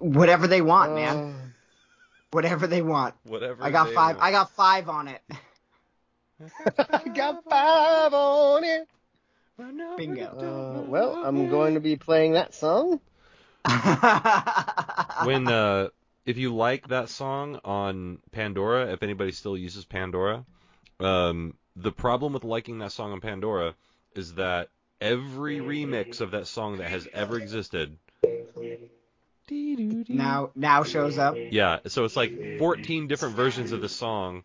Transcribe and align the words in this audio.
whatever 0.00 0.46
they 0.46 0.60
want, 0.60 0.94
man. 0.94 1.16
Uh, 1.16 1.32
Whatever 2.32 2.68
they 2.68 2.80
want. 2.80 3.14
Whatever. 3.24 3.64
I 3.64 3.70
got 3.70 3.88
they 3.88 3.94
five. 3.94 4.16
want. 4.16 4.24
I 4.24 4.30
got 4.30 4.50
five 4.52 4.88
on 4.88 5.08
it. 5.08 5.22
I 6.78 7.08
got 7.08 7.44
five 7.44 8.14
on 8.14 8.64
it. 8.64 8.88
Bingo. 9.96 10.24
Uh, 10.24 10.88
well, 10.88 11.22
I'm 11.24 11.50
going 11.50 11.74
to 11.74 11.80
be 11.80 11.96
playing 11.96 12.32
that 12.32 12.54
song. 12.54 13.00
when 15.24 15.46
uh 15.46 15.88
if 16.24 16.38
you 16.38 16.54
like 16.54 16.88
that 16.88 17.10
song 17.10 17.60
on 17.62 18.18
Pandora, 18.32 18.90
if 18.92 19.02
anybody 19.02 19.32
still 19.32 19.56
uses 19.56 19.84
Pandora, 19.84 20.46
um 20.98 21.54
the 21.76 21.92
problem 21.92 22.32
with 22.32 22.44
liking 22.44 22.78
that 22.78 22.92
song 22.92 23.12
on 23.12 23.20
Pandora 23.20 23.74
is 24.14 24.34
that 24.34 24.68
every 25.00 25.58
remix 25.58 26.22
of 26.22 26.30
that 26.30 26.46
song 26.46 26.78
that 26.78 26.88
has 26.88 27.06
ever 27.12 27.38
existed 27.38 27.98
now 29.50 30.50
now 30.54 30.84
shows 30.84 31.18
up, 31.18 31.36
yeah, 31.36 31.80
so 31.86 32.04
it's 32.04 32.16
like 32.16 32.58
14 32.58 33.08
different 33.08 33.36
versions 33.36 33.72
of 33.72 33.80
the 33.80 33.88
song 33.88 34.44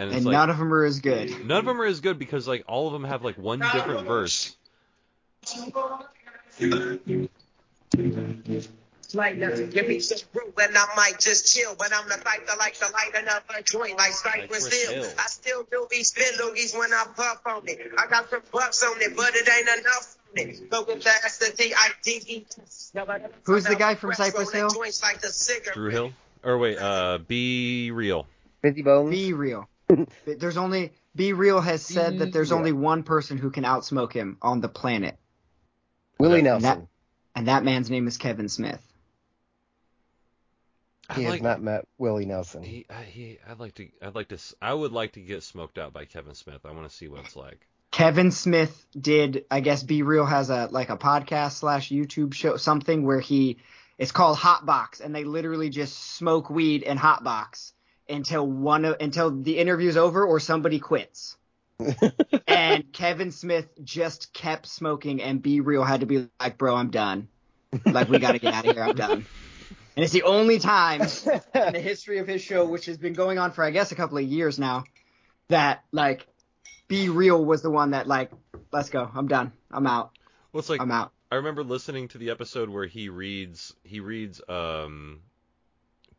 and 0.00 0.08
it's 0.08 0.16
and 0.16 0.26
like 0.26 0.32
none 0.32 0.48
of 0.48 0.58
them 0.58 0.72
are 0.72 0.84
as 0.84 1.00
good. 1.00 1.28
none 1.46 1.58
of 1.58 1.64
them 1.66 1.80
are 1.80 1.84
as 1.84 2.00
good 2.00 2.18
because 2.18 2.48
like 2.48 2.64
all 2.66 2.86
of 2.86 2.92
them 2.94 3.04
have 3.04 3.22
like 3.22 3.36
one 3.36 3.58
different 3.58 4.06
verse. 4.06 4.56
Like 9.12 9.36
nothing, 9.36 9.70
give 9.70 9.88
me 9.88 9.98
some 9.98 10.18
room 10.32 10.52
and 10.62 10.78
I 10.78 10.86
might 10.96 11.18
just 11.18 11.52
chill. 11.52 11.74
But 11.76 11.92
I'm 11.92 12.08
the 12.08 12.14
type 12.14 12.46
to 12.46 12.56
like 12.56 12.78
to 12.78 12.90
light 12.92 13.10
another 13.14 13.62
joint 13.64 13.98
like 13.98 14.12
Cypress 14.12 14.64
Cypress 14.64 14.84
Hill. 14.84 15.02
Hill. 15.02 15.12
I 15.18 15.26
still 15.26 15.66
do 15.70 15.86
be 15.90 16.02
spit 16.04 16.34
loogies 16.40 16.78
when 16.78 16.92
I 16.94 17.04
puff 17.14 17.42
on 17.44 17.62
it. 17.66 17.92
I 17.98 18.06
got 18.06 18.30
some 18.30 18.42
bucks 18.52 18.82
on 18.82 19.00
it, 19.02 19.16
but 19.16 19.34
it 19.34 19.48
ain't 19.48 19.80
enough 19.80 20.16
on 20.38 20.48
it. 20.48 20.70
Go 20.70 20.84
with 20.84 21.02
the 21.02 21.08
S 21.10 21.38
the 21.38 21.54
D 21.56 21.74
I 21.76 21.88
D 22.02 22.22
E. 22.26 22.46
Who's 23.44 23.64
the 23.64 23.76
guy 23.76 23.94
from 23.94 24.12
Cypress 24.14 24.52
Hill? 24.52 24.70
Joints 24.70 25.02
like 25.02 25.20
the 25.20 25.28
cigarette. 25.28 25.74
Drew 25.74 25.90
Hill 25.90 26.12
or 26.42 26.58
wait, 26.58 26.78
uh 26.78 27.18
B-Real. 27.26 28.26
Busy 28.62 28.82
Bones. 28.82 29.10
Be 29.10 29.32
real. 29.32 29.68
There's 30.26 30.56
only 30.56 30.92
Be 31.16 31.32
real 31.32 31.60
has 31.60 31.82
said 31.82 32.18
that 32.18 32.32
there's 32.32 32.50
Be 32.50 32.54
only 32.54 32.72
one 32.72 33.02
person 33.02 33.38
who 33.38 33.50
can 33.50 33.64
outsmoke 33.64 34.12
him 34.12 34.36
on 34.42 34.60
the 34.60 34.68
planet, 34.68 35.18
Willie 36.18 36.38
And 36.40 36.48
and 36.48 36.64
that 36.64 36.76
Nelson. 36.76 36.88
and 37.34 37.48
that 37.48 37.64
man's 37.64 37.90
name 37.90 38.06
is 38.06 38.16
Kevin 38.16 38.48
Smith. 38.48 38.80
He 41.14 41.22
I 41.22 41.24
has 41.24 41.30
like 41.32 41.42
not 41.42 41.60
met 41.62 41.88
Willie 41.98 42.24
Nelson. 42.26 42.62
he, 42.62 42.86
I, 42.88 43.02
he 43.02 43.38
I'd 43.48 43.58
like 43.58 43.74
to 43.76 43.88
I'd 44.00 44.14
like 44.14 44.28
to 44.28 44.36
s- 44.36 44.54
I 44.62 44.72
would 44.72 44.92
like 44.92 45.12
to 45.14 45.20
get 45.20 45.42
smoked 45.42 45.76
out 45.78 45.92
by 45.92 46.04
Kevin 46.04 46.34
Smith. 46.34 46.60
I 46.64 46.70
want 46.70 46.88
to 46.88 46.94
see 46.96 47.08
what 47.08 47.24
it's 47.24 47.34
like. 47.34 47.66
Kevin 48.00 48.30
Smith 48.30 48.86
did, 48.98 49.44
I 49.50 49.60
guess, 49.60 49.82
B-Real 49.82 50.24
has 50.24 50.48
a 50.48 50.68
like 50.70 50.88
a 50.88 50.96
podcast 50.96 51.52
slash 51.52 51.90
YouTube 51.90 52.32
show, 52.32 52.56
something 52.56 53.04
where 53.04 53.20
he, 53.20 53.58
it's 53.98 54.10
called 54.10 54.38
Hot 54.38 54.64
Box, 54.64 55.00
and 55.00 55.14
they 55.14 55.24
literally 55.24 55.68
just 55.68 56.14
smoke 56.16 56.48
weed 56.48 56.82
and 56.82 56.98
hotbox 56.98 57.72
until 58.08 58.46
one 58.46 58.86
of, 58.86 58.96
until 59.00 59.42
the 59.42 59.58
interview's 59.58 59.98
over 59.98 60.24
or 60.24 60.40
somebody 60.40 60.78
quits. 60.78 61.36
and 62.46 62.90
Kevin 62.90 63.32
Smith 63.32 63.68
just 63.84 64.32
kept 64.32 64.64
smoking, 64.64 65.20
and 65.20 65.42
B-Real 65.42 65.84
had 65.84 66.00
to 66.00 66.06
be 66.06 66.26
like, 66.40 66.56
bro, 66.56 66.76
I'm 66.76 66.88
done. 66.88 67.28
Like 67.84 68.08
we 68.08 68.18
got 68.18 68.32
to 68.32 68.38
get 68.38 68.54
out 68.54 68.66
of 68.66 68.74
here. 68.76 68.82
I'm 68.82 68.96
done. 68.96 69.26
And 69.94 70.04
it's 70.04 70.14
the 70.14 70.22
only 70.22 70.58
time 70.58 71.02
in 71.02 71.72
the 71.74 71.80
history 71.82 72.16
of 72.16 72.26
his 72.26 72.40
show, 72.40 72.64
which 72.64 72.86
has 72.86 72.96
been 72.96 73.12
going 73.12 73.38
on 73.38 73.52
for 73.52 73.62
I 73.62 73.70
guess 73.70 73.92
a 73.92 73.94
couple 73.94 74.16
of 74.16 74.24
years 74.24 74.58
now, 74.58 74.84
that 75.48 75.84
like 75.92 76.26
B-Real 76.90 77.42
was 77.44 77.62
the 77.62 77.70
one 77.70 77.92
that 77.92 78.06
like, 78.06 78.30
let's 78.72 78.90
go, 78.90 79.08
I'm 79.14 79.28
done, 79.28 79.52
I'm 79.70 79.86
out, 79.86 80.10
Well, 80.52 80.58
it's 80.58 80.68
like 80.68 80.80
I'm 80.80 80.90
out. 80.90 81.12
I 81.32 81.36
remember 81.36 81.62
listening 81.62 82.08
to 82.08 82.18
the 82.18 82.30
episode 82.30 82.68
where 82.68 82.86
he 82.86 83.08
reads 83.08 83.72
he 83.84 84.00
reads 84.00 84.40
um 84.48 85.20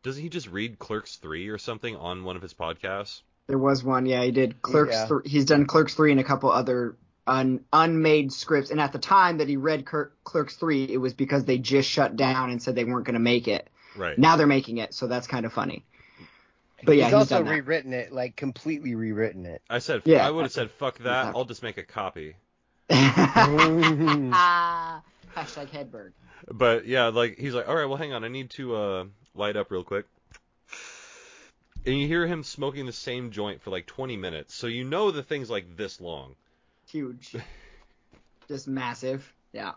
doesn't 0.02 0.22
he 0.22 0.30
just 0.30 0.48
read 0.48 0.78
Clerks 0.78 1.16
3 1.16 1.48
or 1.48 1.58
something 1.58 1.94
on 1.94 2.24
one 2.24 2.34
of 2.36 2.42
his 2.42 2.54
podcasts? 2.54 3.20
There 3.46 3.58
was 3.58 3.84
one, 3.84 4.06
yeah, 4.06 4.22
he 4.24 4.30
did 4.30 4.62
Clerks. 4.62 4.94
Yeah. 4.94 5.06
Three 5.06 5.22
he's 5.26 5.44
done 5.44 5.66
Clerks 5.66 5.94
three 5.94 6.10
and 6.10 6.20
a 6.20 6.24
couple 6.24 6.50
other 6.50 6.96
un, 7.26 7.64
unmade 7.72 8.32
scripts. 8.32 8.70
And 8.70 8.80
at 8.80 8.92
the 8.92 8.98
time 8.98 9.38
that 9.38 9.48
he 9.48 9.56
read 9.56 9.84
Cler- 9.84 10.12
Clerks 10.24 10.56
three, 10.56 10.84
it 10.84 10.96
was 10.96 11.12
because 11.12 11.44
they 11.44 11.58
just 11.58 11.88
shut 11.88 12.16
down 12.16 12.50
and 12.50 12.62
said 12.62 12.74
they 12.74 12.84
weren't 12.84 13.04
going 13.04 13.14
to 13.14 13.20
make 13.20 13.48
it. 13.48 13.68
Right. 13.96 14.18
Now 14.18 14.36
they're 14.36 14.46
making 14.46 14.78
it, 14.78 14.94
so 14.94 15.06
that's 15.06 15.26
kind 15.26 15.44
of 15.44 15.52
funny. 15.52 15.84
But 16.84 16.96
yeah, 16.96 17.04
he's 17.04 17.12
he's, 17.12 17.14
also 17.14 17.36
done 17.36 17.44
that. 17.46 17.50
rewritten 17.50 17.92
it, 17.92 18.12
like 18.12 18.36
completely 18.36 18.94
rewritten 18.94 19.46
it. 19.46 19.62
I 19.70 19.78
said 19.78 20.02
Yeah. 20.04 20.26
I 20.26 20.30
would 20.30 20.42
have 20.42 20.52
said 20.52 20.70
fuck 20.72 20.98
that. 20.98 21.34
I'll 21.34 21.44
just 21.44 21.62
make 21.62 21.78
a 21.78 21.84
copy. 21.84 22.34
Ah, 22.90 25.02
Hashtag 25.36 25.68
Hedberg. 25.68 26.12
But 26.50 26.86
yeah, 26.86 27.08
like 27.08 27.38
he's 27.38 27.54
like, 27.54 27.68
"All 27.68 27.76
right, 27.76 27.86
well 27.86 27.96
hang 27.96 28.12
on. 28.12 28.24
I 28.24 28.28
need 28.28 28.50
to 28.50 28.74
uh 28.74 29.04
light 29.34 29.56
up 29.56 29.70
real 29.70 29.84
quick." 29.84 30.06
And 31.84 31.98
you 31.98 32.06
hear 32.06 32.26
him 32.26 32.44
smoking 32.44 32.86
the 32.86 32.92
same 32.92 33.32
joint 33.32 33.62
for 33.62 33.70
like 33.70 33.86
20 33.86 34.16
minutes. 34.16 34.54
So 34.54 34.68
you 34.68 34.84
know 34.84 35.10
the 35.10 35.24
thing's 35.24 35.50
like 35.50 35.76
this 35.76 36.00
long. 36.00 36.36
Huge. 36.88 37.34
Just 38.48 38.68
massive. 38.68 39.32
Yeah. 39.52 39.72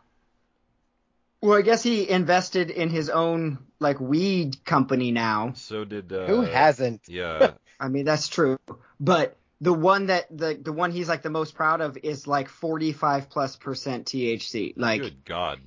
Well, 1.42 1.58
I 1.58 1.62
guess 1.62 1.84
he 1.84 2.10
invested 2.10 2.72
in 2.72 2.90
his 2.90 3.10
own 3.10 3.60
like 3.80 4.00
weed 4.00 4.64
company 4.66 5.12
now. 5.12 5.54
So 5.56 5.86
did 5.86 6.12
uh 6.12 6.26
Who 6.26 6.42
hasn't? 6.42 7.02
Yeah. 7.08 7.52
I 7.80 7.90
mean, 7.90 8.06
that's 8.06 8.28
true. 8.28 8.58
But 9.00 9.38
the 9.62 9.74
one 9.74 10.08
that 10.08 10.26
the 10.36 10.56
the 10.56 10.72
one 10.74 10.92
he's 10.92 11.10
like 11.10 11.22
the 11.22 11.30
most 11.30 11.56
proud 11.56 11.82
of 11.82 11.98
is 11.98 12.28
like 12.28 12.50
45 12.50 13.30
plus 13.30 13.56
percent 13.56 14.06
THC. 14.06 14.74
Like 14.78 15.02
Good 15.02 15.26
god. 15.26 15.60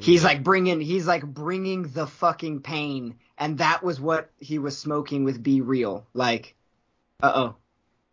He's 0.00 0.20
to- 0.20 0.26
like 0.26 0.42
bringing 0.42 0.80
he's 0.80 1.06
like 1.06 1.24
bringing 1.24 1.82
the 1.82 2.06
fucking 2.06 2.60
pain 2.60 3.16
and 3.38 3.58
that 3.58 3.82
was 3.82 4.00
what 4.00 4.30
he 4.38 4.58
was 4.58 4.76
smoking 4.78 5.24
with 5.24 5.42
B-Real. 5.42 6.06
Like 6.14 6.54
uh-oh. 7.22 7.56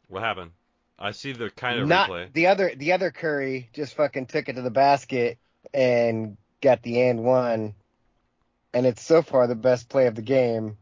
What 0.07 0.23
happened? 0.23 0.51
I 0.97 1.11
see 1.11 1.31
the 1.31 1.49
kind 1.49 1.79
of 1.79 1.87
Not 1.87 2.09
replay. 2.09 2.33
the 2.33 2.47
other. 2.47 2.73
The 2.75 2.91
other 2.91 3.09
Curry 3.11 3.69
just 3.73 3.95
fucking 3.95 4.25
took 4.25 4.49
it 4.49 4.53
to 4.57 4.61
the 4.61 4.69
basket 4.71 5.37
and 5.73 6.37
got 6.61 6.81
the 6.83 7.01
and 7.01 7.23
one, 7.23 7.73
and 8.73 8.85
it's 8.85 9.01
so 9.01 9.21
far 9.21 9.47
the 9.47 9.55
best 9.55 9.89
play 9.89 10.07
of 10.07 10.15
the 10.15 10.21
game. 10.21 10.77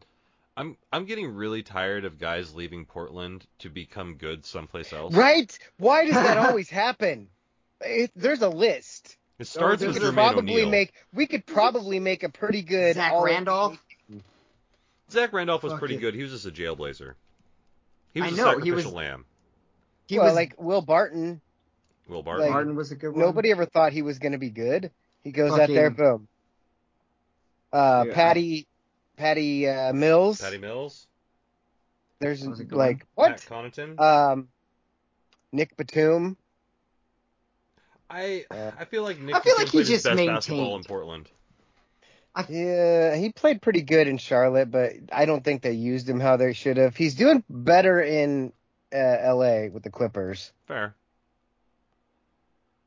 I'm 0.56 0.76
I'm 0.92 1.04
getting 1.04 1.34
really 1.34 1.62
tired 1.62 2.04
of 2.04 2.18
guys 2.18 2.54
leaving 2.54 2.84
Portland 2.84 3.46
to 3.60 3.68
become 3.70 4.14
good 4.16 4.44
someplace 4.44 4.92
else. 4.92 5.14
Right? 5.14 5.56
Why 5.78 6.04
does 6.04 6.14
that 6.14 6.36
always 6.48 6.68
happen? 6.68 7.28
It, 7.80 8.10
there's 8.16 8.42
a 8.42 8.48
list. 8.48 9.16
It 9.38 9.46
starts 9.46 9.80
there's 9.80 9.94
with 9.94 10.02
We 10.02 10.08
could 10.08 10.14
Jermaine 10.16 10.32
probably 10.32 10.54
O'Neal. 10.54 10.70
make. 10.70 10.92
We 11.14 11.26
could 11.28 11.46
probably 11.46 12.00
make 12.00 12.24
a 12.24 12.28
pretty 12.28 12.62
good. 12.62 12.96
Zach 12.96 13.12
all- 13.12 13.24
Randolph? 13.24 13.78
Zach 15.10 15.32
Randolph 15.32 15.62
was 15.62 15.72
Fuck 15.72 15.78
pretty 15.78 15.94
it. 15.94 16.00
good. 16.00 16.14
He 16.14 16.22
was 16.22 16.32
just 16.32 16.44
a 16.46 16.50
jailblazer. 16.50 17.14
He 18.12 18.20
was 18.20 18.32
I 18.32 18.34
a 18.34 18.36
know, 18.36 18.58
he 18.58 18.72
was- 18.72 18.82
sacrificial 18.84 18.92
lamb. 18.92 19.24
He 20.08 20.16
well, 20.18 20.26
was 20.26 20.34
like 20.34 20.54
Will 20.60 20.82
Barton. 20.82 21.40
Will 22.08 22.22
Barton. 22.22 22.46
like- 22.46 22.52
Martin 22.52 22.74
was 22.76 22.90
a 22.90 22.96
good 22.96 23.10
one. 23.12 23.20
Nobody 23.20 23.52
ever 23.52 23.64
thought 23.66 23.92
he 23.92 24.02
was 24.02 24.18
going 24.18 24.32
to 24.32 24.38
be 24.38 24.50
good. 24.50 24.90
He 25.28 25.32
goes 25.32 25.58
out 25.58 25.68
there, 25.68 25.90
boom. 25.90 26.26
Uh, 27.70 28.04
Yeah. 28.06 28.14
Patty, 28.14 28.66
Patty 29.18 29.68
uh, 29.68 29.92
Mills. 29.92 30.40
Patty 30.40 30.56
Mills. 30.56 31.06
There's 32.18 32.40
That 32.40 32.48
was 32.48 32.60
a 32.60 32.64
good 32.64 32.78
like 32.78 32.98
Matt 32.98 33.06
what? 33.14 33.36
Connaughton. 33.46 34.00
Um, 34.00 34.48
Nick 35.52 35.76
Batum. 35.76 36.38
I 38.08 38.46
uh, 38.50 38.70
I 38.78 38.86
feel 38.86 39.02
like 39.02 39.20
Nick 39.20 39.34
I 39.34 39.40
feel 39.40 39.56
Batum 39.58 39.64
like 39.66 39.72
he 39.72 39.92
just 39.92 40.06
best 40.06 40.16
maintained. 40.16 40.36
basketball 40.36 40.76
in 40.76 40.84
Portland. 40.84 41.28
Yeah, 42.48 43.14
he 43.16 43.30
played 43.30 43.60
pretty 43.60 43.82
good 43.82 44.08
in 44.08 44.16
Charlotte, 44.16 44.70
but 44.70 44.92
I 45.12 45.26
don't 45.26 45.44
think 45.44 45.60
they 45.60 45.72
used 45.72 46.08
him 46.08 46.20
how 46.20 46.38
they 46.38 46.54
should 46.54 46.78
have. 46.78 46.96
He's 46.96 47.16
doing 47.16 47.44
better 47.50 48.00
in 48.00 48.54
uh, 48.94 48.96
L.A. 48.96 49.68
with 49.68 49.82
the 49.82 49.90
Clippers. 49.90 50.52
Fair. 50.66 50.94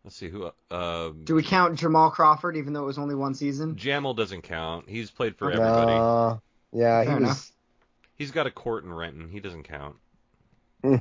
Let's 0.03 0.15
see 0.15 0.29
who. 0.29 0.49
Um, 0.71 1.21
Do 1.25 1.35
we 1.35 1.43
count 1.43 1.77
Jamal 1.79 2.09
Crawford 2.09 2.57
even 2.57 2.73
though 2.73 2.83
it 2.83 2.87
was 2.87 2.97
only 2.97 3.13
one 3.15 3.33
season? 3.35 3.75
Jamal 3.75 4.13
doesn't 4.15 4.41
count. 4.41 4.89
He's 4.89 5.11
played 5.11 5.35
for 5.35 5.51
everybody. 5.51 5.91
Uh, 5.91 6.37
yeah, 6.73 7.03
Fair 7.03 7.17
he 7.19 7.23
was. 7.25 7.51
He's 8.15 8.31
got 8.31 8.47
a 8.47 8.51
court 8.51 8.83
in 8.83 8.93
Renton. 8.93 9.29
He 9.29 9.39
doesn't 9.39 9.63
count. 9.63 9.95
Hmm. 10.83 10.95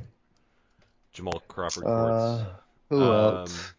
Jamal 1.13 1.41
Crawford 1.47 1.85
Uh, 1.85 1.87
courts. 1.87 2.49
who 2.89 3.01
Um, 3.03 3.37
else? 3.37 3.73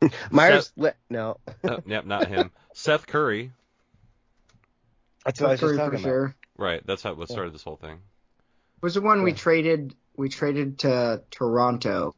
Myers. 0.30 0.72
Le- 0.76 0.94
no, 1.10 1.38
oh, 1.64 1.78
yep, 1.86 2.04
not 2.04 2.28
him. 2.28 2.50
Seth 2.74 3.06
Curry. 3.06 3.50
that's 5.24 5.40
what 5.40 5.48
I 5.48 5.50
was 5.52 5.60
Curry 5.60 5.76
just 5.76 5.78
for 5.78 5.84
talking 5.90 6.00
about. 6.00 6.08
sure. 6.08 6.34
Right. 6.58 6.86
That's 6.86 7.02
how 7.02 7.14
what 7.14 7.28
started 7.28 7.52
this 7.54 7.62
whole 7.62 7.76
thing. 7.76 7.98
Was 8.82 8.94
the 8.94 9.00
one 9.00 9.22
we 9.22 9.32
traded 9.32 9.94
we 10.16 10.28
traded 10.28 10.78
to 10.80 11.22
Toronto. 11.30 12.14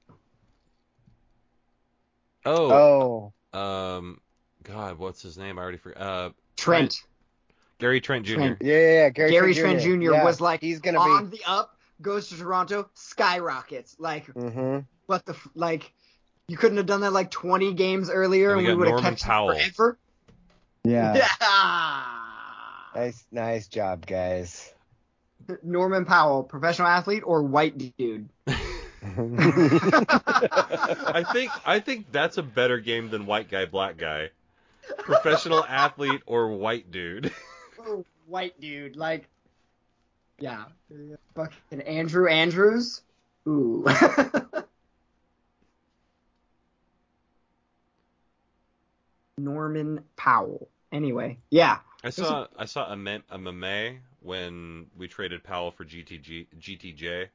Oh. 2.45 3.33
Oh, 3.55 3.59
Um. 3.59 4.21
God, 4.65 4.99
what's 4.99 5.23
his 5.23 5.39
name? 5.39 5.59
I 5.59 5.63
already 5.63 5.79
forgot. 5.79 6.01
Uh, 6.03 6.31
Trent. 6.57 7.03
Gary 7.79 8.01
Trent 8.01 8.27
Jr. 8.27 8.35
Trent. 8.35 8.59
yeah, 8.61 8.75
yeah, 8.75 8.81
yeah. 8.93 9.09
Gary, 9.09 9.31
Gary 9.31 9.55
Trent 9.55 9.81
Trent 9.81 10.01
Jr. 10.03 10.13
Yeah, 10.13 10.25
was 10.25 10.41
like 10.41 10.61
he's 10.61 10.81
gonna 10.81 10.99
on 10.99 11.31
the 11.31 11.41
up, 11.47 11.77
goes 12.03 12.29
to 12.29 12.37
Toronto, 12.37 12.91
skyrockets. 12.95 13.97
Like 13.99 14.27
be. 14.35 14.41
hmm 14.41 14.79
what 15.07 15.25
the 15.25 15.35
like 15.55 15.91
You 16.49 16.57
couldn't 16.59 16.77
have 16.77 16.85
done 16.87 17.01
that 17.01 17.13
like 17.13 17.31
20 17.31 17.73
games 17.75 18.11
earlier, 18.11 18.51
And 18.51 18.59
and, 18.59 18.67
we 18.67 18.75
we, 18.75 18.79
would 18.79 18.89
have 18.89 19.01
kept 19.03 19.23
Powell. 19.23 19.51
it 19.51 19.73
forever. 19.75 19.99
Yeah. 20.85 21.15
Yeah. 21.41 22.05
Nice, 22.95 23.25
nice 23.31 23.69
job, 23.69 24.07
guys. 24.07 24.73
Norman 25.63 26.05
Powell, 26.05 26.43
professional 26.43 26.89
athlete 26.89 27.23
or 27.25 27.43
white 27.43 27.97
dude? 27.97 28.29
I 28.47 28.53
think 31.33 31.51
I 31.65 31.81
think 31.81 32.13
that's 32.13 32.37
a 32.37 32.43
better 32.43 32.79
game 32.79 33.09
than 33.11 33.25
white 33.27 33.51
guy 33.51 33.65
black 33.65 33.97
guy. 33.97 34.31
Professional 34.99 35.65
athlete 35.65 36.21
or 36.27 36.53
white 36.53 36.91
dude. 36.91 37.33
Or 37.79 38.05
white 38.27 38.61
dude, 38.61 38.97
like, 38.97 39.29
yeah, 40.39 40.65
fucking 41.35 41.81
Andrew 41.83 42.29
Andrews. 42.29 43.03
Ooh. 43.47 43.87
Norman 49.39 50.05
Powell. 50.17 50.69
Anyway, 50.91 51.39
yeah. 51.51 51.79
I 52.03 52.11
saw 52.11 52.47
I 52.57 52.65
saw 52.65 52.93
a, 52.93 52.97
mem- 52.97 53.25
a 53.31 53.39
meme 53.39 54.01
when 54.21 54.87
we 54.97 55.07
traded 55.09 55.45
Powell 55.45 55.71
for 55.71 55.85
GTG 55.85 56.47
GTJ, 56.59 57.29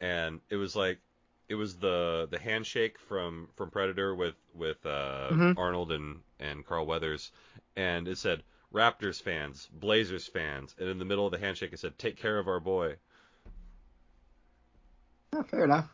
and 0.00 0.40
it 0.50 0.56
was 0.56 0.74
like 0.76 0.98
it 1.48 1.54
was 1.56 1.76
the 1.76 2.26
the 2.30 2.38
handshake 2.38 2.98
from 2.98 3.48
from 3.56 3.70
Predator 3.70 4.14
with 4.14 4.34
with 4.54 4.84
uh, 4.86 5.32
Mhm. 5.32 5.56
Arnold 5.56 5.92
and 5.92 6.22
and 6.40 6.64
Carl 6.66 6.86
Weathers, 6.86 7.32
and 7.76 8.08
it 8.08 8.18
said 8.18 8.42
Raptors 8.72 9.22
fans, 9.22 9.68
Blazers 9.72 10.26
fans, 10.26 10.74
and 10.78 10.88
in 10.88 10.98
the 10.98 11.04
middle 11.04 11.26
of 11.26 11.32
the 11.32 11.38
handshake 11.38 11.72
it 11.72 11.78
said 11.78 11.98
Take 11.98 12.16
care 12.16 12.38
of 12.38 12.48
our 12.48 12.60
boy. 12.60 12.96
Oh, 15.32 15.42
fair 15.42 15.64
enough. 15.64 15.88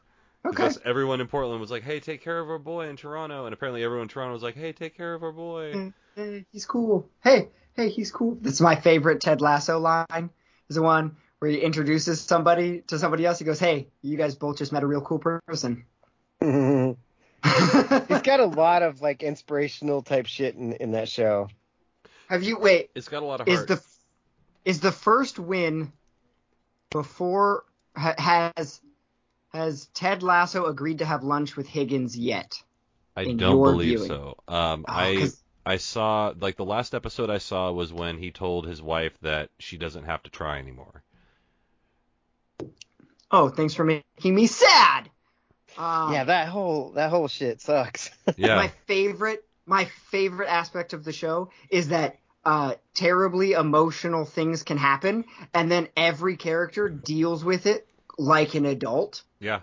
Okay. 0.45 0.57
Because 0.57 0.79
everyone 0.85 1.21
in 1.21 1.27
Portland 1.29 1.61
was 1.61 1.71
like, 1.71 1.83
Hey, 1.83 2.01
take 2.01 2.23
care 2.23 2.39
of 2.41 2.49
our 2.51 2.59
boy 2.59 2.89
in 2.89 2.97
Toronto, 2.97 3.47
and 3.47 3.55
apparently 3.55 3.83
everyone 3.85 4.05
in 4.05 4.09
Toronto 4.09 4.35
was 4.35 4.43
like, 4.43 4.55
Hey, 4.57 4.73
take 4.73 4.97
care 4.97 5.15
of 5.15 5.23
our 5.23 5.33
boy. 5.33 5.81
Hey, 6.17 6.45
he's 6.53 6.67
cool. 6.67 7.09
Hey, 7.23 7.49
hey, 7.75 7.89
he's 7.89 8.11
cool. 8.11 8.39
That's 8.41 8.61
my 8.61 8.77
favorite 8.77 9.21
Ted 9.21 9.41
Lasso 9.41 9.79
line. 9.79 10.31
Is 10.69 10.77
the 10.77 10.83
one 10.83 11.17
where 11.39 11.51
he 11.51 11.59
introduces 11.59 12.21
somebody 12.21 12.83
to 12.87 12.99
somebody 12.99 13.27
else. 13.27 13.39
He 13.39 13.45
goes, 13.45 13.59
"Hey, 13.59 13.89
you 14.03 14.17
guys 14.17 14.35
both 14.35 14.59
just 14.59 14.73
met 14.73 14.83
a 14.83 14.87
real 14.87 15.01
cool 15.01 15.19
person." 15.19 15.85
He's 18.09 18.23
got 18.23 18.41
a 18.41 18.47
lot 18.47 18.83
of 18.83 19.01
like 19.03 19.23
inspirational 19.23 20.03
type 20.03 20.27
shit 20.27 20.55
in, 20.55 20.73
in 20.75 20.93
that 20.93 21.09
show. 21.09 21.49
Have 22.29 22.43
you 22.45 22.59
wait? 22.59 22.91
It's 22.95 23.09
got 23.09 23.23
a 23.23 23.27
lot 23.27 23.41
of 23.41 23.49
heart. 23.49 23.61
Is 23.61 23.67
the 23.67 23.83
is 24.65 24.81
the 24.81 24.93
first 24.93 25.39
win 25.39 25.93
before 26.91 27.65
ha, 27.97 28.15
has 28.55 28.81
has 29.49 29.87
Ted 29.87 30.23
Lasso 30.23 30.67
agreed 30.67 30.99
to 30.99 31.05
have 31.05 31.25
lunch 31.25 31.57
with 31.57 31.67
Higgins 31.67 32.17
yet? 32.17 32.63
I 33.17 33.25
don't 33.25 33.39
believe 33.39 33.99
viewing? 33.99 34.09
so. 34.09 34.37
Um, 34.49 34.85
Oh, 34.89 34.93
I 34.93 35.17
'cause- 35.17 35.42
I 35.65 35.77
saw 35.77 36.33
like 36.39 36.57
the 36.57 36.65
last 36.65 36.95
episode 36.95 37.31
I 37.31 37.39
saw 37.39 37.71
was 37.73 37.93
when 37.93 38.19
he 38.19 38.31
told 38.31 38.67
his 38.67 38.83
wife 38.83 39.17
that 39.23 39.51
she 39.59 39.77
doesn't 39.77 40.05
have 40.05 40.23
to 40.25 40.31
try 40.31 40.59
anymore. 40.59 41.03
Oh, 43.31 43.49
thanks 43.49 43.75
for 43.75 43.85
making 43.85 44.35
me 44.35 44.47
sad. 44.47 45.09
Um, 45.79 46.13
yeah, 46.13 46.25
that 46.25 46.49
whole 46.49 46.93
that 46.93 47.11
whole 47.11 47.29
shit 47.29 47.61
sucks. 47.61 48.11
Yeah, 48.37 48.57
my 48.57 48.73
favorite 48.87 49.45
my 49.67 49.85
favorite 50.11 50.49
aspect 50.49 50.93
of 50.93 51.05
the 51.05 51.13
show 51.13 51.51
is 51.71 51.89
that 51.89 52.17
uh, 52.45 52.75
terribly 52.95 53.53
emotional 53.53 54.25
things 54.25 54.63
can 54.65 54.77
happen, 54.77 55.25
and 55.55 55.71
then 55.71 55.89
every 55.97 56.37
character 56.37 56.89
deals 56.89 57.45
with 57.45 57.67
it 57.67 57.87
like 58.19 58.55
an 58.55 58.67
adult. 58.67 59.23
yeah, 59.39 59.61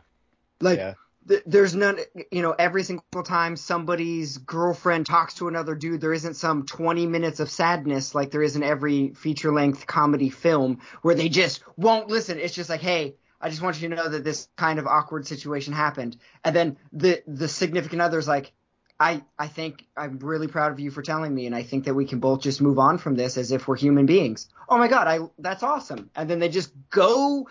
Like 0.62 0.80
yeah. 0.80 0.94
Th- 1.30 1.44
there's 1.46 1.74
none, 1.74 2.00
you 2.32 2.42
know, 2.42 2.52
every 2.52 2.84
single 2.84 3.24
time 3.24 3.56
somebody's 3.56 4.38
girlfriend 4.40 5.06
talks 5.06 5.36
to 5.36 5.48
another 5.48 5.76
dude, 5.76 6.02
there 6.02 6.14
isn't 6.14 6.34
some 6.34 6.66
20 6.66 7.06
minutes 7.06 7.40
of 7.40 7.50
sadness 7.50 8.14
like 8.14 8.32
there 8.32 8.44
is 8.44 8.58
in 8.58 8.64
every 8.64 9.14
feature 9.14 9.54
length 9.54 9.88
comedy 9.88 10.30
film 10.30 10.80
where 11.02 11.16
they 11.16 11.30
just 11.30 11.64
won't 11.78 12.10
listen. 12.10 12.40
It's 12.40 12.54
just 12.54 12.70
like, 12.70 12.82
hey, 12.82 13.16
I 13.40 13.50
just 13.50 13.62
want 13.62 13.82
you 13.82 13.88
to 13.88 13.96
know 13.96 14.10
that 14.10 14.26
this 14.26 14.50
kind 14.58 14.80
of 14.80 14.88
awkward 14.88 15.26
situation 15.26 15.74
happened. 15.74 16.18
And 16.44 16.54
then 16.54 16.78
the 16.92 17.24
the 17.26 17.48
significant 17.48 18.02
other's 18.02 18.28
like, 18.28 18.52
I 19.00 19.24
I 19.38 19.48
think 19.48 19.86
I'm 19.96 20.20
really 20.20 20.48
proud 20.48 20.74
of 20.74 20.80
you 20.82 20.92
for 20.92 21.02
telling 21.02 21.34
me, 21.34 21.46
and 21.46 21.56
I 21.56 21.64
think 21.64 21.86
that 21.86 21.94
we 21.94 22.06
can 22.06 22.20
both 22.20 22.42
just 22.42 22.60
move 22.60 22.80
on 22.80 22.98
from 22.98 23.16
this 23.16 23.38
as 23.38 23.54
if 23.54 23.66
we're 23.68 23.78
human 23.78 24.06
beings. 24.06 24.50
Oh 24.68 24.78
my 24.78 24.90
god, 24.90 25.08
I 25.08 25.20
that's 25.38 25.64
awesome. 25.64 26.10
And 26.18 26.30
then 26.30 26.40
they 26.40 26.50
just 26.50 26.74
go 26.90 27.48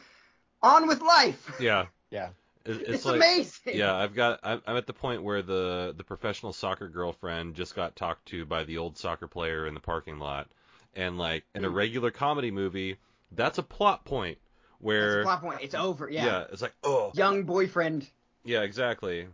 on 0.62 0.88
with 0.88 1.00
life. 1.00 1.52
yeah. 1.58 1.86
Yeah. 2.10 2.28
It- 2.69 2.81
It's, 2.82 2.88
It's, 2.91 3.05
like 3.06 3.17
amazing. 3.17 3.76
yeah, 3.76 3.94
I've 3.94 4.15
got 4.15 4.41
I'm 4.43 4.61
I'm 4.67 4.76
at 4.76 4.87
the 4.87 4.93
point 4.93 5.23
where 5.23 5.43
the 5.43 5.94
the 5.97 6.05
professional 6.05 6.53
soccer 6.53 6.88
girlfriend 6.88 7.55
just 7.55 7.75
got 7.75 7.97
talked 7.97 8.26
to 8.26 8.44
by 8.44 8.65
the 8.65 8.79
old 8.79 8.99
soccer 8.99 9.26
player 9.26 9.67
in 9.67 9.75
the 9.75 9.81
parking 9.81 10.19
lot, 10.19 10.49
and 10.94 11.19
like 11.19 11.44
in 11.55 11.65
a 11.65 11.69
Mm. 11.70 11.75
regular 11.75 12.11
comedy 12.11 12.50
movie, 12.50 12.99
that's 13.32 13.59
a 13.59 13.62
plot 13.62 14.05
point 14.05 14.38
where 14.81 15.17
That's 15.17 15.20
a 15.20 15.25
plot 15.25 15.41
point. 15.43 15.61
It's 15.62 15.75
over. 15.75 16.09
Yeah. 16.11 16.26
Yeah. 16.26 16.44
it's 16.53 16.62
like 16.62 16.75
oh 16.85 17.11
Young 17.15 17.44
boyfriend. 17.44 18.06
yeah 18.44 18.61
exactly 18.62 19.26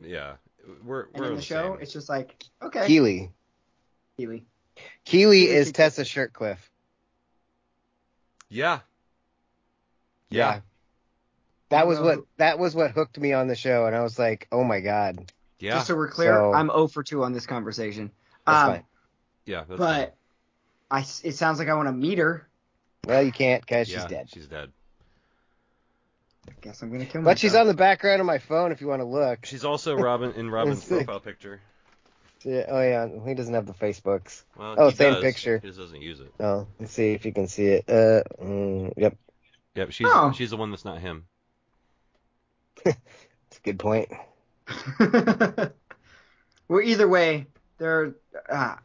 yeah 0.00 0.34
we're 0.84 1.02
And 1.06 1.10
we're 1.14 1.24
in 1.26 1.30
on 1.32 1.36
the 1.36 1.42
show, 1.42 1.72
same. 1.74 1.82
it's 1.82 1.92
just 1.92 2.08
like, 2.08 2.44
okay. 2.62 2.86
Keeley. 2.86 3.30
Keeley. 4.16 4.44
Keeley 5.04 5.42
Keeley 5.44 5.48
is 5.48 5.72
Tessa 5.72 6.04
Shirtcliffe. 6.04 6.70
yeah 8.48 8.80
yeah 10.30 10.60
That 11.70 11.86
was 11.86 11.98
what 11.98 12.20
that 12.36 12.58
was 12.58 12.74
what 12.74 12.92
hooked 12.92 13.18
me 13.18 13.32
on 13.32 13.48
the 13.48 13.56
show, 13.56 13.86
and 13.86 13.96
I 13.96 14.02
was 14.02 14.18
like, 14.18 14.46
oh 14.52 14.62
my 14.64 14.80
god, 14.80 15.32
yeah 15.58 15.72
Just 15.72 15.88
so 15.88 15.96
we're 15.96 16.08
clear, 16.08 16.32
So- 16.34 16.52
I'm 16.54 16.68
0 16.68 16.86
for 16.88 17.02
2 17.02 17.24
on 17.24 17.32
this 17.32 17.46
conversation. 17.46 18.10
that's 18.46 18.56
Um, 18.58 18.70
fine. 18.72 18.84
yeah 19.46 19.64
that's 19.68 19.78
fine. 19.80 20.00
but 20.04 20.16
I, 20.90 21.00
s- 21.00 21.22
it 21.24 21.32
sounds 21.34 21.58
like 21.58 21.68
I 21.68 21.74
want 21.74 21.88
to 21.88 21.92
meet 21.92 22.18
her. 22.18 22.46
Well, 23.04 23.22
you 23.22 23.32
can't 23.32 23.62
because 23.62 23.88
yeah 23.90 24.00
she's 24.02 24.08
dead. 24.10 24.28
she's 24.32 24.46
dead 24.46 24.70
I 26.48 26.52
guess 26.60 26.82
I'm 26.82 26.92
gonna 26.92 27.04
kill 27.04 27.22
myself. 27.22 27.24
But 27.34 27.38
she's 27.40 27.54
on 27.56 27.66
the 27.66 27.74
background 27.74 28.20
of 28.20 28.26
my 28.26 28.38
phone 28.38 28.70
if 28.72 28.80
you 28.80 28.86
want 28.86 29.00
to 29.00 29.06
look. 29.06 29.44
she's 29.46 29.64
also 29.64 29.96
Robin 29.96 30.32
in 30.34 30.48
Robin's 30.50 30.84
profile 30.88 31.18
picture 31.20 31.60
Yeah, 32.44 32.64
oh 32.68 32.80
yeah, 32.80 33.08
he 33.26 33.34
doesn't 33.34 33.54
have 33.54 33.66
the 33.66 33.72
Facebooks. 33.74 34.44
well 34.56 34.76
Oh, 34.78 34.88
he 34.90 34.94
same 34.96 35.14
does. 35.14 35.22
picture. 35.24 35.58
he 35.58 35.66
just 35.66 35.78
doesn't 35.80 36.00
use 36.02 36.20
it 36.20 36.32
Oh, 36.38 36.68
let's 36.78 36.92
see 36.92 37.12
if 37.12 37.24
you 37.26 37.32
can 37.32 37.48
see 37.48 37.66
it. 37.66 37.84
Uh, 37.88 38.22
mm, 38.40 38.92
yep, 38.96 39.16
yep 39.74 39.90
she's 39.90 40.06
Oh. 40.08 40.32
she's 40.32 40.50
the 40.50 40.56
one 40.56 40.70
that's 40.70 40.84
not 40.84 41.00
him 41.00 41.24
that's 43.50 43.58
a 43.58 43.62
good 43.64 43.78
point. 43.78 44.08
well, 46.68 46.80
either 46.82 47.08
way, 47.08 47.46
there. 47.78 48.14
Uh, 48.48 48.76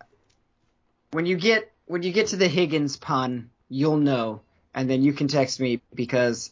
when 1.11 1.25
you 1.25 1.35
get 1.37 1.71
when 1.85 2.03
you 2.03 2.11
get 2.11 2.27
to 2.27 2.37
the 2.37 2.47
Higgins 2.47 2.97
pun, 2.97 3.49
you'll 3.69 3.97
know, 3.97 4.41
and 4.73 4.89
then 4.89 5.03
you 5.03 5.13
can 5.13 5.27
text 5.27 5.59
me 5.59 5.81
because 5.93 6.51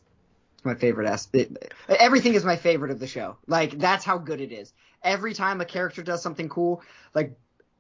it's 0.54 0.66
my 0.66 0.76
favorite 0.76 1.08
aspect. 1.08 1.74
Everything 1.88 2.34
is 2.34 2.44
my 2.46 2.56
favorite 2.56 2.92
of 2.92 3.00
the 3.00 3.08
show. 3.08 3.38
Like 3.48 3.80
that's 3.80 4.06
how 4.06 4.18
good 4.18 4.42
it 4.42 4.52
is. 4.52 4.74
Every 5.02 5.34
time 5.34 5.62
a 5.62 5.66
character 5.66 6.04
does 6.04 6.22
something 6.22 6.50
cool, 6.50 6.84
like 7.16 7.38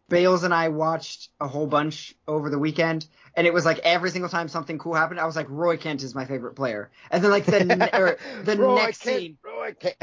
Bales 0.09 0.43
and 0.43 0.53
I 0.53 0.69
watched 0.69 1.29
a 1.39 1.47
whole 1.47 1.67
bunch 1.67 2.15
over 2.27 2.49
the 2.49 2.57
weekend, 2.57 3.07
and 3.35 3.45
it 3.45 3.53
was 3.53 3.65
like 3.65 3.79
every 3.79 4.09
single 4.09 4.29
time 4.29 4.47
something 4.47 4.79
cool 4.79 4.95
happened, 4.95 5.19
I 5.19 5.25
was 5.25 5.35
like, 5.35 5.47
Roy 5.49 5.77
Kent 5.77 6.01
is 6.03 6.15
my 6.15 6.25
favorite 6.25 6.55
player, 6.55 6.89
and 7.11 7.23
then 7.23 7.29
like 7.29 7.45
the 7.45 7.63
ne- 7.65 8.15
the 8.43 8.55
Roy 8.57 8.75
next 8.75 9.03
Kent, 9.03 9.19
scene, 9.19 9.37
Roy 9.43 9.58
Kent. 9.73 9.95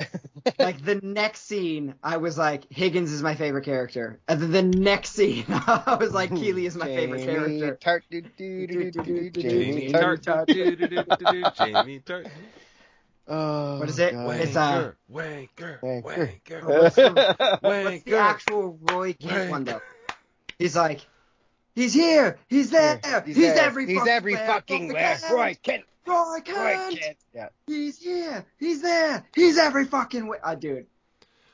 like 0.58 0.85
the 0.85 0.96
next 1.02 1.42
scene, 1.46 1.94
I 2.02 2.18
was 2.18 2.37
like, 2.38 2.70
Higgins 2.70 3.12
is 3.12 3.23
my 3.23 3.35
favorite 3.35 3.64
character. 3.64 4.20
And 4.28 4.40
then 4.40 4.50
the 4.52 4.62
next 4.62 5.12
scene, 5.12 5.44
I 5.49 5.96
was 5.99 6.12
like, 6.12 6.30
Keeley 6.30 6.66
is 6.66 6.76
my 6.76 6.87
favorite 6.87 7.25
character. 7.25 7.78
Tartt, 7.80 8.02
do, 8.11 8.20
do, 8.20 8.66
do, 8.66 8.90
do, 8.90 9.02
do, 9.02 9.30
do, 9.30 9.42
Jamie 9.42 9.88
Jamie 9.88 9.92
Tartt 9.92 11.56
Jamie 11.56 12.00
Tartt 12.00 12.30
Oh, 13.28 13.80
What 13.80 13.88
is 13.88 13.99
it? 13.99 14.12
God. 14.12 14.40
It's, 14.40 14.56
uh, 14.56 14.92
wanker 15.12 15.80
Wanker. 15.80 16.40
wanker 16.42 16.64
What's 16.64 16.94
the, 16.96 17.02
wanker 17.02 17.62
what's 17.62 18.04
the 18.04 18.16
actual 18.16 18.78
Roy 18.90 19.14
Kent 19.14 19.32
Wanker. 19.32 19.50
one 19.50 19.64
though? 19.64 19.80
He's 20.58 20.76
like, 20.76 21.04
he's 21.75 21.92
here, 21.92 22.38
he's 22.49 22.70
there, 22.70 23.00
he's, 23.25 23.37
there. 23.37 23.58
every 23.58 23.87
he's 23.87 23.96
fucking 23.99 24.12
every 24.12 24.35
fucking 24.37 24.92
where. 24.92 25.18
Roy 25.32 25.56
Kent, 25.61 25.85
Roy 26.06 26.14
Roy 26.14 26.40
Kent, 26.40 26.98
Kent. 27.00 27.16
Yeah. 27.34 27.48
he's 27.66 27.98
here, 27.98 28.44
he's 28.58 28.82
there, 28.82 29.25
he's 29.34 29.58
every 29.58 29.84
fucking 29.84 30.26
way. 30.26 30.38
Uh, 30.42 30.54
dude, 30.54 30.86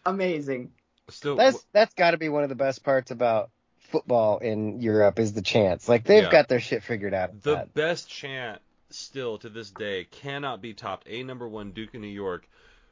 amazing. 0.07 0.71
still 1.09 1.37
That's 1.37 1.65
that's 1.73 1.95
got 1.95 2.13
to 2.13 2.19
be 2.19 2.29
one 2.29 2.43
of 2.43 2.49
the 2.49 2.55
best 2.55 2.83
parts 2.85 3.11
about 3.11 3.51
football 3.91 4.39
in 4.39 4.81
Europe 4.81 5.19
is 5.19 5.33
the 5.33 5.43
chants. 5.43 5.89
Like 5.89 6.05
they've 6.05 6.25
Yeah. 6.25 6.31
got 6.31 6.49
their 6.49 6.61
shit 6.61 6.83
figured 6.83 7.15
out. 7.15 7.43
The 7.43 7.57
that. 7.57 7.75
best 7.75 8.09
chant 8.09 8.61
still 8.91 9.39
to 9.39 9.49
this 9.49 9.71
day 9.71 10.05
cannot 10.11 10.61
be 10.63 10.75
topped. 10.75 11.07
A 11.09 11.23
number 11.23 11.49
one 11.49 11.73
Duke 11.73 11.95
of 11.95 12.01
New 12.01 12.07
York. 12.09 12.49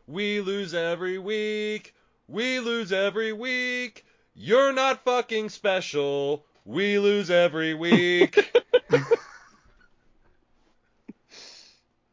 We 0.07 0.41
lose 0.41 0.75
every 0.75 1.19
week. 1.19 1.95
We 2.29 2.61
lose 2.61 2.93
every 2.93 3.33
week. 3.33 4.05
You're 4.35 4.73
not 4.73 5.05
fucking 5.05 5.49
special. 5.51 6.45
We 6.65 6.99
lose 6.99 7.31
every 7.31 7.75
week. 7.75 8.39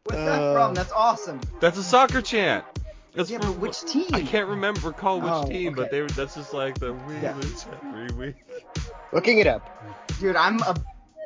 What's 0.08 0.18
that 0.24 0.42
Uh, 0.42 0.54
from? 0.54 0.74
That's 0.74 0.92
awesome. 0.94 1.42
That's 1.60 1.78
a 1.78 1.84
soccer 1.84 2.22
chant. 2.22 2.64
That's 3.14 3.30
Yeah, 3.30 3.40
for- 3.40 3.48
but 3.48 3.58
which 3.58 3.82
team? 3.82 4.08
I 4.14 4.22
can't 4.22 4.48
remember 4.48 4.88
recall 4.88 5.20
which 5.20 5.32
Oh, 5.34 5.46
team, 5.46 5.74
but 5.74 5.88
okay. 5.88 6.02
they 6.02 6.14
that's 6.14 6.36
just 6.36 6.54
like 6.54 6.80
the 6.80 6.94
we 6.94 7.16
Yeah. 7.18 7.34
lose 7.36 7.66
every 7.84 8.08
week. 8.16 8.36
Looking 9.12 9.40
it 9.40 9.48
up. 9.48 9.70
Dude, 10.20 10.36
I'm 10.38 10.62
a 10.62 10.76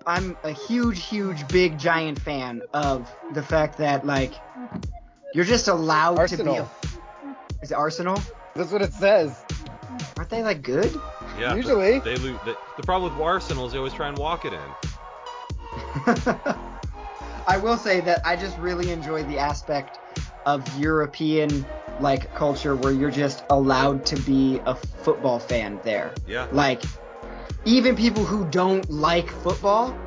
I'm 0.08 0.36
a 0.44 0.50
huge, 0.52 1.06
huge, 1.06 1.48
big, 1.48 1.78
giant 1.78 2.20
fan 2.20 2.64
of 2.74 3.14
the 3.34 3.44
fact 3.44 3.78
that 3.78 4.04
like 4.04 4.34
you're 5.36 5.46
just 5.46 5.68
allowed 5.68 6.18
Arsenal. 6.18 6.56
to 6.56 6.64
be. 6.64 7.28
A, 7.30 7.36
is 7.62 7.72
it 7.72 7.76
Arsenal? 7.76 8.20
That's 8.56 8.72
what 8.72 8.82
it 8.82 8.94
says. 8.94 9.46
Aren't 10.18 10.30
they 10.32 10.42
like 10.42 10.64
good? 10.64 10.92
Yeah, 11.40 11.50
but 11.50 11.58
Usually. 11.58 12.00
they 12.00 12.16
lose. 12.16 12.40
They, 12.46 12.56
the 12.78 12.84
problem 12.84 13.14
with 13.14 13.22
Arsenal 13.22 13.68
is 13.68 13.74
they 13.74 13.78
always 13.78 13.94
try 13.94 14.08
and 14.08 14.18
walk 14.18 14.44
it 14.46 14.54
in. 14.54 14.76
I 17.48 17.58
will 17.58 17.78
say 17.78 18.02
that 18.02 18.26
I 18.26 18.36
just 18.36 18.58
really 18.58 18.92
enjoy 18.92 19.24
the 19.24 19.40
aspect 19.40 20.00
of 20.46 20.80
European 20.80 21.66
like 22.00 22.34
culture 22.34 22.76
where 22.76 22.92
you're 22.92 23.12
just 23.12 23.44
allowed 23.50 24.06
to 24.08 24.16
be 24.22 24.60
a 24.66 24.76
football 24.76 25.40
fan 25.40 25.80
there. 25.84 26.14
Yeah. 26.28 26.48
Like 26.52 26.82
even 27.66 27.96
people 27.96 28.24
who 28.24 28.46
don't 28.46 28.90
like 28.90 29.30
football 29.30 29.98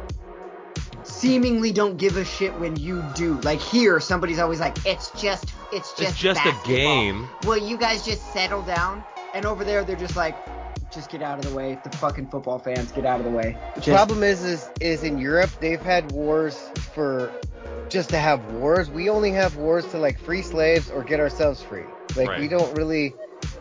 seemingly 1.05 1.73
don't 1.73 1.97
give 1.97 2.17
a 2.17 2.25
shit 2.25 2.59
when 2.59 2.77
you 2.77 3.03
do. 3.15 3.35
Like 3.43 3.61
here 3.61 4.01
somebody's 4.01 4.39
always 4.39 4.61
like 4.61 4.85
it's 4.87 5.11
just 5.21 5.53
it's 5.73 5.95
just 5.95 6.13
It's 6.13 6.19
just 6.19 6.45
a 6.45 6.55
game. 6.67 7.29
Well, 7.45 7.59
you 7.59 7.77
guys 7.77 8.05
just 8.05 8.33
settle 8.33 8.63
down? 8.63 9.05
And 9.35 9.45
over 9.47 9.65
there 9.65 9.85
they're 9.85 9.97
just 9.97 10.17
like 10.17 10.37
just 10.95 11.11
get 11.11 11.23
out 11.23 11.39
of 11.39 11.45
the 11.51 11.55
way. 11.57 11.79
The 11.83 11.91
fucking 11.97 12.29
football 12.29 12.59
fans 12.59 12.93
get 12.93 13.05
out 13.05 13.19
of 13.21 13.25
the 13.25 13.31
way. 13.33 13.57
The 13.75 13.83
problem 13.83 14.23
is, 14.23 14.45
is, 14.45 14.69
is 14.81 15.03
in 15.03 15.19
Europe 15.19 15.51
they've 15.61 15.81
had 15.81 16.11
wars 16.13 16.57
for 16.95 17.33
just 17.89 18.11
to 18.11 18.19
have 18.19 18.45
wars. 18.55 18.91
We 18.91 19.09
only 19.11 19.31
have 19.33 19.57
wars 19.57 19.87
to 19.89 19.99
like 19.99 20.19
free 20.19 20.43
slaves 20.43 20.91
or 20.91 21.03
get 21.05 21.21
ourselves 21.21 21.63
free. 21.63 21.85
Like 22.17 22.29
Right. 22.29 22.41
we 22.41 22.49
don't 22.49 22.75
really 22.77 23.15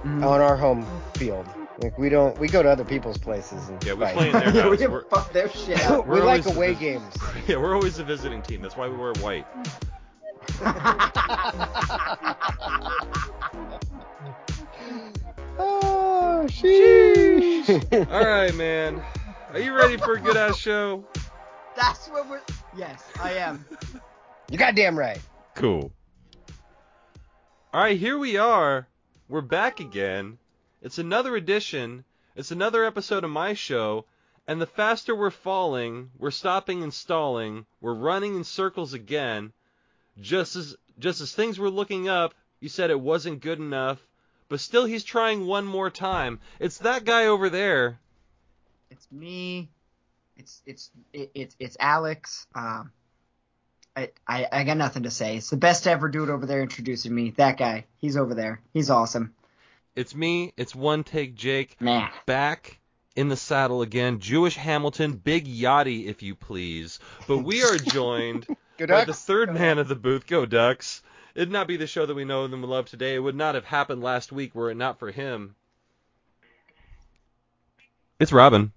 Mhm. 0.03 0.25
on 0.25 0.41
our 0.41 0.55
home 0.55 0.85
field. 1.15 1.47
Like 1.81 1.97
we 1.97 2.07
don't 2.09 2.37
we 2.39 2.47
go 2.47 2.61
to 2.63 2.69
other 2.69 2.85
people's 2.85 3.17
places 3.17 3.67
and 3.69 3.83
Yeah, 3.83 3.93
we 3.93 4.05
fight. 4.05 4.15
play 4.15 4.27
in 4.27 4.33
their 4.33 4.43
yeah, 4.55 4.69
we 4.69 4.77
house. 4.77 4.87
We're- 4.89 5.03
fuck 5.09 5.33
their 5.33 5.49
shit 5.49 5.83
up. 5.89 6.05
we 6.07 6.19
We're 6.19 6.25
like 6.25 6.45
away 6.45 6.73
the- 6.73 6.79
games. 6.79 7.13
Yeah, 7.47 7.57
we're 7.57 7.73
always 7.75 7.99
a 7.99 8.03
visiting 8.03 8.41
team. 8.41 8.61
That's 8.61 8.77
why 8.77 8.87
we 8.87 8.95
wear 8.95 9.13
white. 9.19 9.45
oh, 15.59 15.99
sheesh. 16.47 18.11
All 18.11 18.25
right, 18.25 18.53
man. 18.55 19.01
Are 19.51 19.59
you 19.59 19.73
ready 19.73 19.97
for 19.97 20.13
a 20.13 20.19
good 20.19 20.37
ass 20.37 20.57
show? 20.57 21.05
That's 21.75 22.07
what 22.09 22.29
we're. 22.29 22.41
Yes, 22.75 23.03
I 23.21 23.33
am. 23.33 23.65
you 24.49 24.57
goddamn 24.57 24.97
right. 24.97 25.19
Cool. 25.55 25.91
All 27.73 27.81
right, 27.81 27.97
here 27.97 28.17
we 28.17 28.37
are. 28.37 28.87
We're 29.29 29.41
back 29.41 29.79
again. 29.79 30.37
It's 30.81 30.97
another 30.97 31.35
edition. 31.35 32.03
It's 32.35 32.51
another 32.51 32.83
episode 32.83 33.23
of 33.23 33.29
my 33.29 33.53
show. 33.53 34.05
And 34.47 34.59
the 34.59 34.67
faster 34.67 35.15
we're 35.15 35.29
falling, 35.29 36.11
we're 36.19 36.31
stopping 36.31 36.83
and 36.83 36.93
stalling. 36.93 37.65
We're 37.79 37.93
running 37.93 38.35
in 38.35 38.43
circles 38.43 38.93
again. 38.93 39.53
Just 40.19 40.55
as 40.55 40.75
just 40.99 41.21
as 41.21 41.31
things 41.31 41.57
were 41.57 41.69
looking 41.69 42.09
up, 42.09 42.35
you 42.59 42.69
said 42.69 42.89
it 42.89 42.99
wasn't 42.99 43.41
good 43.41 43.59
enough. 43.59 43.99
But 44.53 44.59
still, 44.59 44.85
he's 44.85 45.03
trying 45.03 45.47
one 45.47 45.65
more 45.65 45.89
time. 45.89 46.39
It's 46.59 46.77
that 46.77 47.05
guy 47.05 47.25
over 47.25 47.49
there. 47.49 47.97
It's 48.91 49.11
me. 49.11 49.71
It's 50.37 50.61
it's 50.67 50.91
it, 51.11 51.31
it's 51.33 51.55
it's 51.57 51.77
Alex. 51.79 52.45
Um, 52.53 52.91
I, 53.97 54.11
I 54.27 54.47
I 54.51 54.63
got 54.63 54.77
nothing 54.77 55.01
to 55.03 55.09
say. 55.09 55.37
It's 55.37 55.49
the 55.49 55.57
best 55.57 55.87
ever 55.87 56.07
dude 56.07 56.29
over 56.29 56.45
there 56.45 56.61
introducing 56.61 57.15
me. 57.15 57.31
That 57.31 57.57
guy. 57.57 57.85
He's 57.97 58.15
over 58.15 58.35
there. 58.35 58.61
He's 58.73 58.91
awesome. 58.91 59.33
It's 59.95 60.13
me. 60.13 60.53
It's 60.55 60.75
one 60.75 61.03
take 61.03 61.33
Jake. 61.33 61.81
Man. 61.81 62.11
back 62.27 62.79
in 63.15 63.29
the 63.29 63.35
saddle 63.35 63.81
again. 63.81 64.19
Jewish 64.19 64.55
Hamilton, 64.55 65.13
Big 65.13 65.47
Yachty, 65.47 66.05
if 66.05 66.21
you 66.21 66.35
please. 66.35 66.99
But 67.27 67.39
we 67.39 67.63
are 67.63 67.77
joined 67.91 68.45
by 68.77 69.05
the 69.05 69.15
third 69.15 69.51
man 69.51 69.79
of 69.79 69.87
the 69.87 69.95
booth. 69.95 70.27
Go 70.27 70.45
Ducks! 70.45 71.01
It'd 71.35 71.51
not 71.51 71.67
be 71.67 71.77
the 71.77 71.87
show 71.87 72.05
that 72.05 72.13
we 72.13 72.25
know 72.25 72.45
and 72.45 72.63
love 72.63 72.85
today. 72.85 73.15
It 73.15 73.19
would 73.19 73.35
not 73.35 73.55
have 73.55 73.65
happened 73.65 74.03
last 74.03 74.31
week 74.31 74.53
were 74.53 74.69
it 74.69 74.75
not 74.75 74.99
for 74.99 75.11
him. 75.11 75.55
It's 78.19 78.31
Robin. 78.31 78.71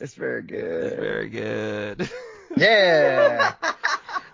It's 0.00 0.14
very 0.14 0.42
good. 0.42 0.84
It's 0.84 0.96
very 0.96 1.28
good. 1.28 2.10
Yeah. 2.56 3.52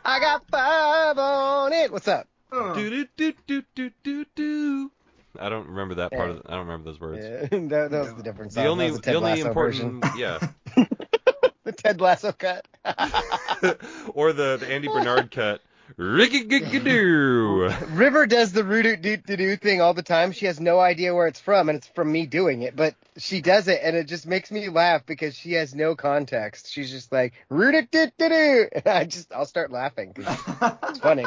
I 0.04 0.20
got 0.20 0.48
five 0.48 1.18
on 1.18 1.72
it. 1.72 1.90
What's 1.90 2.06
up? 2.06 2.28
Do 2.52 2.88
do 2.88 3.06
do 3.16 3.32
do 3.46 3.62
do 3.74 3.90
do 4.04 4.24
do. 4.34 4.90
I 5.38 5.48
don't 5.48 5.66
remember 5.66 5.96
that 5.96 6.12
part 6.12 6.30
of. 6.30 6.42
The, 6.42 6.48
I 6.48 6.52
don't 6.52 6.66
remember 6.66 6.90
those 6.90 7.00
words. 7.00 7.24
Yeah, 7.24 7.40
that, 7.68 7.90
that 7.90 8.04
was 8.04 8.14
the 8.14 8.22
different 8.22 8.52
song. 8.52 8.62
The 8.62 8.70
only, 8.70 8.90
that 8.90 9.02
the 9.02 9.10
the 9.10 9.16
only 9.16 9.30
Lasso 9.30 9.48
important, 9.48 10.04
version. 10.04 10.18
yeah, 10.18 10.48
the 11.64 11.72
Ted 11.72 12.00
Lasso 12.00 12.30
cut. 12.32 12.64
or 14.14 14.32
the 14.32 14.58
the 14.58 14.66
Andy 14.68 14.88
Bernard 14.88 15.30
cut. 15.30 15.60
River 17.90 18.26
does 18.26 18.52
the 18.52 18.64
root 18.64 19.02
doo 19.02 19.16
doo 19.16 19.56
thing 19.56 19.80
all 19.80 19.94
the 19.94 20.02
time. 20.02 20.32
She 20.32 20.46
has 20.46 20.58
no 20.58 20.80
idea 20.80 21.14
where 21.14 21.26
it's 21.26 21.40
from, 21.40 21.68
and 21.68 21.76
it's 21.76 21.86
from 21.88 22.10
me 22.10 22.26
doing 22.26 22.62
it. 22.62 22.74
But 22.74 22.94
she 23.18 23.40
does 23.40 23.68
it, 23.68 23.80
and 23.82 23.94
it 23.96 24.04
just 24.06 24.26
makes 24.26 24.50
me 24.50 24.68
laugh 24.68 25.04
because 25.06 25.36
she 25.36 25.52
has 25.52 25.74
no 25.74 25.94
context. 25.94 26.70
She's 26.72 26.90
just 26.90 27.12
like 27.12 27.34
root 27.48 27.90
doo, 27.90 28.08
and 28.18 28.86
I 28.86 29.04
just 29.04 29.32
I'll 29.32 29.46
start 29.46 29.70
laughing. 29.70 30.14
it's 30.16 30.98
funny. 30.98 31.26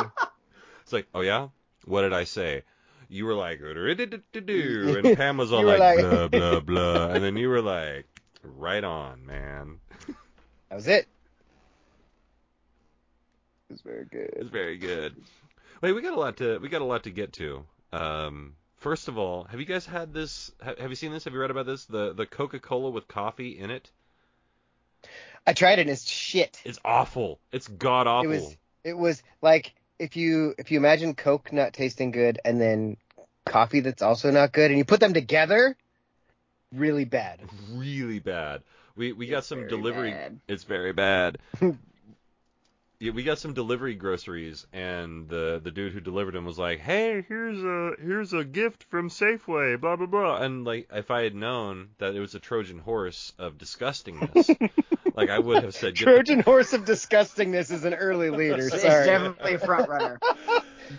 It's 0.82 0.94
like, 0.94 1.08
oh 1.14 1.22
yeah, 1.22 1.50
what 1.86 2.02
did 2.02 2.14
I 2.14 2.24
say? 2.24 2.64
You 3.10 3.26
were 3.26 3.36
like, 3.36 3.60
"Do-do-do-do-do," 3.60 5.02
and 5.04 5.18
Pam 5.18 5.38
was 5.38 5.54
all 5.54 5.64
like, 5.64 5.80
like- 5.80 6.00
blah 6.00 6.28
blah 6.28 6.60
blah, 6.60 7.08
and 7.10 7.24
then 7.24 7.38
you 7.38 7.50
were 7.50 7.62
like, 7.62 8.06
right 8.44 8.84
on, 8.84 9.26
man. 9.26 9.80
That 10.70 10.76
was 10.76 10.88
it. 10.88 11.08
It 13.70 13.82
very 13.82 14.06
good. 14.06 14.34
It's 14.38 14.50
very 14.50 14.78
good. 14.78 15.16
Wait, 15.82 15.92
we 15.92 16.02
got 16.02 16.14
a 16.14 16.20
lot 16.20 16.38
to 16.38 16.58
we 16.60 16.70
got 16.70 16.82
a 16.82 16.86
lot 16.86 17.04
to 17.04 17.10
get 17.12 17.34
to. 17.34 17.66
Um, 17.92 18.54
first 18.78 19.08
of 19.08 19.18
all, 19.18 19.44
have 19.46 19.60
you 19.60 19.66
guys 19.66 19.86
had 19.86 20.14
this? 20.14 20.52
ha- 20.64 20.76
Have 20.80 20.90
you 20.90 20.96
seen 20.96 21.12
this? 21.12 21.26
Have 21.26 21.34
you 21.34 21.40
read 21.40 21.52
about 21.52 21.66
this? 21.66 21.86
The 21.86 22.14
the 22.14 22.26
Coca 22.26 22.60
Cola 22.60 22.90
with 22.90 23.08
coffee 23.08 23.58
in 23.58 23.70
it. 23.70 23.92
I 25.46 25.54
tried 25.54 25.80
it, 25.80 25.84
and 25.84 25.90
it's 25.90 26.10
shit. 26.10 26.62
It's 26.66 26.80
awful. 26.84 27.40
It's 27.52 27.68
god 27.68 28.08
awful. 28.08 28.32
It 28.32 28.36
was 28.36 28.58
it 28.84 28.98
was 28.98 29.24
like 29.42 29.76
if 30.00 30.16
you 30.16 30.56
if 30.58 30.72
you 30.72 30.78
imagine 30.78 31.14
Coke 31.14 31.52
not 31.52 31.74
tasting 31.74 32.12
good 32.12 32.40
and 32.46 32.60
then 32.60 32.98
coffee 33.46 33.82
that's 33.82 34.02
also 34.02 34.32
not 34.32 34.54
good, 34.54 34.72
and 34.72 34.78
you 34.78 34.86
put 34.86 35.00
them 35.00 35.14
together, 35.14 35.76
really 36.74 37.06
bad. 37.06 37.42
really 37.72 38.20
bad. 38.20 38.64
We 38.96 39.12
we 39.12 39.28
got 39.28 39.46
some 39.46 39.68
delivery. 39.68 40.12
bad. 40.12 40.40
It's 40.48 40.64
very 40.64 40.94
bad. 40.94 41.38
yeah, 43.00 43.12
we 43.12 43.24
got 43.24 43.38
some 43.38 43.54
delivery 43.54 43.94
groceries, 43.96 44.66
and 44.74 45.28
the 45.30 45.60
the 45.64 45.72
dude 45.72 45.94
who 45.94 46.00
delivered 46.00 46.34
them 46.34 46.46
was 46.46 46.58
like, 46.58 46.80
"Hey, 46.80 47.24
here's 47.28 47.64
a 47.64 47.92
here's 48.02 48.34
a 48.34 48.44
gift 48.44 48.84
from 48.90 49.10
Safeway, 49.10 49.80
blah 49.80 49.96
blah 49.96 50.06
blah." 50.08 50.38
And 50.42 50.66
like, 50.66 50.90
if 50.92 51.12
I 51.12 51.22
had 51.24 51.36
known 51.36 51.90
that 52.00 52.16
it 52.16 52.20
was 52.20 52.34
a 52.36 52.40
Trojan 52.40 52.80
horse 52.80 53.34
of 53.38 53.58
disgustingness, 53.58 54.50
like 55.16 55.30
I 55.30 55.40
would 55.40 55.64
have 55.64 55.76
said, 55.76 55.96
"Get 55.96 56.06
the- 56.06 56.12
Trojan 56.12 56.40
horse 56.40 56.74
of 56.74 56.86
disgustingness 56.86 57.72
is 57.72 57.86
an 57.86 57.94
early 57.94 58.30
leader. 58.42 58.66
it's 58.68 58.82
Sorry. 58.82 59.06
definitely 59.06 59.54
a 59.54 59.60
front 59.60 59.90
runner. 59.90 60.20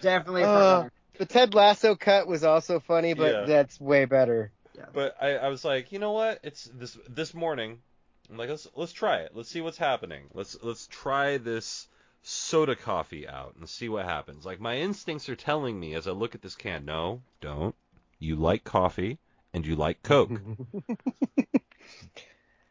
Definitely 0.03 0.43
a 0.43 0.45
front 0.45 0.59
Uh, 0.63 0.77
runner. 0.77 0.93
the 1.19 1.25
Ted 1.27 1.55
Lasso 1.55 1.97
cut 1.97 2.27
was 2.29 2.45
also 2.45 2.79
funny, 2.79 3.15
but 3.15 3.33
Yeah. 3.33 3.45
that's 3.47 3.81
way 3.81 4.05
better. 4.05 4.53
But 4.93 5.17
I, 5.21 5.37
I 5.37 5.49
was 5.49 5.65
like, 5.65 5.91
you 5.93 5.99
know 5.99 6.13
what? 6.13 6.39
It's 6.45 6.71
this 6.73 6.97
this 7.09 7.35
morning. 7.35 7.81
I'm 8.31 8.37
like, 8.37 8.51
let's 8.51 8.69
let's 8.75 8.93
try 8.93 9.19
it. 9.19 9.33
Let's 9.35 9.49
see 9.49 9.61
what's 9.61 9.79
happening. 9.79 10.25
Let's 10.35 10.57
let's 10.63 10.87
try 10.87 11.39
this 11.39 11.89
soda 12.23 12.77
coffee 12.77 13.27
out 13.27 13.55
and 13.59 13.69
see 13.69 13.89
what 13.89 14.05
happens. 14.05 14.45
Like 14.45 14.61
my 14.61 14.77
instincts 14.77 15.29
are 15.29 15.37
telling 15.37 15.79
me 15.79 15.95
as 15.95 16.07
I 16.07 16.11
look 16.11 16.35
at 16.35 16.43
this 16.43 16.55
can, 16.55 16.85
no, 16.85 17.23
don't. 17.41 17.75
You 18.19 18.37
like 18.37 18.65
coffee 18.65 19.19
and 19.55 19.67
you 19.67 19.77
like 19.77 20.03
Coke. 20.03 20.31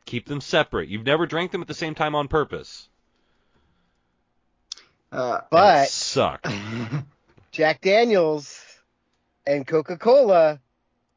Keep 0.05 0.27
them 0.27 0.41
separate. 0.41 0.89
You've 0.89 1.05
never 1.05 1.25
drank 1.25 1.51
them 1.51 1.61
at 1.61 1.67
the 1.67 1.73
same 1.73 1.95
time 1.95 2.15
on 2.15 2.27
purpose. 2.27 2.87
Uh, 5.11 5.41
But 5.49 5.87
suck. 5.87 6.45
Jack 7.51 7.81
Daniels 7.81 8.61
and 9.45 9.65
Coca 9.65 9.97
Cola, 9.97 10.59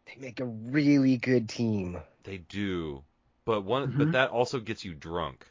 they 0.07 0.21
make 0.21 0.41
a 0.41 0.45
really 0.45 1.19
good 1.19 1.49
team. 1.49 1.99
They 2.25 2.39
do. 2.39 3.03
But 3.51 3.63
one 3.63 3.91
but 3.97 4.11
Mhm. 4.11 4.13
that 4.13 4.31
also 4.31 4.61
gets 4.61 4.85
you 4.85 4.95
drunk. 4.95 5.45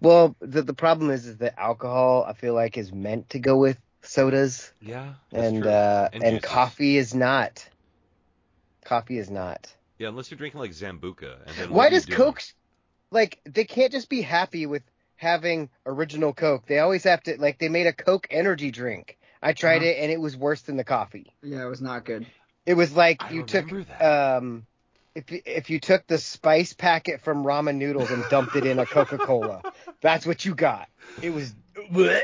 Well, 0.00 0.36
the 0.40 0.62
the 0.62 0.74
problem 0.74 1.10
is 1.10 1.26
is 1.26 1.38
that 1.38 1.58
alcohol 1.58 2.24
I 2.28 2.34
feel 2.34 2.54
like 2.54 2.76
is 2.76 2.92
meant 2.92 3.30
to 3.30 3.38
go 3.38 3.56
with 3.56 3.78
sodas. 4.02 4.72
Yeah. 4.80 5.14
that's 5.30 5.46
and 5.46 5.56
true. 5.56 5.68
uh 5.68 6.10
And 6.12 6.22
and, 6.22 6.42
coffee 6.42 6.96
is 6.98 7.14
not. 7.14 7.68
Coffee 8.84 9.18
is 9.18 9.30
not. 9.30 9.74
Yeah, 9.98 10.08
unless 10.08 10.30
you're 10.30 10.38
drinking 10.38 10.60
like 10.60 10.72
Sambuca. 10.72 11.38
And 11.46 11.58
then 11.58 11.70
Why 11.70 11.76
what 11.76 11.90
are 11.90 11.94
you 11.94 12.02
does? 12.02 12.06
Coke 12.06 12.42
like 13.10 13.40
they 13.44 13.64
can't 13.64 13.92
just 13.92 14.08
be 14.08 14.22
happy 14.22 14.66
with 14.66 14.82
having 15.16 15.70
original 15.86 16.32
Coke. 16.34 16.66
They 16.66 16.78
always 16.80 17.04
have 17.04 17.22
to 17.24 17.38
like 17.40 17.58
they 17.58 17.68
made 17.68 17.86
a 17.86 17.92
Coke 17.92 18.26
energy 18.30 18.70
drink. 18.70 19.18
I 19.42 19.52
tried 19.52 19.82
Uh-huh. 19.82 19.84
it 19.84 19.98
and 19.98 20.10
it 20.12 20.20
was 20.20 20.36
worse 20.36 20.62
than 20.62 20.76
the 20.76 20.84
coffee. 20.84 21.34
Yeah, 21.42 21.64
it 21.64 21.68
was 21.68 21.80
not 21.82 22.04
good. 22.04 22.26
It 22.66 22.74
was 22.74 22.94
like 22.94 23.20
I 23.20 23.32
you 23.32 23.42
took 23.42 23.68
that. 23.86 24.00
um 24.00 24.66
if 25.14 25.30
you, 25.30 25.40
if 25.44 25.70
you 25.70 25.78
took 25.80 26.06
the 26.06 26.18
spice 26.18 26.72
packet 26.72 27.20
from 27.20 27.44
ramen 27.44 27.76
noodles 27.76 28.10
and 28.10 28.24
dumped 28.30 28.56
it 28.56 28.64
in 28.66 28.78
a 28.78 28.86
Coca-Cola. 28.86 29.62
That's 30.00 30.26
what 30.26 30.44
you 30.44 30.54
got. 30.54 30.88
It 31.20 31.30
was 31.30 31.54
bleh. 31.76 32.22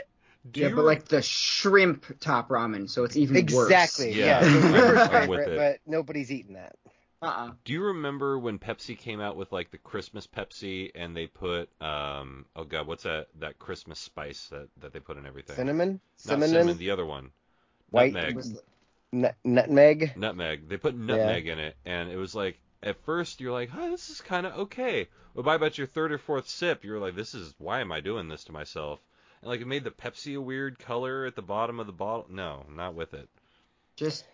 Do 0.50 0.61
yeah, 0.61 0.68
but 0.68 0.76
re- 0.76 0.83
like 0.87 1.04
the 1.09 1.21
shrimp 1.21 2.07
top 2.21 2.49
ramen, 2.49 2.88
so 2.88 3.04
it's 3.04 3.16
even 3.16 3.37
exactly. 3.37 4.07
worse. 4.09 4.16
Yeah, 4.16 4.40
Yeah, 4.40 4.40
it 4.40 4.54
was 4.54 4.64
I'm- 4.64 4.73
my 4.73 4.78
first 4.78 5.12
I'm 5.12 5.28
with 5.28 5.38
favorite, 5.40 5.52
it. 5.54 5.80
but 5.85 5.90
nobody's 5.92 6.33
eating 6.33 6.54
that. 6.54 6.76
Uh-uh. 7.21 7.50
Do 7.64 7.73
you 7.73 7.83
remember 7.83 8.38
when 8.38 8.59
Pepsi 8.61 8.97
came 8.97 9.21
out 9.21 9.37
with 9.37 9.50
like 9.52 9.71
the 9.73 9.78
Christmas 9.78 10.26
Pepsi 10.26 10.92
and 10.95 11.16
they 11.16 11.26
put 11.26 11.68
um 11.83 12.47
oh 12.54 12.62
god 12.64 12.87
what's 12.87 13.02
that 13.02 13.26
that 13.40 13.59
Christmas 13.59 13.99
spice 13.99 14.47
that 14.52 14.68
that 14.80 14.92
they 14.92 15.00
put 15.00 15.16
in 15.18 15.26
everything? 15.26 15.57
Cinnamon, 15.57 15.95
Not 15.95 16.00
cinnamon, 16.18 16.49
cinnamon, 16.49 16.78
the 16.78 16.90
other 16.92 17.04
one. 17.04 17.30
White- 17.90 18.12
Nutmeg. 18.12 18.37
was 18.37 18.62
nut- 19.12 19.35
nutmeg. 19.45 20.12
Nutmeg. 20.16 20.68
They 20.68 20.76
put 20.76 20.95
nutmeg 20.97 21.49
in 21.49 21.59
it 21.59 21.76
and 21.85 22.09
it 22.09 22.16
was 22.16 22.37
like 22.37 22.61
at 22.82 22.97
first 23.04 23.40
you're 23.40 23.52
like, 23.52 23.70
"Oh, 23.76 23.90
this 23.90 24.11
is 24.11 24.20
kind 24.20 24.47
of 24.47 24.54
okay." 24.58 25.08
But 25.35 25.44
by 25.44 25.54
about 25.54 25.78
your 25.78 25.87
third 25.87 26.12
or 26.12 26.18
fourth 26.18 26.49
sip, 26.49 26.85
you're 26.85 26.99
like, 26.99 27.14
"This 27.16 27.35
is 27.35 27.54
why 27.58 27.80
am 27.80 27.92
I 27.92 28.00
doing 28.00 28.28
this 28.28 28.44
to 28.44 28.52
myself?" 28.52 29.00
And 29.40 29.49
like 29.50 29.61
it 29.61 29.66
made 29.66 29.85
the 29.85 29.90
Pepsi 29.90 30.37
a 30.37 30.40
weird 30.40 30.78
color 30.78 31.25
at 31.26 31.37
the 31.37 31.42
bottom 31.42 31.78
of 31.80 31.87
the 31.87 31.92
bottle. 31.92 32.26
No, 32.30 32.66
not 32.70 32.94
with 32.94 33.14
it. 33.14 33.28
just 33.97 34.25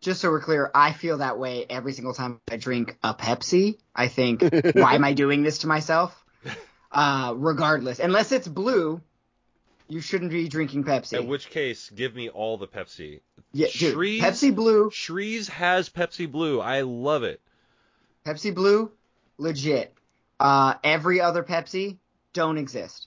just 0.00 0.20
so 0.20 0.30
we're 0.30 0.40
clear, 0.42 0.70
I 0.74 0.92
feel 0.92 1.18
that 1.18 1.38
way 1.38 1.64
every 1.68 1.92
single 1.94 2.12
time 2.12 2.40
I 2.50 2.56
drink 2.58 2.96
a 3.02 3.14
Pepsi. 3.14 3.78
I 3.94 4.08
think, 4.08 4.42
why 4.74 4.94
am 4.94 5.04
I 5.04 5.14
doing 5.14 5.42
this 5.42 5.58
to 5.58 5.66
myself? 5.66 6.14
Uh, 6.92 7.32
regardless, 7.36 7.98
unless 7.98 8.30
it's 8.30 8.46
blue, 8.46 9.00
you 9.88 10.00
shouldn't 10.00 10.30
be 10.30 10.48
drinking 10.48 10.84
Pepsi. 10.84 11.18
In 11.18 11.26
which 11.28 11.48
case, 11.50 11.90
give 11.90 12.14
me 12.14 12.28
all 12.28 12.58
the 12.58 12.68
Pepsi. 12.68 13.20
yeah, 13.52 13.68
dude, 13.72 13.94
Shrees- 13.94 14.20
Pepsi 14.20 14.54
Blue, 14.54 14.90
Shrees 14.90 15.48
has 15.48 15.88
Pepsi 15.88 16.30
Blue. 16.30 16.60
I 16.60 16.82
love 16.82 17.22
it. 17.22 17.40
Pepsi 18.26 18.54
Blue, 18.54 18.90
legit. 19.38 19.94
Uh, 20.40 20.74
every 20.82 21.20
other 21.20 21.42
Pepsi 21.42 21.98
don't 22.32 22.58
exist. 22.58 23.06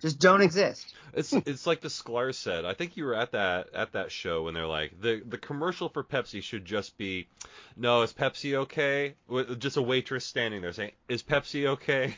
Just 0.00 0.18
don't 0.18 0.40
exist. 0.40 0.94
It's 1.14 1.32
it's 1.32 1.66
like 1.66 1.80
the 1.82 1.88
Sklar 1.88 2.34
said. 2.34 2.64
I 2.64 2.72
think 2.74 2.96
you 2.96 3.04
were 3.04 3.14
at 3.14 3.32
that 3.32 3.68
at 3.74 3.92
that 3.92 4.10
show 4.10 4.44
when 4.44 4.54
they're 4.54 4.66
like 4.66 5.00
the 5.00 5.22
the 5.24 5.38
commercial 5.38 5.88
for 5.90 6.02
Pepsi 6.02 6.42
should 6.42 6.64
just 6.64 6.96
be, 6.96 7.28
no, 7.76 8.02
is 8.02 8.12
Pepsi 8.12 8.54
okay? 8.54 9.14
With 9.28 9.60
just 9.60 9.76
a 9.76 9.82
waitress 9.82 10.24
standing 10.24 10.62
there 10.62 10.72
saying, 10.72 10.92
is 11.08 11.22
Pepsi 11.22 11.66
okay? 11.66 12.16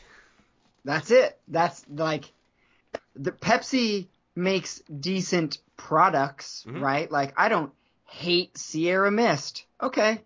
That's 0.85 1.11
it. 1.11 1.37
That's 1.47 1.85
like 1.89 2.31
the 3.15 3.31
Pepsi 3.31 4.07
makes 4.35 4.79
decent 4.99 5.59
products, 5.77 6.65
Mhm. 6.67 6.81
right? 6.81 7.11
Like 7.11 7.33
I 7.37 7.49
don't 7.49 7.71
hate 8.05 8.57
Sierra 8.57 9.11
Mist. 9.11 9.65
Okay, 9.81 10.21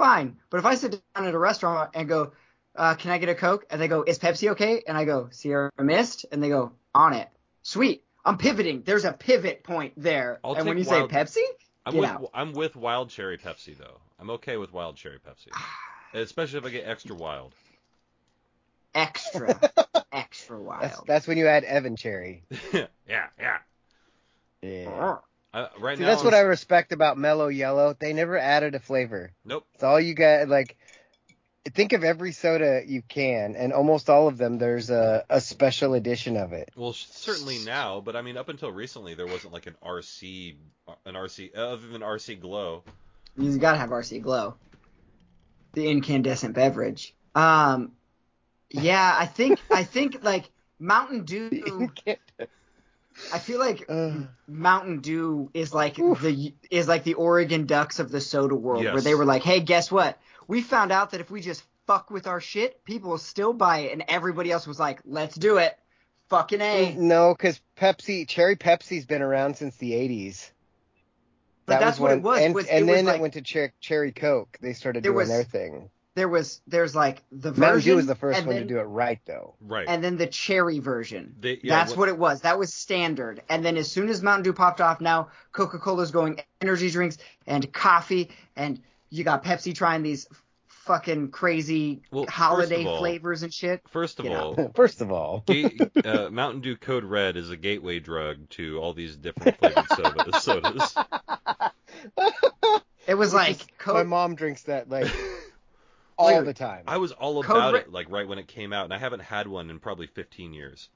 fine. 0.00 0.36
But 0.48 0.58
if 0.58 0.64
I 0.64 0.74
sit 0.74 1.00
down 1.14 1.26
at 1.26 1.34
a 1.34 1.38
restaurant 1.38 1.90
and 1.94 2.08
go, 2.08 2.32
uh, 2.74 2.94
"Can 2.94 3.10
I 3.12 3.18
get 3.18 3.28
a 3.28 3.34
Coke?" 3.34 3.66
and 3.70 3.80
they 3.80 3.86
go, 3.86 4.02
"Is 4.02 4.18
Pepsi 4.18 4.50
okay?" 4.52 4.82
and 4.88 4.96
I 4.96 5.04
go, 5.04 5.28
"Sierra 5.30 5.70
Mist," 5.78 6.24
and 6.32 6.42
they 6.42 6.48
go, 6.48 6.72
"On 6.94 7.12
it." 7.12 7.28
Sweet. 7.62 8.02
I'm 8.24 8.36
pivoting. 8.38 8.82
There's 8.82 9.04
a 9.04 9.12
pivot 9.12 9.62
point 9.64 9.92
there. 9.96 10.40
I'll 10.44 10.54
and 10.54 10.66
when 10.66 10.76
take 10.76 10.84
you 10.86 10.90
Wild- 10.90 11.10
say 11.10 11.16
Pepsi, 11.16 11.44
I'm 11.86 11.92
Get 11.94 12.00
with 12.00 12.10
out. 12.10 12.30
I'm 12.34 12.52
with 12.52 12.76
wild 12.76 13.10
cherry 13.10 13.38
Pepsi 13.38 13.76
though. 13.76 14.00
I'm 14.18 14.30
okay 14.30 14.56
with 14.56 14.72
wild 14.72 14.96
cherry 14.96 15.18
Pepsi, 15.18 15.48
especially 16.14 16.58
if 16.58 16.64
I 16.66 16.70
get 16.70 16.86
extra 16.86 17.14
wild. 17.14 17.54
extra, 18.94 19.58
extra 20.12 20.60
wild. 20.60 20.82
That's 20.82 21.00
that's 21.06 21.26
when 21.26 21.38
you 21.38 21.46
add 21.46 21.64
Evan 21.64 21.96
Cherry. 21.96 22.42
yeah, 22.72 22.86
yeah. 23.38 23.58
Yeah. 24.62 25.16
Uh, 25.52 25.66
right 25.78 25.98
See, 25.98 26.04
now, 26.04 26.10
that's 26.10 26.22
what 26.22 26.34
I'm- 26.34 26.44
I 26.46 26.48
respect 26.48 26.92
about 26.92 27.18
Mellow 27.18 27.48
Yellow. 27.48 27.96
They 27.98 28.12
never 28.12 28.38
added 28.38 28.74
a 28.74 28.80
flavor. 28.80 29.32
Nope. 29.44 29.66
It's 29.74 29.82
all 29.82 30.00
you 30.00 30.14
got. 30.14 30.48
Like, 30.48 30.76
think 31.74 31.92
of 31.92 32.04
every 32.04 32.32
soda 32.32 32.82
you 32.86 33.02
can, 33.02 33.56
and 33.56 33.72
almost 33.72 34.08
all 34.08 34.28
of 34.28 34.38
them, 34.38 34.58
there's 34.58 34.90
a, 34.90 35.24
a 35.28 35.40
special 35.40 35.94
edition 35.94 36.36
of 36.36 36.52
it. 36.52 36.70
Well, 36.76 36.92
certainly 36.92 37.58
now, 37.58 38.00
but 38.00 38.16
I 38.16 38.22
mean, 38.22 38.36
up 38.36 38.48
until 38.48 38.70
recently, 38.70 39.14
there 39.14 39.26
wasn't 39.26 39.52
like 39.52 39.66
an 39.66 39.76
RC, 39.84 40.56
uh, 40.88 40.94
an 41.04 41.14
RC 41.14 41.56
other 41.56 41.86
than 41.88 42.02
RC 42.02 42.40
Glow. 42.40 42.84
You 43.36 43.58
gotta 43.58 43.78
have 43.78 43.90
RC 43.90 44.22
Glow, 44.22 44.54
the 45.72 45.88
incandescent 45.88 46.54
beverage. 46.54 47.14
Um, 47.34 47.92
yeah, 48.70 49.14
I 49.18 49.26
think 49.26 49.58
I 49.70 49.84
think 49.84 50.22
like 50.22 50.48
Mountain 50.78 51.24
Dew. 51.24 51.90
I 53.32 53.38
feel 53.38 53.58
like 53.58 53.84
Ugh. 53.88 54.26
Mountain 54.48 55.00
Dew 55.00 55.50
is 55.54 55.72
like 55.72 55.98
Oof. 55.98 56.20
the 56.20 56.54
is 56.70 56.88
like 56.88 57.04
the 57.04 57.14
Oregon 57.14 57.66
Ducks 57.66 57.98
of 57.98 58.10
the 58.10 58.20
soda 58.20 58.54
world, 58.54 58.84
where 58.84 59.00
they 59.00 59.14
were 59.14 59.24
like, 59.24 59.42
hey, 59.42 59.60
guess 59.60 59.90
what? 59.90 60.18
We 60.48 60.62
found 60.62 60.90
out 60.92 61.10
that 61.12 61.20
if 61.20 61.30
we 61.30 61.40
just 61.40 61.62
fuck 61.86 62.10
with 62.10 62.26
our 62.26 62.40
shit, 62.40 62.84
people 62.84 63.10
will 63.10 63.18
still 63.18 63.52
buy 63.52 63.78
it, 63.80 63.92
and 63.92 64.04
everybody 64.08 64.50
else 64.50 64.66
was 64.66 64.78
like, 64.78 65.00
let's 65.04 65.34
do 65.34 65.58
it. 65.58 65.76
Fucking 66.28 66.60
a. 66.60 66.94
Mm, 66.94 66.96
no, 66.98 67.34
because 67.36 67.60
Pepsi, 67.76 68.26
Cherry 68.26 68.56
Pepsi's 68.56 69.06
been 69.06 69.22
around 69.22 69.56
since 69.56 69.76
the 69.76 69.92
80s. 69.92 70.50
But 71.66 71.74
That 71.74 71.80
that's 71.80 71.98
what 71.98 72.12
it 72.12 72.22
was. 72.22 72.40
And, 72.40 72.54
was 72.54 72.66
and 72.68 72.80
it 72.80 72.86
was 72.86 72.94
then 72.96 73.06
like, 73.06 73.16
it 73.16 73.20
went 73.20 73.34
to 73.34 73.44
Cher- 73.44 73.72
Cherry 73.80 74.12
Coke. 74.12 74.56
They 74.60 74.72
started 74.72 75.02
doing 75.02 75.16
was 75.16 75.28
their 75.28 75.44
thing. 75.44 75.90
There 76.16 76.28
was 76.28 76.60
there's 76.66 76.94
like 76.94 77.22
the 77.30 77.50
version. 77.52 77.60
Mountain 77.60 77.82
Dew 77.82 77.96
was 77.96 78.06
the 78.06 78.14
first 78.14 78.44
one 78.44 78.54
then, 78.56 78.62
to 78.62 78.68
do 78.68 78.78
it 78.78 78.84
right, 78.84 79.20
though. 79.26 79.54
Right. 79.60 79.86
and 79.88 80.02
then 80.02 80.16
the 80.16 80.26
cherry 80.26 80.78
version. 80.80 81.34
They- 81.40 81.60
yeah, 81.62 81.76
That's 81.76 81.90
what- 81.92 81.98
what 82.00 82.08
it 82.08 82.18
was. 82.18 82.40
That 82.42 82.58
was 82.58 82.74
standard. 82.74 83.42
And 83.48 83.64
then 83.64 83.76
as 83.76 83.90
soon 83.90 84.08
as 84.08 84.22
Mountain 84.22 84.42
Dew 84.44 84.52
popped 84.52 84.80
off, 84.80 85.00
now 85.00 85.28
Coca-Cola's 85.52 86.10
going 86.10 86.40
energy 86.60 86.90
drinks 86.90 87.18
and 87.46 87.72
coffee, 87.72 88.30
and 88.56 88.80
you 89.10 89.22
got 89.24 89.44
Pepsi 89.44 89.74
trying 89.74 90.02
these 90.02 90.26
fucking 90.66 91.30
crazy 91.30 92.02
Well, 92.10 92.26
holiday 92.28 92.84
all- 92.84 92.98
flavors 92.98 93.44
and 93.44 93.54
shit. 93.54 93.80
First 93.88 94.18
of 94.18 94.24
you 94.24 94.32
know. 94.32 94.54
all, 94.58 94.70
First 94.74 95.00
of 95.00 95.12
all, 95.12 95.44
ga- 95.46 95.70
uh, 96.04 96.30
Mountain 96.30 96.62
Dew 96.62 96.76
Code 96.76 97.04
Red 97.04 97.36
is 97.36 97.50
a 97.50 97.56
gateway 97.56 98.00
drug 98.00 98.48
to 98.50 98.78
all 98.78 98.92
these 98.92 99.14
different 99.16 99.56
flavored 99.58 99.86
soda- 99.90 100.40
sodas. 100.40 100.94
It 103.06 103.14
was 103.14 103.34
like 103.34 103.56
my 103.86 104.04
mom 104.04 104.34
drinks 104.36 104.62
that 104.64 104.88
like 104.88 105.10
all 106.20 106.38
Dude, 106.38 106.46
the 106.46 106.54
time. 106.54 106.84
I 106.86 106.98
was 106.98 107.12
all 107.12 107.42
Code 107.42 107.56
about 107.56 107.72
Red- 107.74 107.82
it, 107.84 107.92
like 107.92 108.10
right 108.10 108.26
when 108.28 108.38
it 108.38 108.46
came 108.48 108.72
out, 108.72 108.84
and 108.84 108.94
I 108.94 108.98
haven't 108.98 109.20
had 109.22 109.46
one 109.48 109.70
in 109.70 109.78
probably 109.80 110.06
15 110.06 110.52
years. 110.52 110.88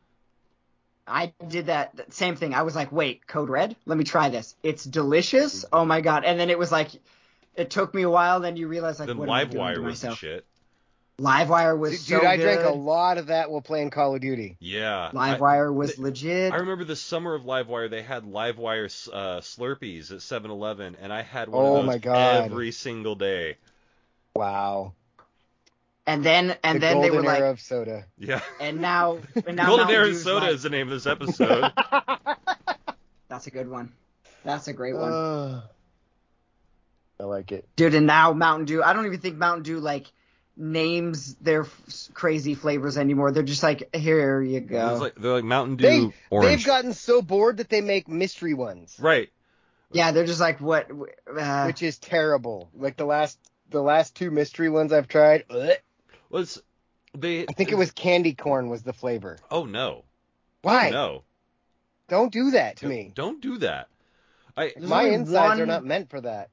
I 1.06 1.32
did 1.46 1.66
that 1.66 1.96
that 1.96 2.14
same 2.14 2.36
thing. 2.36 2.54
I 2.54 2.62
was 2.62 2.74
like, 2.74 2.90
wait, 2.90 3.26
Code 3.26 3.48
Red? 3.50 3.76
Let 3.84 3.98
me 3.98 4.04
try 4.04 4.30
this. 4.30 4.54
It's 4.62 4.84
delicious. 4.84 5.64
Oh 5.72 5.84
my 5.84 6.00
god! 6.00 6.24
And 6.24 6.38
then 6.40 6.48
it 6.50 6.58
was 6.58 6.72
like, 6.72 6.88
it 7.56 7.70
took 7.70 7.92
me 7.94 8.02
a 8.02 8.10
while. 8.10 8.40
Then 8.40 8.56
you 8.56 8.68
realize 8.68 8.98
like, 9.00 9.08
then 9.08 9.18
what 9.18 9.28
am 9.28 9.34
I 9.34 9.44
doing 9.44 9.62
Livewire 9.62 9.74
to 9.74 9.80
was 9.82 10.02
myself? 10.02 10.18
shit. 10.18 10.46
Livewire 11.20 11.78
was 11.78 12.04
Dude, 12.06 12.22
so 12.22 12.26
I 12.26 12.36
good. 12.36 12.42
drank 12.42 12.62
a 12.64 12.72
lot 12.76 13.18
of 13.18 13.26
that 13.28 13.48
while 13.48 13.60
playing 13.60 13.90
Call 13.90 14.16
of 14.16 14.20
Duty. 14.20 14.56
Yeah. 14.58 15.10
I- 15.14 15.36
Livewire 15.36 15.72
was 15.72 15.94
the- 15.94 16.02
legit. 16.02 16.52
I 16.52 16.56
remember 16.56 16.82
the 16.84 16.96
summer 16.96 17.34
of 17.34 17.42
Livewire, 17.42 17.88
they 17.88 18.02
had 18.02 18.24
Livewire 18.24 18.86
uh, 19.12 19.40
Slurpees 19.40 20.10
at 20.10 20.18
7-Eleven, 20.18 20.96
and 21.00 21.12
I 21.12 21.22
had 21.22 21.48
one 21.50 21.64
Oh 21.64 21.68
of 21.76 21.84
those 21.84 21.86
my 21.86 21.98
God. 21.98 22.44
every 22.46 22.72
single 22.72 23.14
day. 23.14 23.58
Wow. 24.34 24.94
And 26.06 26.22
then 26.24 26.56
and 26.62 26.76
the 26.76 26.80
then 26.80 27.00
they 27.00 27.10
were 27.10 27.16
era 27.18 27.24
like, 27.26 27.42
of 27.42 27.60
soda. 27.60 28.04
Yeah. 28.18 28.40
and 28.60 28.80
now 28.80 29.18
and 29.46 29.56
now 29.56 29.66
Golden 29.66 29.86
Mountain 29.86 29.96
Era 29.96 30.14
Soda 30.14 30.46
like- 30.46 30.54
is 30.54 30.62
the 30.62 30.70
name 30.70 30.86
of 30.88 30.92
this 30.92 31.06
episode. 31.06 31.72
That's 33.28 33.46
a 33.46 33.50
good 33.50 33.68
one. 33.70 33.92
That's 34.44 34.68
a 34.68 34.72
great 34.72 34.94
one. 34.94 35.10
Uh, 35.12 35.62
I 37.20 37.24
like 37.24 37.52
it. 37.52 37.66
Dude, 37.76 37.94
and 37.94 38.06
now 38.06 38.32
Mountain 38.32 38.66
Dew, 38.66 38.82
I 38.82 38.92
don't 38.92 39.06
even 39.06 39.20
think 39.20 39.36
Mountain 39.36 39.62
Dew 39.62 39.80
like 39.80 40.10
names 40.56 41.34
their 41.36 41.62
f- 41.62 42.08
crazy 42.12 42.54
flavors 42.54 42.96
anymore. 42.98 43.32
They're 43.32 43.42
just 43.42 43.62
like, 43.62 43.94
here 43.96 44.40
you 44.42 44.58
It's 44.58 44.70
go. 44.70 44.98
like, 45.00 45.14
they're 45.16 45.32
like 45.32 45.44
Mountain 45.44 45.76
Dew 45.76 45.86
They 45.86 46.12
Orange. 46.30 46.48
they've 46.50 46.66
gotten 46.66 46.92
so 46.92 47.22
bored 47.22 47.56
that 47.56 47.68
they 47.70 47.80
make 47.80 48.06
mystery 48.08 48.54
ones, 48.54 48.96
right. 49.00 49.30
yeah, 49.90 50.12
they're 50.12 50.26
just 50.26 50.40
like, 50.40 50.60
what? 50.60 50.88
Uh, 51.36 51.64
which 51.64 51.82
is 51.82 51.98
terrible. 51.98 52.68
Like 52.76 52.96
the 52.96 53.04
last 53.06 53.38
the 53.70 53.82
last 53.82 54.14
two 54.14 54.30
mystery 54.30 54.68
ones 54.68 54.92
I've 54.92 55.08
tried. 55.08 55.44
ugh. 55.50 55.72
Well, 56.34 56.42
it's, 56.42 56.60
they. 57.16 57.42
I 57.42 57.52
think 57.52 57.70
it 57.70 57.76
was 57.76 57.92
candy 57.92 58.34
corn 58.34 58.68
was 58.68 58.82
the 58.82 58.92
flavor. 58.92 59.38
Oh 59.52 59.66
no. 59.66 60.02
Why? 60.62 60.90
No. 60.90 61.22
Don't 62.08 62.32
do 62.32 62.50
that 62.50 62.78
to 62.78 62.88
me. 62.88 63.12
Don't 63.14 63.40
do 63.40 63.58
that. 63.58 63.86
I. 64.56 64.72
My 64.80 65.04
only 65.04 65.14
insides 65.14 65.60
are 65.60 65.66
not 65.66 65.84
meant 65.84 66.10
for 66.10 66.20
that. 66.22 66.50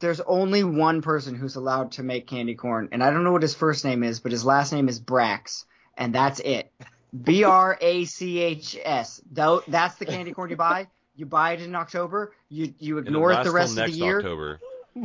there's 0.00 0.20
only 0.20 0.64
one 0.64 1.02
person 1.02 1.34
who's 1.34 1.56
allowed 1.56 1.92
to 1.92 2.02
make 2.02 2.26
candy 2.26 2.54
corn, 2.54 2.88
and 2.92 3.04
I 3.04 3.10
don't 3.10 3.24
know 3.24 3.32
what 3.32 3.42
his 3.42 3.54
first 3.54 3.84
name 3.84 4.02
is, 4.02 4.20
but 4.20 4.32
his 4.32 4.42
last 4.42 4.72
name 4.72 4.88
is 4.88 4.98
Brach's, 4.98 5.66
and 5.98 6.14
that's 6.14 6.40
it. 6.40 6.72
B 7.24 7.44
R 7.44 7.76
A 7.82 8.06
C 8.06 8.38
H 8.38 8.78
S. 8.82 9.20
That's 9.30 9.96
the 9.96 10.06
candy 10.06 10.32
corn 10.32 10.48
you 10.48 10.56
buy. 10.56 10.86
You 11.14 11.26
buy 11.26 11.52
it 11.52 11.60
in 11.60 11.74
October. 11.74 12.32
You 12.48 12.72
you 12.78 12.96
ignore 12.96 13.32
it 13.32 13.34
lasts 13.34 13.50
the 13.50 13.54
rest 13.54 13.78
of 13.78 13.84
the 13.84 13.98
year. 13.98 14.16
October. 14.16 14.60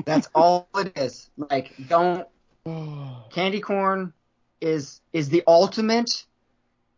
That's 0.06 0.30
all 0.34 0.70
it 0.78 0.98
is. 0.98 1.30
Like 1.36 1.74
don't 1.90 2.26
candy 3.32 3.62
corn 3.62 4.14
is 4.62 5.02
is 5.14 5.30
the 5.30 5.44
ultimate 5.48 6.26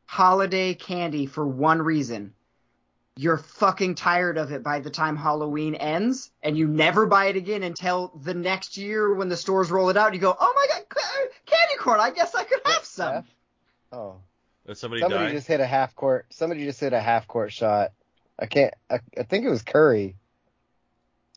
holiday 0.06 0.74
candy 0.74 1.26
for 1.26 1.46
one 1.46 1.82
reason. 1.82 2.34
You're 3.18 3.38
fucking 3.38 3.96
tired 3.96 4.38
of 4.38 4.52
it 4.52 4.64
by 4.64 4.80
the 4.80 4.90
time 4.90 5.16
Halloween 5.16 5.76
ends, 5.76 6.32
and 6.42 6.58
you 6.58 6.68
never 6.68 7.06
buy 7.06 7.26
it 7.26 7.36
again 7.36 7.62
until 7.64 8.14
the 8.24 8.34
next 8.34 8.78
year 8.78 9.14
when 9.14 9.30
the 9.30 9.38
stores 9.38 9.70
roll 9.70 9.90
it 9.90 9.98
out. 9.98 10.14
You 10.14 10.20
go, 10.20 10.36
oh 10.40 10.54
my 10.56 10.68
god, 10.74 10.86
candy 11.46 11.76
corn! 11.78 12.00
I 12.00 12.12
guess 12.12 12.34
I 12.34 12.44
could 12.44 12.62
have 12.66 12.86
some. 12.86 13.16
F? 13.16 13.26
Oh, 13.92 14.16
Did 14.66 14.78
somebody, 14.78 15.02
somebody 15.02 15.26
die? 15.26 15.32
just 15.32 15.48
hit 15.48 15.60
a 15.60 15.66
half 15.66 15.94
court. 15.96 16.26
Somebody 16.30 16.64
just 16.64 16.80
hit 16.80 16.94
a 16.94 17.02
half 17.02 17.28
court 17.28 17.52
shot. 17.52 17.92
I 18.40 18.46
can't. 18.46 18.74
I, 18.90 19.00
I 19.18 19.24
think 19.24 19.46
it 19.46 19.50
was 19.50 19.62
Curry. 19.62 20.16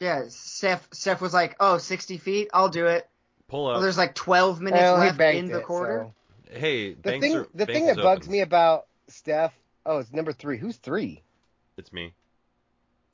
Yeah, 0.00 0.24
Steph. 0.28 0.88
Steph 0.92 1.20
was 1.20 1.34
like, 1.34 1.56
oh, 1.60 1.78
60 1.78 2.18
feet, 2.18 2.48
I'll 2.52 2.68
do 2.68 2.86
it. 2.86 3.08
Pull 3.48 3.64
Well, 3.66 3.76
up. 3.76 3.82
there's 3.82 3.98
like 3.98 4.14
12 4.14 4.60
minutes 4.60 4.80
Well, 4.82 4.96
left 4.98 5.20
in 5.20 5.48
the 5.48 5.58
it, 5.58 5.64
quarter. 5.64 6.08
so- 6.52 6.58
hey, 6.58 6.94
The 6.94 7.18
thing, 7.20 7.36
are, 7.36 7.46
the 7.54 7.66
thing 7.66 7.86
is 7.88 7.96
that 7.96 8.02
bugs 8.02 8.26
open. 8.26 8.32
me 8.32 8.40
about 8.40 8.86
Steph. 9.08 9.52
Oh, 9.86 9.98
it's 9.98 10.12
number 10.12 10.32
three. 10.32 10.56
Who's 10.58 10.76
three? 10.76 11.22
It's 11.76 11.92
me. 11.92 12.14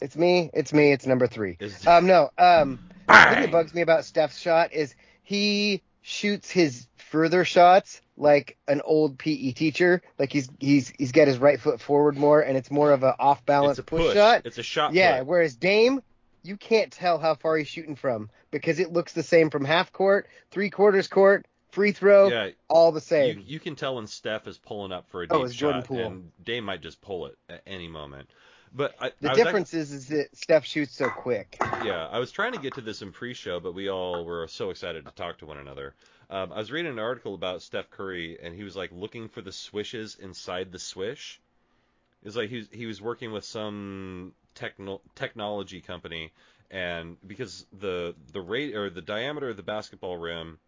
It's 0.00 0.16
me. 0.16 0.50
It's 0.54 0.72
me. 0.72 0.92
It's 0.92 1.06
number 1.06 1.26
three. 1.26 1.56
Is 1.60 1.84
Um, 1.86 2.06
no. 2.06 2.30
Um, 2.38 2.78
the 3.08 3.14
thing 3.14 3.42
that 3.42 3.50
bugs 3.52 3.74
me 3.74 3.80
about 3.82 4.04
Steph's 4.04 4.38
shot 4.38 4.72
is 4.72 4.94
he 5.22 5.82
shoots 6.02 6.50
his 6.50 6.86
further 6.96 7.44
shots 7.44 8.00
like 8.16 8.56
an 8.68 8.80
old 8.82 9.18
PE 9.18 9.52
teacher. 9.52 10.00
Like 10.18 10.32
he's 10.32 10.48
he's 10.60 10.90
he's 10.96 11.12
got 11.12 11.26
his 11.26 11.38
right 11.38 11.60
foot 11.60 11.80
forward 11.80 12.16
more, 12.16 12.40
and 12.40 12.56
it's 12.56 12.70
more 12.70 12.92
of 12.92 13.02
an 13.02 13.14
off 13.18 13.44
balance 13.44 13.80
push, 13.80 14.02
push. 14.02 14.14
shot. 14.14 14.42
It's 14.44 14.58
a 14.58 14.62
shot. 14.62 14.94
Yeah. 14.94 15.18
put. 15.18 15.26
Whereas 15.26 15.56
Dame, 15.56 16.02
you 16.42 16.56
can't 16.56 16.92
tell 16.92 17.18
how 17.18 17.34
far 17.34 17.56
he's 17.56 17.68
shooting 17.68 17.96
from 17.96 18.30
because 18.50 18.78
it 18.80 18.92
looks 18.92 19.12
the 19.12 19.22
same 19.22 19.50
from 19.50 19.64
half 19.64 19.92
court, 19.92 20.28
three 20.50 20.70
quarters 20.70 21.08
court, 21.08 21.46
free 21.70 21.92
throw, 21.92 22.28
Yeah, 22.28 22.48
all 22.68 22.92
the 22.92 23.00
same. 23.00 23.44
you 23.46 23.60
can 23.60 23.76
tell 23.76 23.96
when 23.96 24.06
Steph 24.06 24.46
is 24.46 24.58
pulling 24.58 24.92
up 24.92 25.08
for 25.10 25.22
a 25.22 25.26
deep 25.26 25.36
Oh, 25.36 25.44
it's 25.44 25.54
Jordan 25.54 25.82
shot, 25.82 25.88
Poole. 25.88 26.06
and 26.06 26.30
Dame 26.44 26.64
might 26.64 26.82
just 26.82 27.00
pull 27.00 27.26
it 27.26 27.36
at 27.48 27.62
any 27.66 27.88
moment. 27.88 28.28
But 28.72 28.94
I, 29.00 29.10
the 29.20 29.32
I 29.32 29.34
difference 29.34 29.74
is 29.74 29.90
is 29.90 30.06
that 30.08 30.28
Steph 30.36 30.64
shoots 30.64 30.94
so 30.94 31.08
quick. 31.10 31.56
Yeah, 31.84 32.06
I 32.06 32.20
was 32.20 32.30
trying 32.30 32.52
to 32.52 32.58
get 32.60 32.74
to 32.74 32.80
this 32.80 33.02
in 33.02 33.10
pre-show, 33.10 33.58
but 33.58 33.74
we 33.74 33.88
all 33.90 34.24
were 34.24 34.46
so 34.46 34.70
excited 34.70 35.04
to 35.06 35.10
talk 35.12 35.38
to 35.38 35.46
one 35.46 35.58
another. 35.58 35.94
Um, 36.28 36.52
I 36.52 36.58
was 36.58 36.70
reading 36.70 36.92
an 36.92 37.00
article 37.00 37.34
about 37.34 37.62
Steph 37.62 37.90
Curry, 37.90 38.38
and 38.40 38.54
he 38.54 38.62
was 38.62 38.76
like 38.76 38.90
looking 38.92 39.28
for 39.28 39.40
the 39.42 39.50
swishes 39.50 40.16
inside 40.20 40.70
the 40.70 40.78
swish. 40.78 41.40
It's 42.22 42.36
like 42.36 42.48
he 42.48 42.58
was, 42.58 42.68
he 42.70 42.86
was 42.86 43.02
working 43.02 43.32
with 43.32 43.44
some 43.44 44.34
techno- 44.54 45.00
technology 45.16 45.80
company, 45.80 46.32
and 46.70 47.16
because 47.26 47.66
the 47.72 48.14
the 48.32 48.40
rate 48.40 48.76
or 48.76 48.90
the 48.90 49.02
diameter 49.02 49.48
of 49.50 49.56
the 49.56 49.62
basketball 49.62 50.16
rim, 50.16 50.58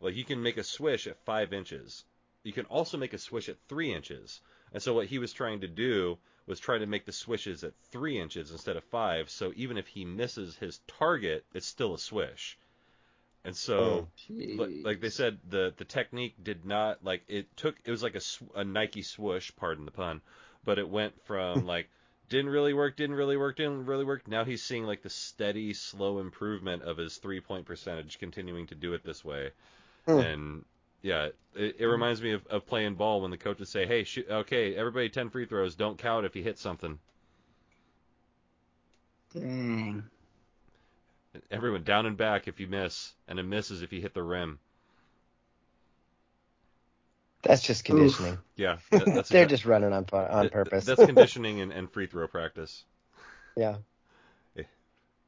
like 0.00 0.16
you 0.16 0.24
can 0.24 0.42
make 0.42 0.56
a 0.56 0.64
swish 0.64 1.06
at 1.06 1.24
five 1.24 1.52
inches. 1.52 2.04
You 2.42 2.52
can 2.52 2.66
also 2.66 2.98
make 2.98 3.12
a 3.12 3.18
swish 3.18 3.48
at 3.48 3.56
three 3.68 3.94
inches. 3.94 4.40
And 4.72 4.82
so 4.82 4.94
what 4.94 5.06
he 5.06 5.18
was 5.18 5.32
trying 5.32 5.60
to 5.60 5.68
do 5.68 6.18
was 6.46 6.58
try 6.58 6.78
to 6.78 6.86
make 6.86 7.04
the 7.04 7.12
swishes 7.12 7.62
at 7.62 7.74
three 7.90 8.18
inches 8.18 8.50
instead 8.50 8.76
of 8.76 8.82
five. 8.84 9.30
So 9.30 9.52
even 9.54 9.78
if 9.78 9.86
he 9.86 10.04
misses 10.04 10.56
his 10.56 10.80
target, 10.98 11.44
it's 11.54 11.66
still 11.66 11.94
a 11.94 11.98
swish. 11.98 12.58
And 13.44 13.56
so, 13.56 13.78
oh, 13.78 14.08
li- 14.28 14.82
like 14.84 15.00
they 15.00 15.10
said, 15.10 15.38
the 15.48 15.72
the 15.76 15.84
technique 15.84 16.34
did 16.42 16.64
not 16.64 17.04
like 17.04 17.22
it 17.28 17.56
took. 17.56 17.76
It 17.84 17.90
was 17.90 18.02
like 18.02 18.16
a, 18.16 18.20
a 18.58 18.64
Nike 18.64 19.02
swoosh, 19.02 19.50
pardon 19.56 19.84
the 19.84 19.90
pun, 19.90 20.20
but 20.64 20.78
it 20.78 20.88
went 20.88 21.20
from 21.24 21.66
like 21.66 21.88
didn't 22.32 22.50
really 22.50 22.72
work, 22.72 22.96
didn't 22.96 23.16
really 23.16 23.36
work, 23.36 23.56
didn't 23.56 23.84
really 23.84 24.06
work. 24.06 24.26
Now 24.26 24.42
he's 24.42 24.62
seeing 24.62 24.84
like 24.84 25.02
the 25.02 25.10
steady, 25.10 25.74
slow 25.74 26.18
improvement 26.18 26.82
of 26.82 26.96
his 26.96 27.18
three 27.18 27.40
point 27.40 27.66
percentage, 27.66 28.18
continuing 28.18 28.66
to 28.68 28.74
do 28.74 28.94
it 28.94 29.04
this 29.04 29.22
way. 29.22 29.50
Hmm. 30.06 30.18
And 30.18 30.64
yeah, 31.02 31.28
it, 31.54 31.76
it 31.78 31.84
reminds 31.86 32.22
me 32.22 32.32
of, 32.32 32.46
of 32.46 32.66
playing 32.66 32.94
ball 32.94 33.20
when 33.20 33.30
the 33.30 33.36
coaches 33.36 33.68
say, 33.68 33.86
"Hey, 33.86 34.04
shoot, 34.04 34.26
okay, 34.30 34.74
everybody, 34.74 35.10
ten 35.10 35.28
free 35.28 35.44
throws. 35.44 35.74
Don't 35.74 35.98
count 35.98 36.24
if 36.24 36.34
you 36.34 36.42
hit 36.42 36.58
something." 36.58 36.98
Dang. 39.34 40.04
Everyone 41.50 41.82
down 41.82 42.06
and 42.06 42.16
back 42.16 42.48
if 42.48 42.60
you 42.60 42.66
miss, 42.66 43.12
and 43.28 43.38
a 43.38 43.42
miss 43.42 43.70
is 43.70 43.82
if 43.82 43.92
you 43.92 44.00
hit 44.00 44.14
the 44.14 44.22
rim. 44.22 44.58
That's 47.42 47.62
just 47.62 47.84
conditioning. 47.84 48.38
Yeah, 48.56 48.78
that- 48.90 49.04
that's 49.14 49.28
They're 49.28 49.42
exact- 49.42 49.50
just 49.50 49.64
running 49.64 49.92
on 49.92 50.06
on 50.12 50.28
th- 50.28 50.40
th- 50.42 50.52
purpose. 50.52 50.84
That's 50.84 51.04
conditioning 51.04 51.60
and, 51.60 51.72
and 51.72 51.90
free 51.90 52.06
throw 52.06 52.26
practice. 52.28 52.84
yeah. 53.56 53.76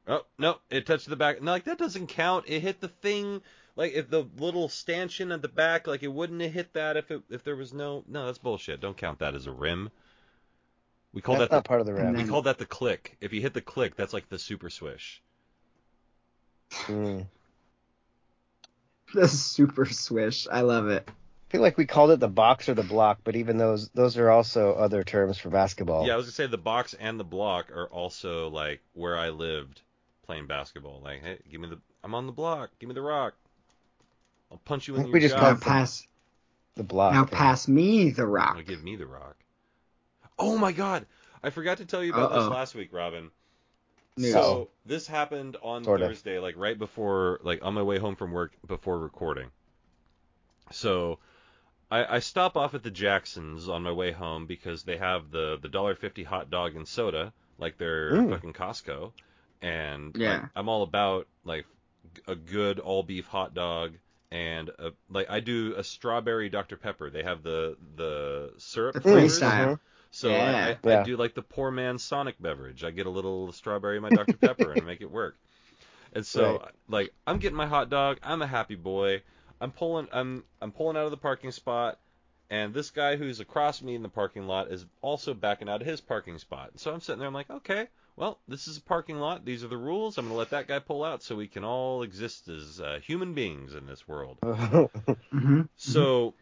Oh 0.07 0.21
no, 0.37 0.59
it 0.69 0.85
touched 0.85 1.09
the 1.09 1.15
back. 1.15 1.41
No, 1.41 1.49
like 1.51 1.63
that 1.63 1.79
doesn't 1.79 2.05
count. 2.07 2.45
It 2.47 2.59
hit 2.59 2.79
the 2.79 2.89
thing. 2.89 3.41
Like 3.75 3.93
if 3.93 4.07
the 4.07 4.23
little 4.37 4.69
stanchion 4.69 5.31
at 5.31 5.41
the 5.41 5.47
back, 5.47 5.87
like 5.87 6.03
it 6.03 6.13
wouldn't 6.13 6.41
have 6.43 6.53
hit 6.53 6.73
that 6.73 6.95
if 6.95 7.09
it 7.09 7.23
if 7.31 7.43
there 7.43 7.55
was 7.55 7.73
no. 7.73 8.03
No, 8.07 8.27
that's 8.27 8.37
bullshit. 8.37 8.79
Don't 8.79 8.95
count 8.95 9.17
that 9.19 9.33
as 9.33 9.47
a 9.47 9.51
rim. 9.51 9.89
We 11.11 11.21
call 11.21 11.37
That's 11.37 11.49
that 11.49 11.55
not 11.55 11.63
the, 11.63 11.67
part 11.67 11.79
of 11.81 11.87
the 11.87 11.93
rim. 11.95 12.13
we 12.13 12.23
call 12.25 12.43
that 12.43 12.59
the 12.59 12.67
click. 12.67 13.17
If 13.19 13.33
you 13.33 13.41
hit 13.41 13.55
the 13.55 13.61
click, 13.61 13.95
that's 13.95 14.13
like 14.13 14.29
the 14.29 14.37
super 14.37 14.69
swish. 14.69 15.23
Mm. 16.85 17.25
The 19.13 19.27
super 19.27 19.85
swish. 19.85 20.45
I 20.51 20.61
love 20.61 20.89
it. 20.89 21.09
I 21.55 21.57
feel 21.57 21.61
like 21.61 21.77
we 21.77 21.85
called 21.85 22.11
it 22.11 22.19
the 22.19 22.27
box 22.27 22.67
or 22.67 22.73
the 22.73 22.83
block, 22.83 23.19
but 23.23 23.37
even 23.37 23.57
those 23.57 23.87
those 23.89 24.17
are 24.17 24.29
also 24.29 24.73
other 24.73 25.03
terms 25.03 25.37
for 25.37 25.49
basketball. 25.49 26.05
Yeah, 26.05 26.15
I 26.15 26.17
was 26.17 26.25
gonna 26.25 26.33
say 26.33 26.47
the 26.47 26.57
box 26.57 26.93
and 26.99 27.17
the 27.17 27.23
block 27.23 27.71
are 27.71 27.87
also 27.87 28.49
like 28.49 28.81
where 28.93 29.17
I 29.17 29.29
lived 29.29 29.81
playing 30.25 30.47
basketball. 30.47 30.99
Like, 31.01 31.23
hey, 31.23 31.37
give 31.49 31.61
me 31.61 31.69
the. 31.69 31.79
I'm 32.03 32.13
on 32.13 32.25
the 32.25 32.33
block. 32.33 32.71
Give 32.77 32.89
me 32.89 32.93
the 32.93 33.01
rock. 33.01 33.35
I'll 34.51 34.57
punch 34.65 34.89
you 34.89 34.95
in 34.95 34.99
I 34.99 35.03
think 35.03 35.13
we 35.13 35.21
just 35.21 35.35
Now 35.35 35.41
called 35.41 35.61
pass. 35.61 36.05
the 36.75 36.83
block. 36.83 37.13
Now 37.13 37.23
pass 37.23 37.69
me 37.69 38.09
the 38.09 38.25
rock. 38.25 38.57
Now 38.57 38.61
give 38.61 38.83
me 38.83 38.97
the 38.97 39.07
rock. 39.07 39.37
Oh 40.37 40.57
my 40.57 40.73
god! 40.73 41.05
I 41.41 41.51
forgot 41.51 41.77
to 41.77 41.85
tell 41.85 42.03
you 42.03 42.11
about 42.11 42.33
this 42.33 42.43
Uh-oh. 42.43 42.49
last 42.49 42.75
week, 42.75 42.91
Robin. 42.91 43.31
News. 44.17 44.33
So 44.33 44.41
oh. 44.41 44.69
this 44.85 45.07
happened 45.07 45.55
on 45.63 45.85
Sort 45.85 46.01
of. 46.01 46.09
Thursday, 46.09 46.37
like 46.37 46.55
right 46.57 46.77
before, 46.77 47.39
like 47.43 47.63
on 47.63 47.73
my 47.73 47.81
way 47.81 47.97
home 47.97 48.17
from 48.17 48.33
work 48.33 48.51
before 48.67 48.99
recording. 48.99 49.51
So 50.71 51.19
I, 51.91 52.15
I 52.15 52.19
stop 52.19 52.57
off 52.57 52.73
at 52.73 52.83
the 52.83 52.91
Jacksons 52.91 53.69
on 53.69 53.83
my 53.83 53.91
way 53.91 54.11
home 54.11 54.45
because 54.47 54.83
they 54.83 54.97
have 54.97 55.31
the 55.31 55.57
the 55.61 55.69
dollar 55.69 55.95
fifty 55.95 56.23
hot 56.23 56.49
dog 56.49 56.75
and 56.75 56.87
soda, 56.87 57.31
like 57.57 57.77
they're 57.77 58.11
Mm. 58.13 58.29
fucking 58.31 58.53
Costco, 58.53 59.11
and 59.61 60.07
like, 60.15 60.21
Yeah. 60.21 60.45
I'm 60.55 60.67
all 60.69 60.83
about 60.83 61.27
like 61.43 61.65
a 62.27 62.35
good 62.35 62.79
all 62.79 63.03
beef 63.03 63.27
hot 63.27 63.53
dog. 63.53 63.93
And 64.31 64.69
a, 64.79 64.91
like 65.09 65.29
I 65.29 65.39
do 65.39 65.75
a 65.77 65.83
strawberry 65.83 66.49
Dr 66.49 66.75
Pepper. 66.77 67.09
They 67.09 67.23
have 67.23 67.43
the 67.43 67.77
the 67.95 68.53
syrup 68.57 68.95
The 68.95 69.01
flavors. 69.01 69.39
freestyle. 69.39 69.79
So 70.11 70.29
Yeah. 70.29 70.77
I, 70.83 70.89
I, 70.89 70.91
Yeah. 70.91 71.01
I 71.01 71.03
do 71.03 71.15
like 71.17 71.35
the 71.35 71.41
poor 71.43 71.71
man's 71.71 72.03
Sonic 72.03 72.41
beverage. 72.41 72.83
I 72.83 72.91
get 72.91 73.05
a 73.05 73.09
little 73.09 73.51
strawberry 73.51 73.97
in 73.97 74.01
my 74.01 74.09
Dr. 74.21 74.33
Pepper 74.37 74.71
and 74.73 74.85
make 74.85 75.01
it 75.01 75.11
work. 75.11 75.37
And 76.13 76.25
so 76.25 76.57
Right. 76.57 76.71
like 76.89 77.13
I'm 77.27 77.37
getting 77.37 77.55
my 77.57 77.67
hot 77.67 77.89
dog. 77.89 78.17
I'm 78.23 78.41
a 78.41 78.47
happy 78.47 78.75
boy. 78.75 79.21
I'm 79.61 79.71
pulling 79.71 80.07
I'm 80.11 80.43
I'm 80.61 80.71
pulling 80.71 80.97
out 80.97 81.05
of 81.05 81.11
the 81.11 81.17
parking 81.17 81.51
spot 81.51 81.99
and 82.49 82.73
this 82.73 82.91
guy 82.91 83.15
who's 83.15 83.39
across 83.39 83.81
me 83.81 83.95
in 83.95 84.03
the 84.03 84.09
parking 84.09 84.47
lot 84.47 84.71
is 84.71 84.85
also 85.01 85.33
backing 85.33 85.69
out 85.69 85.81
of 85.81 85.87
his 85.87 86.01
parking 86.01 86.37
spot. 86.37 86.71
So 86.75 86.93
I'm 86.93 87.01
sitting 87.01 87.19
there 87.19 87.27
I'm 87.27 87.33
like, 87.33 87.49
"Okay, 87.49 87.87
well, 88.15 88.39
this 88.47 88.67
is 88.67 88.77
a 88.77 88.81
parking 88.81 89.17
lot. 89.19 89.45
These 89.45 89.63
are 89.63 89.67
the 89.67 89.77
rules. 89.77 90.17
I'm 90.17 90.25
going 90.25 90.33
to 90.33 90.37
let 90.37 90.51
that 90.51 90.67
guy 90.67 90.79
pull 90.79 91.03
out 91.03 91.23
so 91.23 91.35
we 91.35 91.47
can 91.47 91.63
all 91.63 92.03
exist 92.03 92.47
as 92.47 92.79
uh, 92.79 92.99
human 93.01 93.33
beings 93.33 93.73
in 93.73 93.85
this 93.87 94.07
world." 94.07 94.37
hmm 95.31 95.61
So 95.75 96.35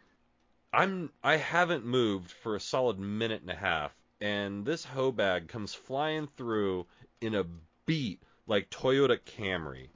I'm 0.72 1.10
I 1.22 1.36
haven't 1.36 1.84
moved 1.84 2.30
for 2.30 2.56
a 2.56 2.60
solid 2.60 2.98
minute 2.98 3.40
and 3.40 3.50
a 3.50 3.54
half, 3.54 3.92
and 4.20 4.64
this 4.64 4.84
hoe 4.84 5.12
bag 5.12 5.48
comes 5.48 5.72
flying 5.72 6.26
through 6.36 6.86
in 7.20 7.34
a 7.34 7.46
beat 7.86 8.22
like 8.46 8.70
Toyota 8.70 9.18
Camry. 9.18 9.88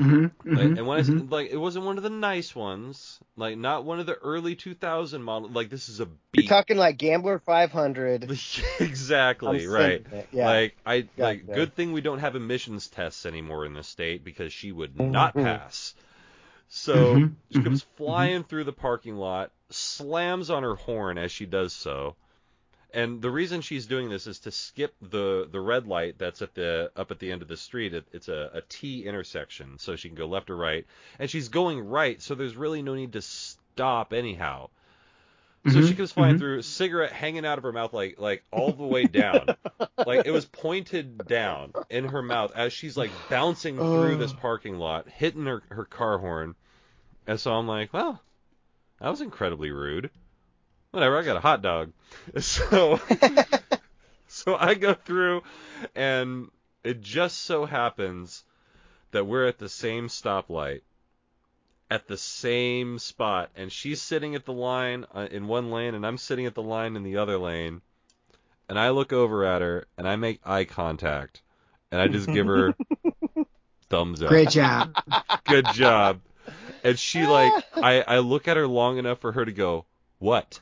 Hmm 0.00 0.26
Like, 0.44 0.72
and 0.76 0.86
when 0.86 0.98
I 0.98 1.02
say, 1.02 1.12
like 1.18 1.50
it 1.50 1.56
wasn't 1.56 1.84
one 1.84 1.96
of 1.96 2.02
the 2.02 2.10
nice 2.10 2.54
ones, 2.54 3.20
like 3.36 3.56
not 3.56 3.84
one 3.84 4.00
of 4.00 4.06
the 4.06 4.14
early 4.14 4.54
2000 4.56 5.22
model. 5.22 5.48
Like 5.50 5.70
this 5.70 5.88
is 5.88 6.00
a 6.00 6.08
You're 6.34 6.48
talking 6.48 6.76
like 6.76 6.98
Gambler 6.98 7.38
500. 7.38 8.24
exactly 8.80 9.66
I'm 9.66 9.72
right. 9.72 10.06
Yeah. 10.32 10.46
Like 10.46 10.76
I 10.86 11.08
like 11.16 11.44
Gotcha. 11.46 11.52
good 11.54 11.74
thing 11.74 11.92
we 11.92 12.00
don't 12.00 12.18
have 12.20 12.36
emissions 12.36 12.88
tests 12.88 13.26
anymore 13.26 13.66
in 13.66 13.74
this 13.74 13.88
state 13.88 14.24
because 14.24 14.52
she 14.52 14.72
would 14.72 14.96
Mm-hmm. 14.98 15.12
not 15.12 15.34
pass. 15.34 15.94
So 16.68 17.14
Mhm, 17.16 17.34
she 17.50 17.60
comes 17.60 17.82
flying 17.96 18.44
through 18.44 18.64
the 18.64 18.72
parking 18.72 19.16
lot, 19.16 19.52
slams 19.70 20.50
on 20.50 20.62
her 20.62 20.74
horn 20.74 21.18
as 21.18 21.30
she 21.32 21.46
does 21.46 21.72
so. 21.72 22.16
And 22.92 23.20
the 23.22 23.30
reason 23.30 23.60
she's 23.60 23.86
doing 23.86 24.08
this 24.08 24.26
is 24.26 24.38
to 24.40 24.50
skip 24.50 24.94
the 25.00 25.48
the 25.50 25.60
red 25.60 25.86
light 25.86 26.18
that's 26.18 26.42
at 26.42 26.54
the 26.54 26.90
up 26.96 27.10
at 27.10 27.18
the 27.18 27.32
end 27.32 27.42
of 27.42 27.48
the 27.48 27.56
street. 27.56 27.94
It, 27.94 28.06
it's 28.12 28.28
a, 28.28 28.50
a 28.54 28.62
T 28.62 29.04
intersection, 29.06 29.78
so 29.78 29.96
she 29.96 30.08
can 30.08 30.16
go 30.16 30.26
left 30.26 30.50
or 30.50 30.56
right. 30.56 30.86
And 31.18 31.30
she's 31.30 31.48
going 31.48 31.80
right, 31.80 32.20
so 32.22 32.34
there's 32.34 32.56
really 32.56 32.82
no 32.82 32.94
need 32.94 33.12
to 33.14 33.22
stop 33.22 34.12
anyhow. 34.12 34.70
So 35.66 35.80
Mhm, 35.80 35.82
she 35.82 35.96
comes 35.96 36.12
flying 36.12 36.36
mhm. 36.36 36.36
through, 36.36 36.62
cigarette 36.62 37.10
hanging 37.12 37.44
out 37.44 37.58
of 37.58 37.64
her 37.64 37.72
mouth, 37.72 37.92
like 37.92 38.16
like 38.18 38.44
all 38.52 38.72
the 38.74 38.86
way 38.86 39.06
down, 39.08 39.56
like 40.04 40.22
it 40.24 40.30
was 40.30 40.44
pointed 40.46 41.26
down 41.26 41.74
in 41.90 42.04
her 42.04 42.22
mouth 42.22 42.52
as 42.54 42.72
she's 42.72 42.96
like 42.96 43.28
bouncing 43.28 43.82
through 43.82 44.16
this 44.16 44.32
parking 44.32 44.76
lot, 44.78 45.08
hitting 45.08 45.46
her 45.46 45.64
her 45.70 45.84
car 45.84 46.18
horn. 46.18 46.54
And 47.26 47.40
so 47.40 47.52
I'm 47.54 47.68
like, 47.68 47.92
well, 47.92 48.22
that 49.00 49.10
was 49.10 49.20
incredibly 49.20 49.70
rude. 49.72 50.10
Whatever, 50.92 51.18
I 51.18 51.22
got 51.22 51.36
a 51.36 51.40
hot 51.40 51.62
dog. 51.62 51.92
So 52.40 53.00
so 54.28 54.54
I 54.54 54.74
go 54.74 54.94
through 54.94 55.42
and 55.96 56.48
it 56.84 57.00
just 57.00 57.38
so 57.42 57.64
happens 57.64 58.44
that 59.10 59.26
we're 59.26 59.46
at 59.46 59.58
the 59.58 59.68
same 59.68 60.08
stoplight 60.08 60.82
at 61.90 62.06
the 62.06 62.16
same 62.16 62.98
spot 62.98 63.50
and 63.56 63.72
she's 63.72 64.00
sitting 64.00 64.34
at 64.34 64.44
the 64.44 64.52
line 64.52 65.04
uh, 65.14 65.26
in 65.30 65.48
one 65.48 65.70
lane 65.70 65.94
and 65.94 66.06
I'm 66.06 66.16
sitting 66.16 66.46
at 66.46 66.54
the 66.54 66.62
line 66.62 66.96
in 66.96 67.02
the 67.02 67.16
other 67.16 67.38
lane 67.38 67.82
and 68.68 68.78
I 68.78 68.90
look 68.90 69.12
over 69.12 69.44
at 69.44 69.62
her 69.62 69.86
and 69.98 70.06
I 70.06 70.16
make 70.16 70.40
eye 70.44 70.64
contact 70.64 71.42
and 71.90 72.00
I 72.00 72.08
just 72.08 72.28
give 72.28 72.46
her 72.46 72.74
thumbs 73.90 74.22
up. 74.22 74.28
Great 74.28 74.50
job. 74.50 74.96
Good 75.44 75.66
job. 75.72 76.20
And 76.84 76.98
she 76.98 77.26
like 77.26 77.52
I 77.74 78.02
I 78.02 78.18
look 78.18 78.48
at 78.48 78.56
her 78.56 78.66
long 78.66 78.98
enough 78.98 79.18
for 79.20 79.32
her 79.32 79.44
to 79.44 79.52
go, 79.52 79.84
"What? 80.18 80.60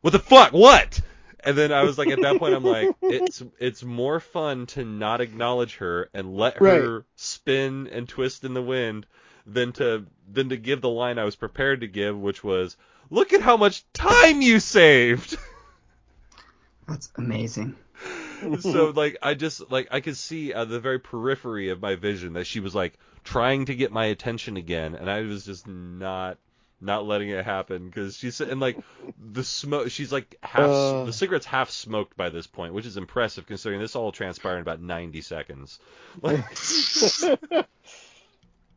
What 0.00 0.12
the 0.12 0.18
fuck? 0.18 0.52
What?" 0.52 1.00
And 1.40 1.56
then 1.56 1.72
I 1.72 1.84
was 1.84 1.96
like 1.96 2.08
at 2.08 2.20
that 2.22 2.38
point 2.38 2.54
I'm 2.54 2.64
like 2.64 2.94
it's 3.02 3.42
it's 3.58 3.84
more 3.84 4.18
fun 4.18 4.66
to 4.66 4.84
not 4.84 5.20
acknowledge 5.20 5.76
her 5.76 6.10
and 6.12 6.36
let 6.36 6.56
her 6.56 7.04
spin 7.14 7.86
and 7.86 8.08
twist 8.08 8.44
in 8.44 8.52
the 8.52 8.62
wind 8.62 9.06
than 9.46 9.72
to 9.74 10.06
than 10.30 10.48
to 10.48 10.56
give 10.56 10.80
the 10.80 10.88
line 10.88 11.18
I 11.18 11.24
was 11.24 11.36
prepared 11.36 11.82
to 11.82 11.86
give 11.86 12.18
which 12.18 12.42
was, 12.42 12.76
"Look 13.10 13.32
at 13.32 13.42
how 13.42 13.56
much 13.56 13.84
time 13.92 14.42
you 14.42 14.58
saved." 14.58 15.38
That's 16.88 17.10
amazing. 17.16 17.76
so 18.60 18.92
like 18.94 19.16
I 19.22 19.34
just 19.34 19.70
like 19.70 19.88
I 19.90 20.00
could 20.00 20.16
see 20.16 20.52
at 20.52 20.68
the 20.68 20.80
very 20.80 20.98
periphery 20.98 21.68
of 21.70 21.80
my 21.80 21.94
vision 21.94 22.34
that 22.34 22.46
she 22.46 22.60
was 22.60 22.74
like 22.74 22.98
trying 23.24 23.66
to 23.66 23.74
get 23.74 23.92
my 23.92 24.06
attention 24.06 24.56
again, 24.56 24.94
and 24.94 25.10
I 25.10 25.22
was 25.22 25.44
just 25.44 25.66
not 25.66 26.38
not 26.80 27.06
letting 27.06 27.30
it 27.30 27.44
happen 27.44 27.86
because 27.86 28.16
she's 28.16 28.40
and 28.40 28.60
like 28.60 28.78
the 29.18 29.44
smoke. 29.44 29.90
She's 29.90 30.12
like 30.12 30.36
half 30.42 30.68
Uh. 30.68 31.04
the 31.04 31.12
cigarette's 31.12 31.46
half 31.46 31.70
smoked 31.70 32.16
by 32.16 32.28
this 32.28 32.46
point, 32.46 32.74
which 32.74 32.86
is 32.86 32.96
impressive 32.96 33.46
considering 33.46 33.80
this 33.80 33.96
all 33.96 34.12
transpired 34.12 34.56
in 34.56 34.62
about 34.62 34.80
90 34.80 35.20
seconds. 35.22 35.78
Like, 36.22 36.44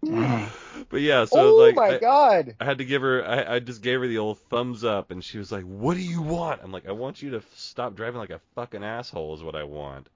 but 0.90 1.02
yeah, 1.02 1.26
so 1.26 1.40
oh 1.40 1.56
like 1.56 1.76
my 1.76 1.96
I, 1.96 1.98
god. 2.00 2.56
I 2.60 2.66
had 2.66 2.78
to 2.78 2.86
give 2.86 3.02
her 3.02 3.26
I, 3.26 3.56
I 3.56 3.60
just 3.60 3.82
gave 3.82 4.00
her 4.00 4.08
the 4.08 4.18
old 4.20 4.40
thumbs 4.50 4.84
up, 4.86 5.12
and 5.12 5.22
she 5.24 5.38
was 5.38 5.52
like, 5.52 5.66
"What 5.66 5.96
do 5.96 6.02
you 6.02 6.22
want?" 6.22 6.62
I'm 6.64 6.72
like, 6.72 6.88
"I 6.88 6.94
want 6.94 7.22
you 7.22 7.32
to 7.32 7.44
stop 7.56 7.96
driving 7.96 8.20
like 8.20 8.30
a 8.30 8.40
fucking 8.56 8.84
asshole," 8.84 9.36
is 9.36 9.44
what 9.44 9.56
I 9.56 9.64
want. 9.66 10.08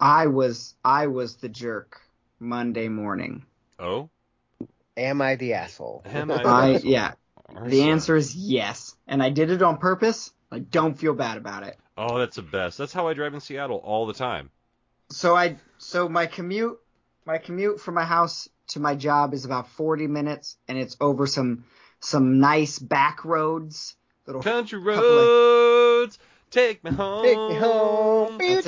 I 0.00 0.26
was 0.26 0.74
I 0.84 1.06
was 1.06 1.36
the 1.36 1.48
jerk 1.48 2.00
Monday 2.40 2.88
morning. 2.88 3.44
Oh. 3.78 4.10
Am 4.98 5.22
I 5.22 5.36
the 5.36 5.54
asshole? 5.54 6.02
Am 6.06 6.30
I 6.30 6.36
the 6.42 6.48
I 6.48 6.70
asshole? 6.74 6.90
yeah. 6.90 7.12
Our 7.54 7.68
The 7.68 7.80
son. 7.80 7.88
answer 7.90 8.16
is 8.16 8.34
yes, 8.36 8.94
and 9.06 9.22
I 9.22 9.30
did 9.30 9.50
it 9.50 9.62
on 9.62 9.78
purpose. 9.78 10.32
I 10.52 10.58
don't 10.58 10.98
feel 10.98 11.14
bad 11.14 11.38
about 11.38 11.62
it. 11.62 11.78
Oh, 11.96 12.18
that's 12.18 12.36
the 12.36 12.42
best. 12.42 12.76
That's 12.78 12.92
how 12.92 13.08
I 13.08 13.14
drive 13.14 13.32
in 13.34 13.40
Seattle 13.40 13.78
all 13.78 14.06
the 14.06 14.12
time. 14.12 14.50
So 15.10 15.34
I 15.34 15.56
so 15.78 16.08
my 16.08 16.26
commute 16.26 16.78
my 17.24 17.38
commute 17.38 17.80
from 17.80 17.94
my 17.94 18.04
house 18.04 18.48
to 18.68 18.80
my 18.80 18.94
job 18.94 19.32
is 19.32 19.44
about 19.46 19.68
40 19.70 20.06
minutes, 20.08 20.56
and 20.68 20.76
it's 20.76 20.96
over 21.00 21.26
some 21.26 21.64
some 22.00 22.38
nice 22.38 22.78
back 22.78 23.24
roads. 23.24 23.96
Little 24.26 24.42
Country 24.42 24.78
couple 24.78 24.94
of- 25.18 25.26
roads, 25.26 26.18
take 26.50 26.84
me 26.84 26.90
home. 26.90 27.24
Take 27.24 27.38
me 27.38 27.54
home. 27.54 28.36
That's 28.38 28.66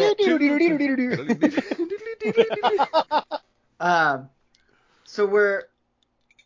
Um, 3.78 4.28
so 5.04 5.26
we're, 5.26 5.64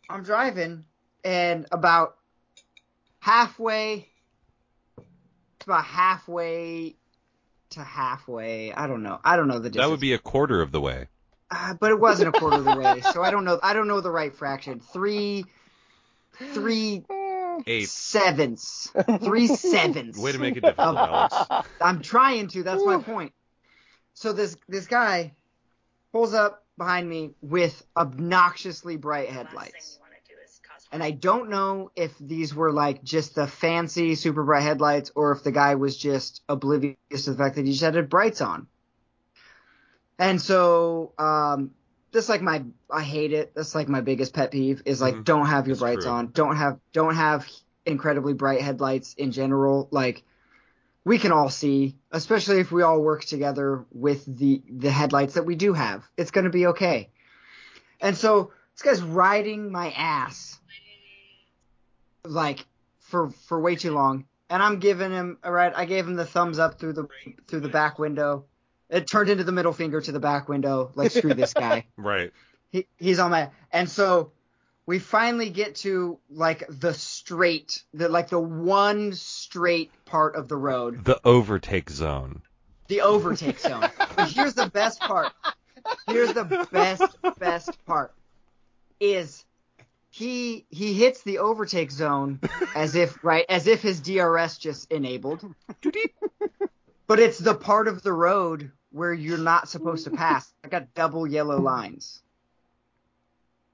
I'm 0.09 0.23
driving, 0.23 0.85
and 1.23 1.65
about 1.71 2.15
halfway, 3.19 4.07
it's 4.97 5.65
about 5.65 5.85
halfway 5.85 6.95
to 7.71 7.83
halfway. 7.83 8.71
I 8.73 8.87
don't 8.87 9.03
know. 9.03 9.19
I 9.23 9.35
don't 9.35 9.47
know 9.47 9.59
the 9.59 9.69
distance. 9.69 9.85
That 9.85 9.91
would 9.91 9.99
be 9.99 10.13
a 10.13 10.19
quarter 10.19 10.61
of 10.61 10.71
the 10.71 10.81
way. 10.81 11.07
Uh, 11.51 11.75
but 11.79 11.91
it 11.91 11.99
wasn't 11.99 12.29
a 12.29 12.31
quarter 12.39 12.57
of 12.57 12.65
the 12.65 12.75
way, 12.75 13.01
so 13.01 13.21
I 13.21 13.31
don't 13.31 13.45
know. 13.45 13.59
I 13.61 13.73
don't 13.73 13.87
know 13.87 14.01
the 14.01 14.11
right 14.11 14.35
fraction. 14.35 14.79
Three, 14.79 15.45
three 16.53 17.05
Eight. 17.67 17.87
sevenths. 17.87 18.91
Three 19.23 19.47
sevenths. 19.47 20.19
Way 20.19 20.31
to 20.31 20.39
make 20.39 20.57
it 20.57 20.61
difficult, 20.61 20.97
Alex. 20.97 21.65
I'm 21.81 22.01
trying 22.01 22.47
to. 22.49 22.63
That's 22.63 22.83
my 22.83 22.97
point. 22.97 23.31
So 24.13 24.33
this 24.33 24.57
this 24.67 24.87
guy 24.87 25.33
pulls 26.11 26.33
up 26.33 26.64
behind 26.77 27.09
me 27.09 27.31
with 27.41 27.85
obnoxiously 27.95 28.97
bright 28.97 29.29
headlights. 29.29 29.99
And 30.91 31.03
I 31.03 31.11
don't 31.11 31.49
know 31.49 31.91
if 31.95 32.17
these 32.19 32.53
were 32.53 32.71
like 32.71 33.03
just 33.03 33.35
the 33.35 33.47
fancy 33.47 34.15
super 34.15 34.43
bright 34.43 34.63
headlights 34.63 35.11
or 35.15 35.31
if 35.31 35.43
the 35.43 35.51
guy 35.51 35.75
was 35.75 35.97
just 35.97 36.41
oblivious 36.47 36.95
to 37.25 37.31
the 37.31 37.37
fact 37.37 37.55
that 37.55 37.65
he 37.65 37.71
just 37.71 37.83
had 37.83 38.09
brights 38.09 38.41
on. 38.41 38.67
And 40.17 40.41
so 40.41 41.13
um 41.17 41.71
this 42.11 42.29
like 42.29 42.41
my 42.41 42.63
I 42.89 43.03
hate 43.03 43.33
it. 43.33 43.53
That's 43.55 43.75
like 43.75 43.89
my 43.89 44.01
biggest 44.01 44.33
pet 44.33 44.51
peeve 44.51 44.83
is 44.85 45.01
like 45.01 45.15
Mhm. 45.15 45.23
don't 45.25 45.47
have 45.47 45.67
your 45.67 45.73
It's 45.73 45.81
brights 45.81 46.05
true. 46.05 46.11
on. 46.13 46.31
Don't 46.31 46.55
have 46.55 46.79
don't 46.93 47.15
have 47.15 47.45
incredibly 47.85 48.33
bright 48.33 48.61
headlights 48.61 49.13
in 49.15 49.31
general. 49.31 49.89
Like 49.91 50.23
we 51.05 51.19
can 51.19 51.31
all 51.31 51.49
see, 51.49 51.95
especially 52.11 52.59
if 52.59 52.71
we 52.71 52.81
all 52.81 52.99
work 52.99 53.23
together 53.23 53.85
with 53.91 54.25
the 54.25 54.61
the 54.69 54.91
headlights 54.91 55.35
that 55.35 55.45
we 55.45 55.55
do 55.55 55.71
have. 55.73 56.03
It's 56.17 56.31
going 56.31 56.45
to 56.45 56.49
be 56.49 56.67
okay. 56.67 57.11
And 58.01 58.17
so 58.17 58.51
this 58.73 58.81
guy's 58.81 59.01
riding 59.01 59.71
my 59.71 59.91
ass 59.91 60.59
like 62.25 62.65
for 62.99 63.29
for 63.29 63.61
way 63.61 63.75
too 63.75 63.91
long, 63.91 64.25
and 64.49 64.61
I'm 64.61 64.79
giving 64.79 65.11
him 65.11 65.37
a 65.43 65.51
ride. 65.51 65.73
I 65.75 65.85
gave 65.85 66.07
him 66.07 66.15
the 66.15 66.25
thumbs 66.25 66.57
up 66.57 66.79
through 66.79 66.93
the 66.93 67.07
through 67.47 67.61
the 67.61 67.69
back 67.69 67.99
window. 67.99 68.45
It 68.89 69.07
turned 69.07 69.29
into 69.29 69.43
the 69.43 69.51
middle 69.51 69.73
finger 69.73 70.01
to 70.01 70.11
the 70.11 70.19
back 70.19 70.49
window. 70.49 70.91
Like 70.95 71.11
screw 71.11 71.33
this 71.33 71.53
guy. 71.53 71.85
Right. 71.97 72.31
He, 72.71 72.87
he's 72.97 73.19
on 73.19 73.31
my 73.31 73.51
and 73.71 73.89
so 73.89 74.31
we 74.85 74.99
finally 74.99 75.49
get 75.49 75.75
to 75.75 76.19
like 76.29 76.63
the 76.69 76.93
straight 76.93 77.83
the 77.93 78.09
like 78.09 78.29
the 78.29 78.39
one 78.39 79.13
straight 79.13 79.91
part 80.05 80.35
of 80.35 80.47
the 80.47 80.55
road. 80.55 81.03
The 81.05 81.19
overtake 81.25 81.89
zone. 81.89 82.41
the 82.87 83.01
overtake 83.01 83.59
zone. 83.59 83.89
But 84.15 84.29
here's 84.31 84.53
the 84.53 84.69
best 84.69 84.99
part. 84.99 85.31
Here's 86.07 86.33
the 86.33 86.67
best 86.71 87.17
best 87.39 87.85
part. 87.85 88.13
Is 88.99 89.43
he 90.11 90.65
he 90.69 90.93
hits 90.93 91.23
the 91.23 91.39
overtake 91.39 91.91
zone 91.91 92.39
as 92.75 92.95
if 92.95 93.23
right 93.23 93.45
as 93.49 93.67
if 93.67 93.81
his 93.81 93.99
DRS 93.99 94.57
just 94.57 94.91
enabled. 94.91 95.43
But 97.07 97.19
it's 97.19 97.37
the 97.37 97.53
part 97.53 97.87
of 97.87 98.01
the 98.01 98.13
road 98.13 98.71
where 98.91 99.13
you're 99.13 99.37
not 99.37 99.69
supposed 99.69 100.05
to 100.05 100.11
pass. 100.11 100.51
I 100.63 100.69
got 100.69 100.93
double 100.95 101.27
yellow 101.27 101.59
lines 101.59 102.23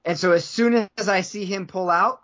and 0.04 0.18
so 0.18 0.32
as 0.32 0.44
soon 0.44 0.88
as 0.96 1.08
I 1.08 1.20
see 1.20 1.44
him 1.44 1.66
pull 1.66 1.90
out, 1.90 2.22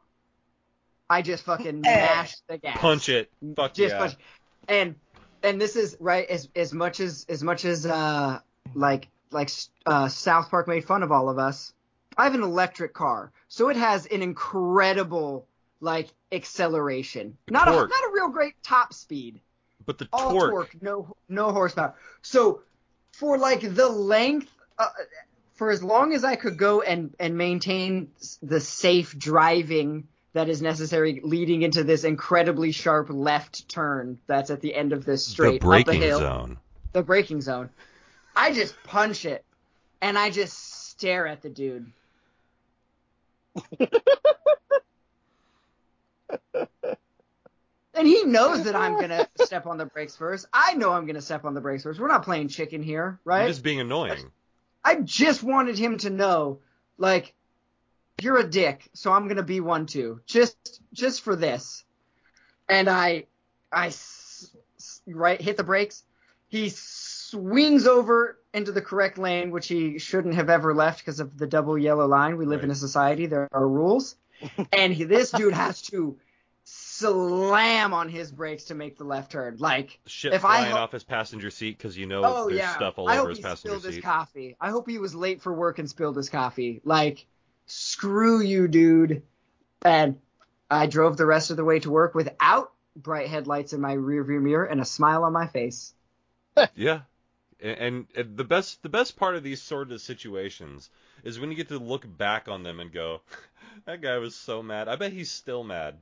I 1.10 1.22
just 1.22 1.44
fucking 1.44 1.80
mash 1.80 2.34
the 2.48 2.58
gas. 2.58 2.78
Punch 2.78 3.08
it. 3.08 3.30
Fuck 3.56 3.74
Just 3.74 3.94
yeah. 3.94 3.98
punch. 3.98 4.16
And 4.68 4.94
and 5.42 5.60
this 5.60 5.76
is 5.76 5.96
right 6.00 6.28
as 6.28 6.48
as 6.54 6.72
much 6.72 7.00
as 7.00 7.24
as 7.28 7.42
much 7.42 7.64
as 7.64 7.86
uh 7.86 8.40
like 8.74 9.08
like 9.30 9.50
uh 9.86 10.08
South 10.08 10.50
Park 10.50 10.68
made 10.68 10.84
fun 10.84 11.02
of 11.02 11.12
all 11.12 11.28
of 11.28 11.38
us. 11.38 11.72
I 12.16 12.24
have 12.24 12.34
an 12.34 12.42
electric 12.42 12.94
car, 12.94 13.32
so 13.46 13.68
it 13.68 13.76
has 13.76 14.06
an 14.06 14.22
incredible 14.22 15.46
like 15.80 16.08
acceleration. 16.32 17.36
Not 17.48 17.68
a 17.68 17.72
not 17.72 17.86
a 17.86 18.10
real 18.12 18.28
great 18.28 18.54
top 18.62 18.92
speed 18.92 19.40
But 19.86 19.98
the 19.98 20.08
all 20.12 20.32
torque. 20.32 20.50
torque, 20.50 20.82
no 20.82 21.16
no 21.28 21.52
horsepower. 21.52 21.94
So 22.22 22.62
for 23.12 23.38
like 23.38 23.60
the 23.74 23.88
length, 23.88 24.50
uh, 24.78 24.88
for 25.58 25.70
as 25.70 25.82
long 25.82 26.14
as 26.14 26.22
I 26.22 26.36
could 26.36 26.56
go 26.56 26.80
and 26.82 27.14
and 27.18 27.36
maintain 27.36 28.12
the 28.40 28.60
safe 28.60 29.18
driving 29.18 30.06
that 30.32 30.48
is 30.48 30.62
necessary, 30.62 31.20
leading 31.22 31.62
into 31.62 31.82
this 31.82 32.04
incredibly 32.04 32.70
sharp 32.70 33.08
left 33.10 33.68
turn 33.68 34.18
that's 34.28 34.50
at 34.50 34.60
the 34.60 34.72
end 34.72 34.92
of 34.92 35.04
this 35.04 35.26
the 35.26 35.30
straight 35.32 35.54
up 35.56 35.60
the 35.60 35.66
braking 35.66 36.00
hill, 36.00 36.20
zone. 36.20 36.58
the 36.92 37.02
braking 37.02 37.40
zone. 37.40 37.70
I 38.36 38.52
just 38.52 38.80
punch 38.84 39.24
it, 39.24 39.44
and 40.00 40.16
I 40.16 40.30
just 40.30 40.88
stare 40.90 41.26
at 41.26 41.42
the 41.42 41.50
dude. 41.50 41.90
And 47.94 48.06
he 48.06 48.22
knows 48.22 48.62
that 48.62 48.76
I'm 48.76 49.00
gonna 49.00 49.26
step 49.42 49.66
on 49.66 49.76
the 49.76 49.86
brakes 49.86 50.14
first. 50.14 50.46
I 50.52 50.74
know 50.74 50.92
I'm 50.92 51.04
gonna 51.04 51.20
step 51.20 51.44
on 51.44 51.54
the 51.54 51.60
brakes 51.60 51.82
first. 51.82 51.98
We're 51.98 52.06
not 52.06 52.22
playing 52.22 52.46
chicken 52.46 52.80
here, 52.80 53.18
right? 53.24 53.48
just 53.48 53.64
being 53.64 53.80
annoying. 53.80 54.30
I 54.88 54.94
just 55.02 55.42
wanted 55.42 55.78
him 55.78 55.98
to 55.98 56.08
know, 56.08 56.60
like, 56.96 57.34
you're 58.22 58.38
a 58.38 58.48
dick, 58.48 58.88
so 58.94 59.12
I'm 59.12 59.28
gonna 59.28 59.42
be 59.42 59.60
one 59.60 59.84
too, 59.84 60.22
just 60.24 60.80
just 60.94 61.20
for 61.20 61.36
this. 61.36 61.84
And 62.70 62.88
I, 62.88 63.26
I 63.70 63.92
right, 65.06 65.38
hit 65.38 65.58
the 65.58 65.62
brakes. 65.62 66.04
He 66.48 66.70
swings 66.70 67.86
over 67.86 68.38
into 68.54 68.72
the 68.72 68.80
correct 68.80 69.18
lane, 69.18 69.50
which 69.50 69.68
he 69.68 69.98
shouldn't 69.98 70.36
have 70.36 70.48
ever 70.48 70.74
left 70.74 71.00
because 71.00 71.20
of 71.20 71.36
the 71.36 71.46
double 71.46 71.76
yellow 71.76 72.06
line. 72.06 72.38
We 72.38 72.46
live 72.46 72.64
in 72.64 72.70
a 72.70 72.74
society; 72.74 73.26
there 73.26 73.46
are 73.52 73.68
rules, 73.68 74.16
and 74.72 74.94
he, 74.94 75.04
this 75.04 75.30
dude 75.30 75.52
has 75.52 75.82
to 75.82 76.16
slam 76.98 77.94
on 77.94 78.08
his 78.08 78.32
brakes 78.32 78.64
to 78.64 78.74
make 78.74 78.98
the 78.98 79.04
left 79.04 79.32
turn. 79.32 79.56
Like, 79.58 79.98
Shit 80.06 80.32
if 80.34 80.44
I 80.44 80.58
flying 80.58 80.72
ho- 80.72 80.78
off 80.78 80.92
his 80.92 81.04
passenger 81.04 81.50
seat 81.50 81.78
because 81.78 81.96
you 81.96 82.06
know 82.06 82.22
oh 82.24 82.48
there's 82.48 82.58
yeah, 82.58 82.74
stuff 82.74 82.98
all 82.98 83.08
I 83.08 83.14
over 83.18 83.20
hope 83.20 83.28
his 83.30 83.38
he 83.38 83.42
passenger 83.44 83.68
spilled 83.68 83.84
his 83.84 83.94
seat. 83.96 84.04
coffee. 84.04 84.56
I 84.60 84.70
hope 84.70 84.88
he 84.88 84.98
was 84.98 85.14
late 85.14 85.42
for 85.42 85.52
work 85.52 85.78
and 85.78 85.88
spilled 85.88 86.16
his 86.16 86.28
coffee. 86.28 86.80
Like, 86.84 87.26
screw 87.66 88.40
you, 88.40 88.68
dude. 88.68 89.22
And 89.82 90.18
I 90.70 90.86
drove 90.86 91.16
the 91.16 91.26
rest 91.26 91.50
of 91.50 91.56
the 91.56 91.64
way 91.64 91.78
to 91.80 91.90
work 91.90 92.14
without 92.14 92.72
bright 92.96 93.28
headlights 93.28 93.72
in 93.72 93.80
my 93.80 93.94
rearview 93.96 94.40
mirror 94.42 94.64
and 94.64 94.80
a 94.80 94.84
smile 94.84 95.24
on 95.24 95.32
my 95.32 95.46
face. 95.46 95.94
Yeah. 96.74 97.02
And, 97.60 97.78
and, 97.78 98.06
and 98.16 98.36
the 98.36 98.44
best 98.44 98.82
the 98.82 98.88
best 98.88 99.16
part 99.16 99.34
of 99.36 99.42
these 99.44 99.62
sort 99.62 99.90
of 99.92 100.00
situations 100.00 100.90
is 101.24 101.38
when 101.38 101.50
you 101.50 101.56
get 101.56 101.68
to 101.68 101.78
look 101.78 102.04
back 102.18 102.48
on 102.48 102.62
them 102.64 102.80
and 102.80 102.92
go, 102.92 103.20
that 103.84 104.00
guy 104.00 104.18
was 104.18 104.34
so 104.34 104.62
mad. 104.62 104.88
I 104.88 104.96
bet 104.96 105.12
he's 105.12 105.30
still 105.30 105.62
mad. 105.64 105.98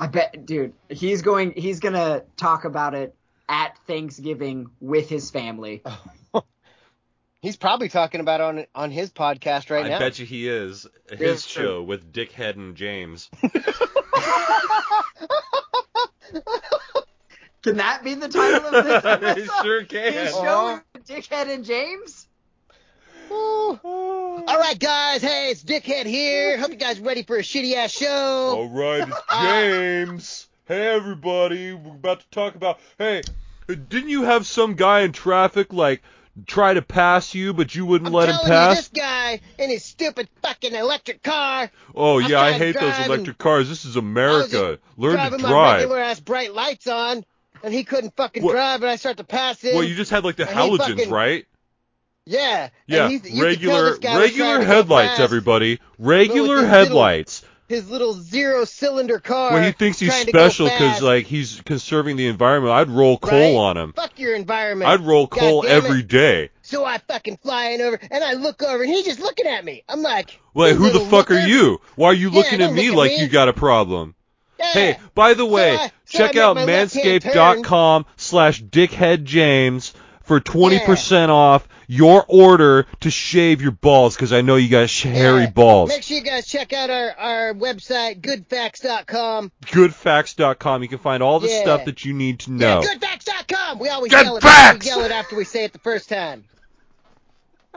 I 0.00 0.06
bet, 0.08 0.46
dude, 0.46 0.72
he's 0.88 1.22
going. 1.22 1.52
He's 1.56 1.80
gonna 1.80 2.24
talk 2.36 2.64
about 2.64 2.94
it 2.94 3.14
at 3.48 3.76
Thanksgiving 3.86 4.68
with 4.80 5.08
his 5.08 5.30
family. 5.30 5.82
He's 7.40 7.56
probably 7.56 7.88
talking 7.88 8.20
about 8.20 8.40
it 8.40 8.44
on 8.44 8.66
on 8.74 8.90
his 8.92 9.10
podcast 9.10 9.68
right 9.68 9.84
I 9.84 9.88
now. 9.88 9.96
I 9.96 9.98
bet 9.98 10.18
you 10.20 10.24
he 10.26 10.48
is. 10.48 10.86
His 11.10 11.44
Yeah. 11.56 11.62
show 11.62 11.82
with 11.82 12.12
Dickhead 12.12 12.54
and 12.54 12.76
James. 12.76 13.28
Can 17.62 17.76
that 17.76 18.02
be 18.02 18.14
the 18.14 18.28
title 18.28 18.66
of 18.74 18.84
this? 18.84 19.04
it 19.04 19.22
episode? 19.22 19.62
sure 19.64 19.80
His 19.80 19.88
can. 19.88 20.28
show, 20.32 20.66
uh-huh. 20.68 20.80
Dickhead 21.06 21.52
and 21.52 21.64
James. 21.64 22.26
Ooh. 23.32 23.78
All 23.84 24.58
right, 24.58 24.78
guys. 24.78 25.22
Hey, 25.22 25.50
it's 25.50 25.62
Dickhead 25.62 26.06
here. 26.06 26.58
Hope 26.58 26.70
you 26.70 26.76
guys 26.76 26.98
are 26.98 27.02
ready 27.02 27.22
for 27.22 27.36
a 27.36 27.42
shitty 27.42 27.74
ass 27.74 27.90
show. 27.92 28.08
All 28.56 28.68
right, 28.68 29.06
it's 29.08 29.16
uh, 29.28 29.42
James. 29.42 30.48
hey, 30.66 30.88
everybody. 30.88 31.72
We're 31.72 31.92
about 31.92 32.20
to 32.20 32.28
talk 32.30 32.54
about. 32.54 32.78
Hey, 32.98 33.22
didn't 33.68 34.08
you 34.08 34.22
have 34.24 34.46
some 34.46 34.74
guy 34.74 35.00
in 35.00 35.12
traffic 35.12 35.72
like 35.72 36.02
try 36.46 36.74
to 36.74 36.82
pass 36.82 37.34
you, 37.34 37.52
but 37.54 37.74
you 37.74 37.86
wouldn't 37.86 38.08
I'm 38.08 38.12
let 38.14 38.28
him 38.28 38.34
telling 38.36 38.48
pass? 38.50 38.70
you, 38.76 38.80
this 38.82 38.88
guy 38.88 39.40
in 39.58 39.70
his 39.70 39.84
stupid 39.84 40.28
fucking 40.42 40.74
electric 40.74 41.22
car. 41.22 41.70
Oh 41.94 42.20
I'm 42.20 42.30
yeah, 42.30 42.40
I 42.40 42.48
trying 42.50 42.52
to 42.58 42.64
hate 42.66 42.72
those 42.74 42.94
drive 42.94 43.06
electric 43.06 43.38
cars. 43.38 43.68
This 43.68 43.84
is 43.84 43.96
I 43.96 44.00
was 44.00 44.04
America. 44.04 44.48
just 44.48 44.98
Learn 44.98 45.12
to 45.12 45.16
driving 45.18 45.42
my 45.42 45.48
drive. 45.48 45.76
regular 45.80 45.98
ass 46.00 46.20
bright 46.20 46.52
lights 46.52 46.86
on, 46.88 47.24
and 47.62 47.72
he 47.72 47.84
couldn't 47.84 48.16
fucking 48.16 48.42
What- 48.42 48.52
drive, 48.52 48.82
and 48.82 48.90
I 48.90 48.96
start 48.96 49.18
to 49.18 49.24
pass 49.24 49.60
him. 49.62 49.74
Well, 49.74 49.84
you 49.84 49.94
just 49.94 50.10
had 50.10 50.24
like 50.24 50.36
the 50.36 50.48
and 50.48 50.58
he 50.58 50.68
halogens, 50.70 50.88
fucking- 50.96 51.10
right? 51.10 51.46
Yeah. 52.26 52.68
Yeah, 52.86 53.04
And 53.04 53.12
he's, 53.12 53.24
you 53.24 53.30
could 53.30 53.36
tell 53.36 53.44
regular 53.46 53.90
this 53.90 53.98
guy 53.98 54.14
was 54.18 54.22
regular 54.30 54.48
trying 54.50 54.60
to 54.60 54.66
go 54.66 54.74
headlights, 54.74 55.20
everybody. 55.20 55.80
Regular 55.98 56.40
his 56.56 56.62
little- 56.64 56.68
headlights. 56.70 57.42
His 57.68 57.88
little 57.88 58.12
zero 58.12 58.66
cylinder 58.66 59.18
car. 59.18 59.54
When 59.54 59.62
he 59.64 59.72
thinks 59.72 59.98
he's 59.98 60.10
trying 60.10 60.26
to 60.26 60.32
go 60.32 60.38
special 60.40 60.66
because 60.66 61.00
like 61.00 61.24
he's 61.24 61.62
conserving 61.62 62.16
the 62.16 62.26
environment, 62.26 62.74
I'd 62.74 62.90
roll 62.90 63.16
coal 63.16 63.38
Right? 63.38 63.54
on 63.68 63.76
him. 63.78 63.92
Fuck 63.94 64.18
your 64.18 64.34
environment. 64.34 64.90
I'd 64.90 65.00
roll 65.00 65.26
coal 65.26 65.64
every 65.66 66.02
day. 66.02 66.50
So 66.60 66.84
I 66.84 66.98
fucking 66.98 67.38
flying 67.38 67.80
over, 67.80 67.98
and 68.10 68.22
I 68.22 68.34
look 68.34 68.62
over, 68.62 68.82
and 68.82 68.92
he's 68.92 69.06
just 69.06 69.20
looking 69.20 69.46
at 69.46 69.64
me. 69.64 69.84
I'm 69.88 70.02
like, 70.02 70.38
"You 70.54 70.74
who 70.74 70.90
the 70.90 71.00
fuck 71.00 71.30
are 71.30 71.46
you? 71.46 71.80
Why 71.96 72.08
are 72.08 72.14
you 72.14 72.28
Yeah, 72.30 72.36
looking 72.36 72.60
at 72.60 72.74
me 72.74 72.88
look 72.90 72.92
at 72.92 72.98
like 72.98 73.10
me. 73.12 73.20
you 73.22 73.28
got 73.28 73.48
a 73.48 73.54
problem? 73.54 74.16
Yeah. 74.58 74.72
Hey, 74.72 74.96
by 75.14 75.32
the 75.32 75.46
way, 75.46 75.74
I- 75.78 75.90
so 76.04 76.18
check 76.18 76.36
out 76.36 76.56
make 76.56 76.66
my 76.66 76.72
left-hand 76.74 77.22
manscaped.com 77.22 78.04
slash 78.16 78.62
dickheadjames 78.62 79.92
for 80.24 80.40
20% 80.40 81.30
off 81.30 81.66
your 81.92 82.24
order 82.26 82.86
to 83.00 83.10
shave 83.10 83.60
your 83.60 83.70
balls 83.72 84.16
because 84.16 84.32
I 84.32 84.40
know 84.40 84.56
you 84.56 84.70
got 84.70 84.90
hairy 84.90 85.42
Yeah. 85.42 85.50
balls. 85.50 85.90
Make 85.90 86.02
sure 86.02 86.16
you 86.16 86.22
guys 86.22 86.46
check 86.46 86.72
out 86.72 86.88
our, 86.88 87.10
our 87.10 87.54
website, 87.54 88.22
goodfacts.com. 88.22 89.52
Goodfacts.com. 89.66 90.82
You 90.82 90.88
can 90.88 90.98
find 90.98 91.22
all 91.22 91.38
the 91.38 91.50
Yeah. 91.50 91.60
stuff 91.60 91.84
that 91.84 92.06
you 92.06 92.14
need 92.14 92.40
to 92.40 92.52
know. 92.52 92.80
Yeah, 92.82 92.94
goodfacts.com. 92.94 93.78
We 93.78 93.90
always 93.90 94.10
Good 94.10 94.24
yell, 94.24 94.36
it, 94.38 94.42
facts! 94.42 94.86
we 94.86 94.90
yell 94.90 95.04
it 95.04 95.12
after 95.12 95.36
we 95.36 95.44
say 95.44 95.64
it 95.64 95.74
the 95.74 95.78
first 95.80 96.08
time. 96.08 96.44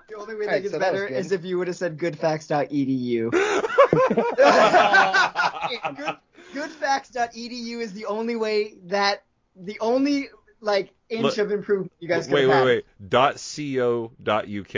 The 0.08 0.15
only 0.15 0.36
way 0.36 0.45
Alright, 0.45 0.58
that 0.58 0.62
gets 0.62 0.73
so 0.73 0.80
that 0.80 0.93
better 0.93 1.08
good. 1.10 1.17
is 1.17 1.32
if 1.34 1.43
you 1.43 1.58
would 1.58 1.67
have 1.67 1.75
said 1.75 1.97
goodfacts.edu. 1.97 3.32
Good, 5.97 6.17
goodfacts.edu 6.54 7.82
is 7.82 7.93
the 7.93 8.06
only 8.06 8.36
way 8.36 8.75
that 8.86 9.23
the 9.56 9.78
only 9.82 10.30
like 10.62 10.93
inch 11.10 11.22
Look- 11.24 11.38
of 11.38 11.52
improvement 11.52 11.91
you 12.00 12.08
guys 12.08 12.26
could 12.28 12.34
wait, 12.36 12.50
have 12.50 12.65
wait, 12.65 12.86
wait. 13.02 13.10
Dot 13.10 13.36
co. 13.56 14.12
Dot 14.22 14.46
uk. 14.50 14.76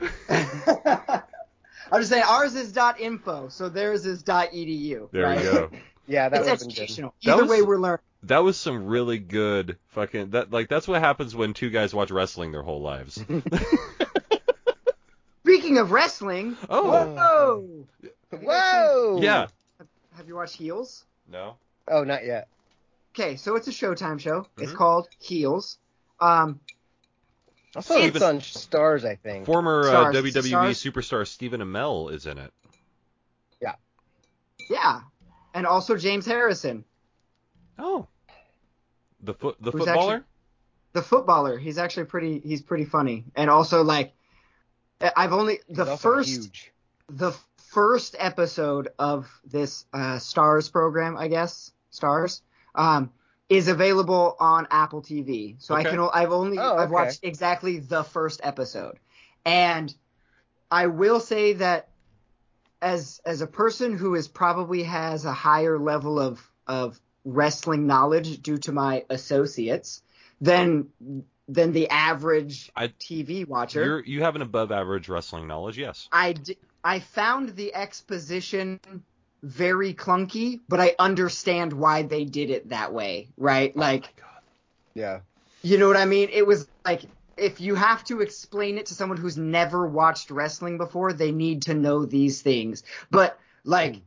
I'm 1.90 2.00
just 2.00 2.10
saying 2.10 2.24
ours 2.28 2.54
is 2.54 2.72
dot 2.72 3.00
.info, 3.00 3.48
so 3.48 3.68
theirs 3.68 4.04
is 4.06 4.22
dot 4.22 4.50
.edu. 4.52 5.10
There 5.10 5.22
right? 5.24 5.38
we 5.38 5.42
go. 5.44 5.70
Yeah, 6.10 6.30
that 6.30 6.40
It's 6.40 6.44
would 6.44 6.50
have 6.50 6.58
good. 6.60 6.66
educational. 6.68 7.14
That 7.22 7.32
Either 7.34 7.42
was- 7.42 7.50
way, 7.50 7.62
we're 7.62 7.76
learning. 7.78 7.98
That 8.24 8.38
was 8.38 8.56
some 8.56 8.86
really 8.86 9.18
good 9.18 9.76
fucking 9.88 10.30
that 10.30 10.50
like 10.50 10.68
that's 10.68 10.88
what 10.88 11.00
happens 11.00 11.36
when 11.36 11.52
two 11.54 11.68
guys 11.70 11.94
watch 11.94 12.10
wrestling 12.10 12.50
their 12.50 12.62
whole 12.62 12.80
lives. 12.80 13.22
Speaking 15.44 15.78
of 15.78 15.92
wrestling, 15.92 16.56
Oh. 16.68 17.84
whoa! 18.32 18.38
Whoa! 18.42 19.18
yeah. 19.22 19.46
Have 20.16 20.26
you 20.28 20.34
watched 20.34 20.56
Heels? 20.56 21.04
No. 21.30 21.56
Oh, 21.86 22.04
not 22.04 22.24
yet. 22.24 22.48
Okay, 23.18 23.34
so 23.36 23.56
it's 23.56 23.66
a 23.66 23.72
Showtime 23.72 24.20
show. 24.20 24.46
It's 24.58 24.70
Mhm. 24.72 24.76
called 24.76 25.08
Heels. 25.18 25.78
Um, 26.20 26.60
I 27.74 27.80
saw 27.80 27.96
it's 27.98 28.22
on 28.22 28.38
Starz, 28.38 29.04
I 29.04 29.16
think. 29.16 29.44
Former 29.44 29.88
uh, 29.88 30.12
WWE 30.12 30.42
Stars. 30.48 30.80
superstar 30.82 31.26
Stephen 31.26 31.60
Amell 31.60 32.12
is 32.12 32.26
in 32.26 32.38
it. 32.38 32.52
yeah, 33.60 33.74
Yeah, 34.70 35.00
and 35.52 35.66
also 35.66 35.96
James 35.96 36.26
Harrison, 36.26 36.84
Oh. 37.80 38.06
The 39.20 39.34
foot 39.34 39.56
the 39.60 39.72
Who's 39.72 39.84
footballer? 39.84 40.14
actually- 40.14 40.26
the 40.92 41.02
footballer. 41.02 41.58
He's 41.58 41.76
actually 41.78 42.06
pretty. 42.06 42.38
He's 42.38 42.62
pretty 42.62 42.84
funny, 42.84 43.24
and 43.34 43.50
also 43.50 43.82
like, 43.82 44.14
I've 45.00 45.32
only 45.32 45.60
the 45.68 45.96
first 45.96 46.28
Huge. 46.30 46.72
the 47.08 47.32
first 47.56 48.14
episode 48.18 48.88
of 48.98 49.28
this 49.44 49.86
uh, 49.92 50.16
Starz 50.18 50.70
program, 50.70 51.16
I 51.16 51.26
guess 51.28 51.72
Starz, 51.92 52.40
um, 52.78 53.10
is 53.50 53.68
available 53.68 54.36
on 54.40 54.66
Apple 54.70 55.02
TV. 55.02 55.56
So 55.58 55.74
I 55.74 55.82
can. 55.84 55.98
o- 55.98 56.10
I've 56.12 56.32
only 56.32 56.58
Oh, 56.58 56.72
okay. 56.74 56.82
I've 56.84 56.90
watched 56.90 57.20
exactly 57.22 57.78
the 57.80 58.04
first 58.04 58.40
episode, 58.42 58.98
and 59.44 59.94
I 60.70 60.86
will 60.86 61.20
say 61.20 61.54
that 61.54 61.88
as 62.80 63.20
as 63.26 63.40
a 63.40 63.46
person 63.46 63.96
who 63.98 64.14
is 64.14 64.28
probably 64.28 64.84
has 64.84 65.24
a 65.24 65.32
higher 65.32 65.78
level 65.78 66.18
of 66.20 66.40
of 66.66 67.00
wrestling 67.24 67.86
knowledge 67.86 68.40
due 68.42 68.58
to 68.58 68.72
my 68.72 69.04
associates 69.10 70.02
than 70.40 70.88
than 71.48 71.72
the 71.72 71.88
average 71.88 72.70
I- 72.76 72.88
TV 72.88 73.46
watcher. 73.46 73.84
You're 73.84 74.04
you 74.04 74.22
have 74.22 74.36
an 74.36 74.42
above 74.42 74.70
average 74.70 75.08
wrestling 75.08 75.46
knowledge, 75.46 75.78
yes. 75.78 76.08
I, 76.12 76.34
d- 76.34 76.58
I 76.84 77.00
found 77.00 77.56
the 77.56 77.74
exposition 77.74 78.78
very 79.42 79.94
clunky, 79.94 80.60
but 80.68 80.80
I 80.80 80.94
understand 80.98 81.72
why 81.72 82.02
they 82.02 82.24
did 82.24 82.50
it 82.50 82.70
that 82.70 82.92
way, 82.92 83.28
right? 83.36 83.76
Like, 83.76 84.04
oh 84.04 84.22
my. 84.22 84.28
Yeah. 84.94 85.20
you 85.62 85.78
know 85.78 85.86
what 85.86 85.96
I 85.96 86.04
mean? 86.04 86.28
It 86.32 86.46
was 86.46 86.68
like 86.84 87.02
if 87.36 87.60
you 87.60 87.74
have 87.76 88.04
to 88.04 88.20
explain 88.20 88.78
it 88.78 88.86
to 88.86 88.94
someone 88.94 89.18
who's 89.18 89.38
never 89.38 89.86
watched 89.86 90.30
wrestling 90.30 90.76
before, 90.76 91.12
they 91.12 91.30
need 91.30 91.62
to 91.62 91.74
know 91.74 92.04
these 92.04 92.42
things. 92.42 92.82
But 93.10 93.38
like 93.64 94.02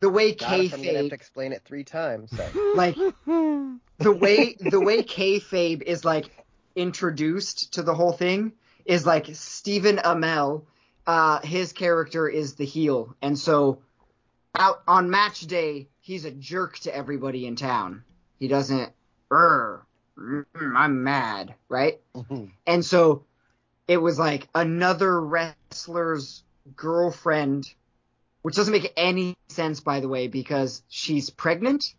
the 0.00 0.08
way 0.08 0.34
Not 0.40 0.60
if 0.60 0.72
I'm 0.72 0.82
gonna 0.82 0.92
have 0.92 1.06
kayfabe, 1.06 1.08
to 1.08 1.14
explain 1.14 1.52
it 1.52 1.62
three 1.64 1.84
times. 1.84 2.30
So. 2.30 2.72
like 2.74 2.96
the 3.26 4.12
way 4.12 4.56
the 4.60 4.80
way 4.80 5.02
kayfabe 5.02 5.82
is 5.82 6.04
like 6.04 6.30
introduced 6.76 7.74
to 7.74 7.82
the 7.82 7.94
whole 7.94 8.12
thing 8.12 8.52
is 8.84 9.04
like 9.04 9.26
Stephen 9.32 9.96
Amell, 9.98 10.64
uh, 11.06 11.40
his 11.40 11.72
character 11.72 12.28
is 12.28 12.54
the 12.54 12.64
heel, 12.64 13.14
and 13.20 13.38
so 13.38 13.82
out 14.56 14.82
on 14.86 15.10
match 15.10 15.40
day 15.42 15.88
he's 16.00 16.24
a 16.24 16.30
jerk 16.30 16.78
to 16.80 16.94
everybody 16.94 17.46
in 17.46 17.54
town. 17.56 18.02
He 18.38 18.48
doesn't, 18.48 18.92
er, 19.30 19.84
I'm 20.54 21.04
mad, 21.04 21.54
right? 21.68 22.00
And 22.66 22.84
so 22.84 23.24
it 23.86 23.98
was 23.98 24.18
like 24.18 24.48
another 24.54 25.20
wrestler's 25.20 26.42
girlfriend, 26.74 27.72
which 28.42 28.56
doesn't 28.56 28.72
make 28.72 28.92
any 28.96 29.36
sense, 29.48 29.80
by 29.80 30.00
the 30.00 30.08
way, 30.08 30.28
because 30.28 30.82
she's 30.88 31.30
pregnant 31.30 31.94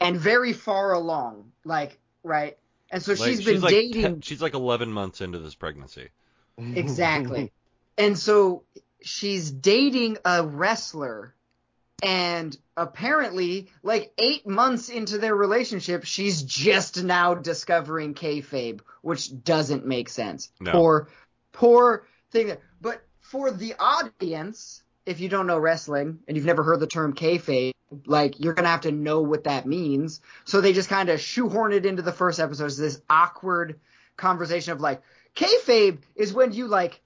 and 0.00 0.16
very 0.16 0.52
far 0.52 0.92
along. 0.92 1.52
Like, 1.64 1.98
right? 2.22 2.58
And 2.90 3.02
so 3.02 3.12
Like, 3.12 3.20
she's 3.30 3.44
been 3.44 3.60
like 3.60 3.70
dating. 3.70 4.20
te- 4.20 4.26
she's 4.26 4.42
like 4.42 4.54
11 4.54 4.92
months 4.92 5.20
into 5.20 5.38
this 5.38 5.54
pregnancy. 5.54 6.08
Exactly. 6.76 7.50
and 7.98 8.16
so 8.16 8.62
she's 9.02 9.50
dating 9.50 10.18
a 10.24 10.44
wrestler. 10.44 11.34
And 12.04 12.56
apparently, 12.76 13.70
like 13.82 14.12
eight 14.18 14.46
months 14.46 14.90
into 14.90 15.18
their 15.18 15.34
relationship, 15.34 16.04
she's 16.04 16.42
just 16.42 17.02
now 17.02 17.34
discovering 17.34 18.14
kayfabe, 18.14 18.80
which 19.00 19.42
doesn't 19.42 19.86
make 19.86 20.10
sense. 20.10 20.50
No. 20.60 20.72
Poor, 20.72 21.08
poor 21.52 22.06
thing. 22.30 22.56
But 22.80 23.02
for 23.20 23.50
the 23.50 23.74
audience, 23.78 24.82
if 25.06 25.20
you 25.20 25.30
don't 25.30 25.46
know 25.46 25.58
wrestling 25.58 26.18
and 26.28 26.36
you've 26.36 26.46
never 26.46 26.62
heard 26.62 26.80
the 26.80 26.86
term 26.86 27.14
kayfabe, 27.14 27.72
Like 28.06 28.40
you're 28.40 28.54
gonna 28.54 28.68
have 28.68 28.82
to 28.82 28.92
know 28.92 29.20
what 29.20 29.44
that 29.44 29.66
means. 29.66 30.20
So 30.44 30.60
they 30.60 30.72
just 30.72 30.88
kind 30.88 31.08
of 31.08 31.20
shoehorn 31.20 31.72
it 31.72 31.86
into 31.86 32.02
the 32.02 32.12
first 32.12 32.40
episode. 32.40 32.66
It's 32.66 32.76
this 32.76 33.00
awkward 33.08 33.80
conversation 34.16 34.72
of 34.72 34.80
like, 34.80 35.02
kayfabe 35.34 35.98
is 36.14 36.32
when 36.32 36.52
you 36.52 36.66
like 36.66 37.00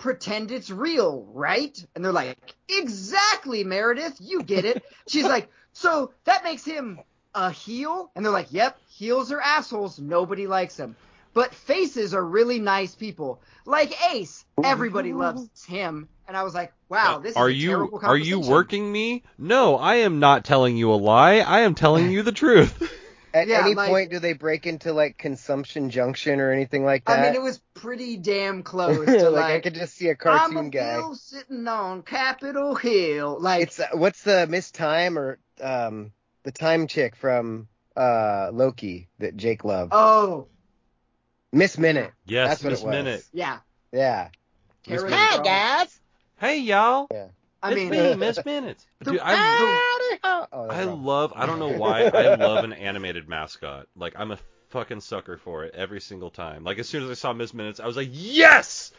pretend 0.00 0.50
it's 0.50 0.70
real, 0.70 1.28
right? 1.32 1.86
And 1.94 2.04
they're 2.04 2.10
like, 2.10 2.36
exactly, 2.68 3.62
Meredith, 3.62 4.16
you 4.18 4.42
get 4.42 4.64
it. 4.64 4.82
She's 5.06 5.24
like, 5.24 5.48
so 5.72 6.12
that 6.24 6.42
makes 6.42 6.64
him 6.64 6.98
a 7.34 7.50
heel? 7.50 8.10
And 8.16 8.24
they're 8.24 8.32
like, 8.32 8.52
yep, 8.52 8.78
heels 8.88 9.30
are 9.30 9.40
assholes. 9.40 10.00
Nobody 10.00 10.48
likes 10.48 10.74
them. 10.74 10.96
But 11.32 11.54
faces 11.54 12.12
are 12.12 12.24
really 12.24 12.58
nice 12.58 12.96
people. 12.96 13.40
Like 13.64 13.94
Ace, 14.12 14.44
everybody 14.64 15.12
loves 15.12 15.64
him. 15.64 16.08
And 16.26 16.36
I 16.36 16.42
was 16.42 16.54
like, 16.54 16.72
wow, 16.88 17.18
this 17.18 17.36
are 17.36 17.48
is 17.48 17.54
a 17.54 17.58
you 17.58 17.68
terrible 17.68 18.00
are 18.02 18.16
you 18.16 18.40
working 18.40 18.90
me? 18.90 19.22
No, 19.38 19.76
I 19.76 19.96
am 19.96 20.18
not 20.18 20.44
telling 20.44 20.76
you 20.76 20.92
a 20.92 20.94
lie. 20.94 21.36
I 21.36 21.60
am 21.60 21.76
telling 21.76 22.10
you 22.10 22.24
the 22.24 22.32
truth. 22.32 22.99
At 23.32 23.46
Yeah, 23.46 23.60
any 23.64 23.74
like- 23.74 23.88
point, 23.90 24.10
do 24.10 24.18
they 24.18 24.32
break 24.32 24.66
into 24.66 24.92
like 24.92 25.16
Conjunction 25.18 25.90
Junction 25.90 26.40
or 26.40 26.50
anything 26.50 26.84
like 26.84 27.04
that? 27.04 27.18
I 27.18 27.22
mean, 27.22 27.34
it 27.34 27.42
was 27.42 27.60
pretty 27.74 28.16
damn 28.16 28.62
close 28.64 29.04
to 29.06 29.30
like, 29.30 29.42
like, 29.44 29.54
I 29.54 29.60
could 29.60 29.74
just 29.74 29.94
see 29.94 30.08
a 30.08 30.12
I'm 30.12 30.16
cartoon 30.16 30.66
a 30.66 30.70
guy. 30.70 30.96
Bill 30.96 31.14
sitting 31.14 31.68
on 31.68 32.02
Capitol 32.02 32.74
Hill. 32.74 33.38
Like, 33.40 33.62
It's 33.62 33.78
uh, 33.80 33.88
what's 33.92 34.22
the 34.22 34.46
Miss 34.48 34.70
Time 34.70 35.18
or 35.18 35.38
um 35.60 36.12
the 36.42 36.52
time 36.52 36.86
chick 36.86 37.14
from 37.16 37.68
uh 37.96 38.50
Loki 38.52 39.08
that 39.18 39.36
Jake 39.36 39.64
loved? 39.64 39.92
oh, 39.94 40.48
Miss 41.52 41.76
Minute. 41.78 42.12
yes, 42.26 42.48
That's 42.48 42.64
Miss. 42.64 42.84
Minute. 42.84 43.24
yeah. 43.32 43.58
Yeah. 43.92 44.28
Miss 44.88 45.00
Tara 45.02 45.10
Minute. 45.10 45.28
Strong. 45.30 45.44
guys. 45.44 46.00
Hey 46.38 46.58
y'all. 46.60 47.06
I 47.62 47.72
it's 47.72 47.76
mean, 47.76 47.90
me, 47.90 48.14
Miss 48.16 48.44
Minute. 48.44 48.84
the- 49.00 49.12
Dude, 49.12 49.20
I 49.22 50.08
Oh, 50.52 50.66
I 50.68 50.84
love 50.84 51.32
I 51.36 51.46
don't 51.46 51.58
know 51.58 51.68
why 51.78 52.02
I 52.04 52.34
love 52.36 52.64
an 52.64 52.72
animated 52.72 53.28
mascot. 53.28 53.86
Like 53.96 54.14
I'm 54.16 54.30
a 54.32 54.38
fucking 54.70 55.00
sucker 55.00 55.36
for 55.36 55.64
it 55.64 55.74
every 55.74 56.00
single 56.00 56.30
time. 56.30 56.64
Like 56.64 56.78
as 56.78 56.88
soon 56.88 57.02
as 57.04 57.10
I 57.10 57.14
saw 57.14 57.32
Miss 57.32 57.52
Minutes, 57.54 57.80
I 57.80 57.86
was 57.86 57.96
like, 57.96 58.08
"Yes! 58.10 58.92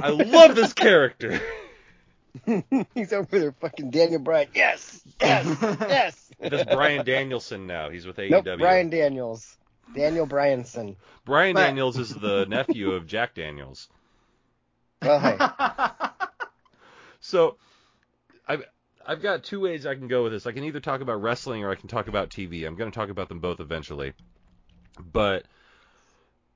I 0.00 0.08
love 0.10 0.54
this 0.54 0.72
character." 0.72 1.40
He's 2.94 3.12
over 3.12 3.38
there, 3.38 3.52
fucking 3.52 3.90
Daniel 3.90 4.20
Bryan. 4.20 4.48
Yes, 4.54 5.02
yes, 5.20 5.56
yes. 5.60 6.30
That's 6.40 6.74
Bryan 6.74 7.04
Danielson 7.04 7.66
now. 7.66 7.90
He's 7.90 8.06
with 8.06 8.16
AEW. 8.16 8.30
Nope, 8.44 8.58
Brian 8.58 8.88
Daniels. 8.90 9.56
Daniel 9.94 10.26
Bryanson. 10.26 10.96
Brian 11.26 11.54
But- 11.54 11.66
Daniels 11.66 11.98
is 11.98 12.14
the 12.14 12.46
nephew 12.46 12.92
of 12.92 13.06
Jack 13.06 13.34
Daniels. 13.34 13.88
Well, 15.02 15.18
hey, 15.20 15.36
So 17.20 17.56
I've 19.06 19.12
I've 19.18 19.22
got 19.22 19.44
two 19.44 19.60
ways 19.60 19.86
I 19.86 19.94
can 19.94 20.08
go 20.08 20.22
with 20.24 20.32
this. 20.32 20.46
I 20.46 20.52
can 20.52 20.64
either 20.64 20.80
talk 20.80 21.00
about 21.00 21.22
wrestling 21.22 21.64
or 21.64 21.70
I 21.70 21.74
can 21.74 21.88
talk 21.88 22.08
about 22.08 22.30
TV. 22.30 22.66
I'm 22.66 22.76
going 22.76 22.90
to 22.90 22.94
talk 22.94 23.08
about 23.10 23.28
them 23.28 23.40
both 23.40 23.60
eventually. 23.60 24.12
But 25.00 25.44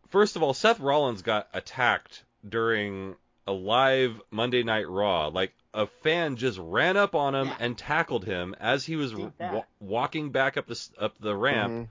first 0.08 0.36
of 0.36 0.42
all, 0.42 0.54
Seth 0.54 0.80
Rollins 0.80 1.22
got 1.22 1.48
attacked 1.54 2.24
during 2.46 3.16
a 3.46 3.52
live 3.52 4.20
Monday 4.30 4.62
Night 4.62 4.88
Raw. 4.88 5.28
Like 5.28 5.52
a 5.74 5.86
fan 5.86 6.36
just 6.36 6.58
ran 6.58 6.96
up 6.96 7.14
on 7.14 7.34
him 7.34 7.46
Yeah. 7.48 7.56
and 7.60 7.78
tackled 7.78 8.24
him 8.24 8.54
as 8.60 8.84
he 8.84 8.96
was 8.96 9.12
Did 9.12 9.32
wa- 9.40 9.64
walking 9.80 10.30
back 10.30 10.56
up 10.56 10.66
the 10.66 10.88
up 10.98 11.18
the 11.20 11.34
ramp. 11.36 11.88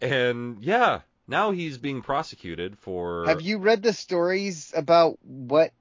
Mhm. 0.00 0.08
And 0.08 0.62
yeah, 0.64 1.00
now 1.28 1.50
he's 1.50 1.78
being 1.78 2.02
prosecuted 2.02 2.78
for 2.78 3.26
have 3.26 3.42
you 3.42 3.58
read 3.58 3.82
the 3.82 3.92
stories 3.92 4.72
about 4.74 5.18
what 5.22 5.68
b- 5.70 5.74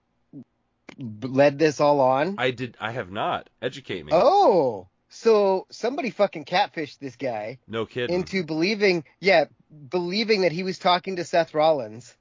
led 0.97 1.59
this 1.59 1.79
all 1.79 1.99
on? 2.01 2.35
I 2.37 2.51
did 2.51 2.75
I 2.79 2.91
have 2.91 3.11
not. 3.11 3.49
Educate 3.61 4.05
me. 4.05 4.11
Oh, 4.13 4.87
so 5.09 5.65
somebody 5.71 6.09
fucking 6.11 6.45
catfished 6.45 6.99
this 6.99 7.15
guy 7.15 7.57
No 7.67 7.85
kidding. 7.85 8.15
into 8.15 8.43
believing, 8.43 9.03
yeah, 9.19 9.45
believing 9.89 10.41
that 10.41 10.51
he 10.51 10.63
was 10.63 10.77
talking 10.77 11.15
to 11.17 11.23
Seth 11.25 11.53
Rollins 11.53 12.15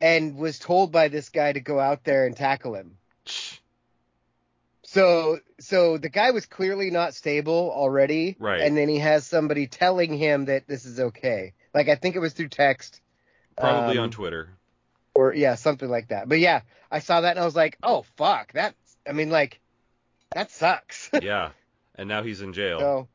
and 0.00 0.36
was 0.36 0.58
told 0.58 0.92
by 0.92 1.08
this 1.08 1.28
guy 1.30 1.52
to 1.52 1.60
go 1.60 1.80
out 1.80 2.04
there 2.04 2.26
and 2.26 2.36
tackle 2.36 2.74
him. 2.74 2.96
So, 4.84 5.40
so 5.60 5.98
the 5.98 6.08
guy 6.08 6.30
was 6.30 6.46
clearly 6.46 6.90
not 6.90 7.14
stable 7.14 7.70
already, 7.74 8.36
Right. 8.38 8.60
And 8.60 8.76
then 8.76 8.88
he 8.88 8.98
has 8.98 9.26
somebody 9.26 9.66
telling 9.66 10.16
him 10.16 10.46
that 10.46 10.66
this 10.66 10.86
is 10.86 10.98
okay. 10.98 11.52
Like 11.74 11.88
I 11.88 11.96
think 11.96 12.16
it 12.16 12.20
was 12.20 12.32
through 12.32 12.48
text, 12.48 13.00
Probably 13.56 13.98
um, 13.98 14.04
on 14.04 14.10
Twitter. 14.10 14.50
Or 15.18 15.34
yeah, 15.34 15.56
something 15.56 15.88
like 15.88 16.08
that. 16.08 16.28
But 16.28 16.38
yeah, 16.38 16.60
I 16.92 17.00
saw 17.00 17.22
that 17.22 17.30
and 17.32 17.40
I 17.40 17.44
was 17.44 17.56
like, 17.56 17.76
oh 17.82 18.04
fuck, 18.16 18.52
that. 18.52 18.76
I 19.06 19.10
mean, 19.12 19.30
like, 19.30 19.58
that 20.32 20.52
sucks. 20.52 21.10
yeah. 21.22 21.50
And 21.96 22.08
now 22.08 22.22
he's 22.22 22.40
in 22.40 22.52
jail. 22.52 22.78
so, 22.78 23.08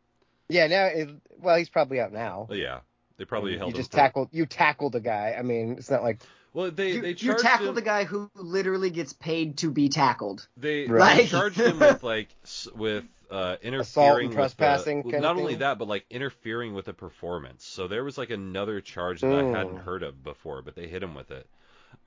yeah, 0.49 0.67
now, 0.67 0.85
it, 0.87 1.09
well, 1.39 1.55
he's 1.57 1.69
probably 1.69 2.01
out 2.01 2.11
now. 2.11 2.47
Yeah. 2.51 2.79
They 3.17 3.23
probably 3.23 3.53
you 3.53 3.59
held 3.59 3.75
just 3.75 3.87
him. 3.87 3.91
for- 3.91 3.97
tackled 3.97 4.29
you 4.33 4.45
tackled 4.45 4.95
a 4.95 4.99
guy. 4.99 5.35
I 5.39 5.43
mean, 5.43 5.75
it's 5.77 5.89
not 5.89 6.03
like 6.03 6.19
Well, 6.53 6.71
they 6.71 6.91
you, 6.93 7.01
they 7.01 7.11
you 7.11 7.37
tackled 7.37 7.69
him, 7.69 7.77
a 7.77 7.81
guy 7.81 8.03
who 8.03 8.29
literally 8.35 8.89
gets 8.89 9.13
paid 9.13 9.59
to 9.59 9.71
be 9.71 9.87
tackled. 9.87 10.45
They, 10.57 10.87
Right. 10.87 11.17
they 11.17 11.27
charged 11.27 11.57
him 11.57 11.79
with 11.79 12.03
like 12.03 12.27
with 12.75 13.05
uh, 13.31 13.55
interfering 13.61 14.27
with 14.29 14.35
trespassing 14.35 15.03
the, 15.03 15.11
kind 15.11 15.15
of 15.15 15.21
not 15.21 15.37
only 15.37 15.55
that, 15.55 15.77
but 15.79 15.87
like 15.87 16.05
interfering 16.09 16.73
with 16.73 16.85
the 16.85 16.93
performance. 16.93 17.63
So 17.65 17.87
there 17.87 18.03
was 18.03 18.17
like 18.17 18.29
another 18.29 18.81
charge 18.81 19.21
that 19.21 19.27
Mm. 19.27 19.55
I 19.55 19.57
hadn't 19.57 19.77
heard 19.77 20.03
of 20.03 20.21
before, 20.21 20.61
but 20.61 20.75
they 20.75 20.87
hit 20.87 21.01
him 21.01 21.15
with 21.15 21.31
it. 21.31 21.47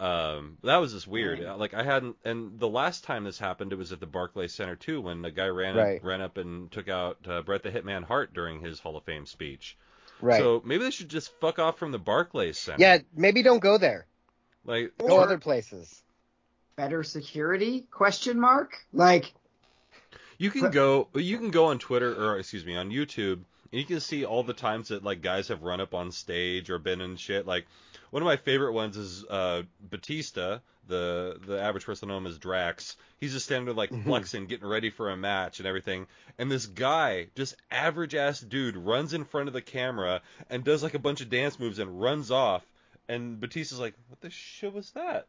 Um, 0.00 0.58
that 0.62 0.76
was 0.76 0.92
just 0.92 1.06
weird. 1.06 1.40
Mm. 1.40 1.58
Like 1.58 1.74
I 1.74 1.82
hadn't, 1.82 2.16
and 2.24 2.58
the 2.58 2.68
last 2.68 3.04
time 3.04 3.24
this 3.24 3.38
happened, 3.38 3.72
it 3.72 3.76
was 3.76 3.92
at 3.92 4.00
the 4.00 4.06
Barclays 4.06 4.52
Center 4.54 4.76
too, 4.76 5.00
when 5.00 5.22
the 5.22 5.30
guy 5.30 5.46
ran 5.46 5.76
Right. 5.76 5.98
up, 5.98 6.04
ran 6.04 6.20
up 6.20 6.36
and 6.36 6.70
took 6.70 6.88
out 6.88 7.18
uh, 7.28 7.42
Bret 7.42 7.62
the 7.62 7.70
Hitman 7.70 8.04
Hart 8.04 8.34
during 8.34 8.60
his 8.60 8.78
Hall 8.80 8.96
of 8.96 9.04
Fame 9.04 9.26
speech. 9.26 9.76
right. 10.20 10.38
So 10.40 10.62
maybe 10.64 10.84
they 10.84 10.90
should 10.90 11.08
just 11.08 11.32
fuck 11.40 11.58
off 11.58 11.78
from 11.78 11.92
the 11.92 11.98
Barclays 11.98 12.58
Center. 12.58 12.80
yeah, 12.80 12.98
maybe 13.14 13.42
don't 13.42 13.60
go 13.60 13.78
there. 13.78 14.06
Like 14.64 14.92
Go 14.98 15.16
Or- 15.18 15.22
other 15.22 15.38
places. 15.38 16.02
Better 16.76 17.02
security? 17.02 17.86
Question 17.90 18.38
mark. 18.38 18.72
Like, 18.92 19.32
You 20.38 20.50
can 20.50 20.70
go 20.70 21.08
you 21.14 21.38
can 21.38 21.50
go 21.50 21.66
on 21.66 21.78
Twitter 21.78 22.12
or 22.14 22.38
excuse 22.38 22.66
me 22.66 22.76
on 22.76 22.90
YouTube 22.90 23.40
and 23.72 23.80
you 23.80 23.84
can 23.84 24.00
see 24.00 24.24
all 24.26 24.42
the 24.42 24.52
times 24.52 24.88
that 24.88 25.02
like 25.02 25.22
guys 25.22 25.48
have 25.48 25.62
run 25.62 25.80
up 25.80 25.94
on 25.94 26.12
stage 26.12 26.68
or 26.68 26.78
been 26.78 27.00
in 27.00 27.16
shit. 27.16 27.46
Like 27.46 27.66
one 28.10 28.22
of 28.22 28.26
my 28.26 28.36
favorite 28.36 28.72
ones 28.72 28.96
is 28.96 29.24
uh 29.24 29.62
Batista, 29.80 30.58
the 30.86 31.38
the 31.46 31.60
average 31.60 31.84
person 31.84 32.08
know 32.08 32.16
him 32.18 32.26
as 32.26 32.38
Drax. 32.38 32.96
He's 33.18 33.32
just 33.32 33.46
standing 33.46 33.64
there 33.66 33.74
like 33.74 33.90
Mhm. 33.90 34.04
flexing, 34.04 34.46
getting 34.46 34.68
ready 34.68 34.90
for 34.90 35.10
a 35.10 35.16
match 35.16 35.58
and 35.58 35.66
everything. 35.66 36.06
And 36.38 36.50
this 36.50 36.66
guy, 36.66 37.28
just 37.34 37.56
average 37.70 38.14
ass 38.14 38.40
dude, 38.40 38.76
runs 38.76 39.12
in 39.14 39.24
front 39.24 39.48
of 39.48 39.54
the 39.54 39.62
camera 39.62 40.22
and 40.50 40.62
does 40.64 40.82
like 40.82 40.94
a 40.94 40.98
bunch 40.98 41.20
of 41.20 41.28
dance 41.30 41.58
moves 41.58 41.78
and 41.78 42.00
runs 42.00 42.30
off. 42.30 42.64
And 43.08 43.38
Batista's 43.40 43.78
like, 43.78 43.94
"What 44.08 44.20
the 44.20 44.30
shit 44.30 44.72
was 44.72 44.90
that?" 44.92 45.28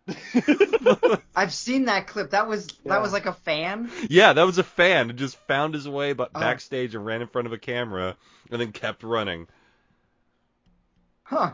I've 1.36 1.54
seen 1.54 1.86
that 1.86 2.08
clip. 2.08 2.32
That 2.32 2.48
was 2.48 2.68
Yeah. 2.84 2.94
that 2.94 3.02
was 3.04 3.14
like 3.14 3.28
a 3.28 3.34
fan. 3.34 3.92
Yeah, 4.10 4.34
that 4.34 4.44
was 4.48 4.58
a 4.58 4.64
fan 4.64 5.10
who 5.10 5.14
just 5.14 5.36
found 5.48 5.76
his 5.76 5.88
way 5.88 6.14
but 6.14 6.32
Oh. 6.34 6.40
backstage 6.40 6.96
and 6.96 7.06
ran 7.06 7.22
in 7.22 7.28
front 7.28 7.46
of 7.46 7.54
a 7.54 7.60
camera 7.60 8.18
and 8.50 8.60
then 8.60 8.72
kept 8.72 9.04
running. 9.04 9.48
Huh. 11.24 11.54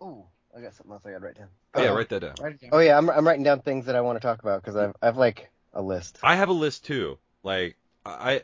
Oh, 0.00 0.26
I 0.56 0.60
got 0.60 0.74
something 0.74 0.92
else 0.92 1.02
I 1.04 1.10
got 1.10 1.18
to 1.18 1.24
write 1.24 1.34
down. 1.36 1.48
Oh, 1.74 1.82
yeah, 1.82 1.90
write 1.90 2.08
that 2.10 2.20
down. 2.20 2.34
Write 2.40 2.60
down. 2.60 2.70
Oh 2.72 2.78
yeah, 2.78 2.96
I'm 2.96 3.08
I'm 3.10 3.26
writing 3.26 3.44
down 3.44 3.60
things 3.60 3.86
that 3.86 3.96
I 3.96 4.00
want 4.00 4.16
to 4.16 4.20
talk 4.26 4.40
about 4.40 4.62
because 4.62 4.76
I've 4.76 4.94
I've 5.02 5.16
like 5.16 5.50
a 5.72 5.82
list. 5.82 6.18
I 6.22 6.36
have 6.36 6.48
a 6.48 6.52
list 6.54 6.84
too. 6.86 7.18
Like 7.42 7.76
I 8.06 8.42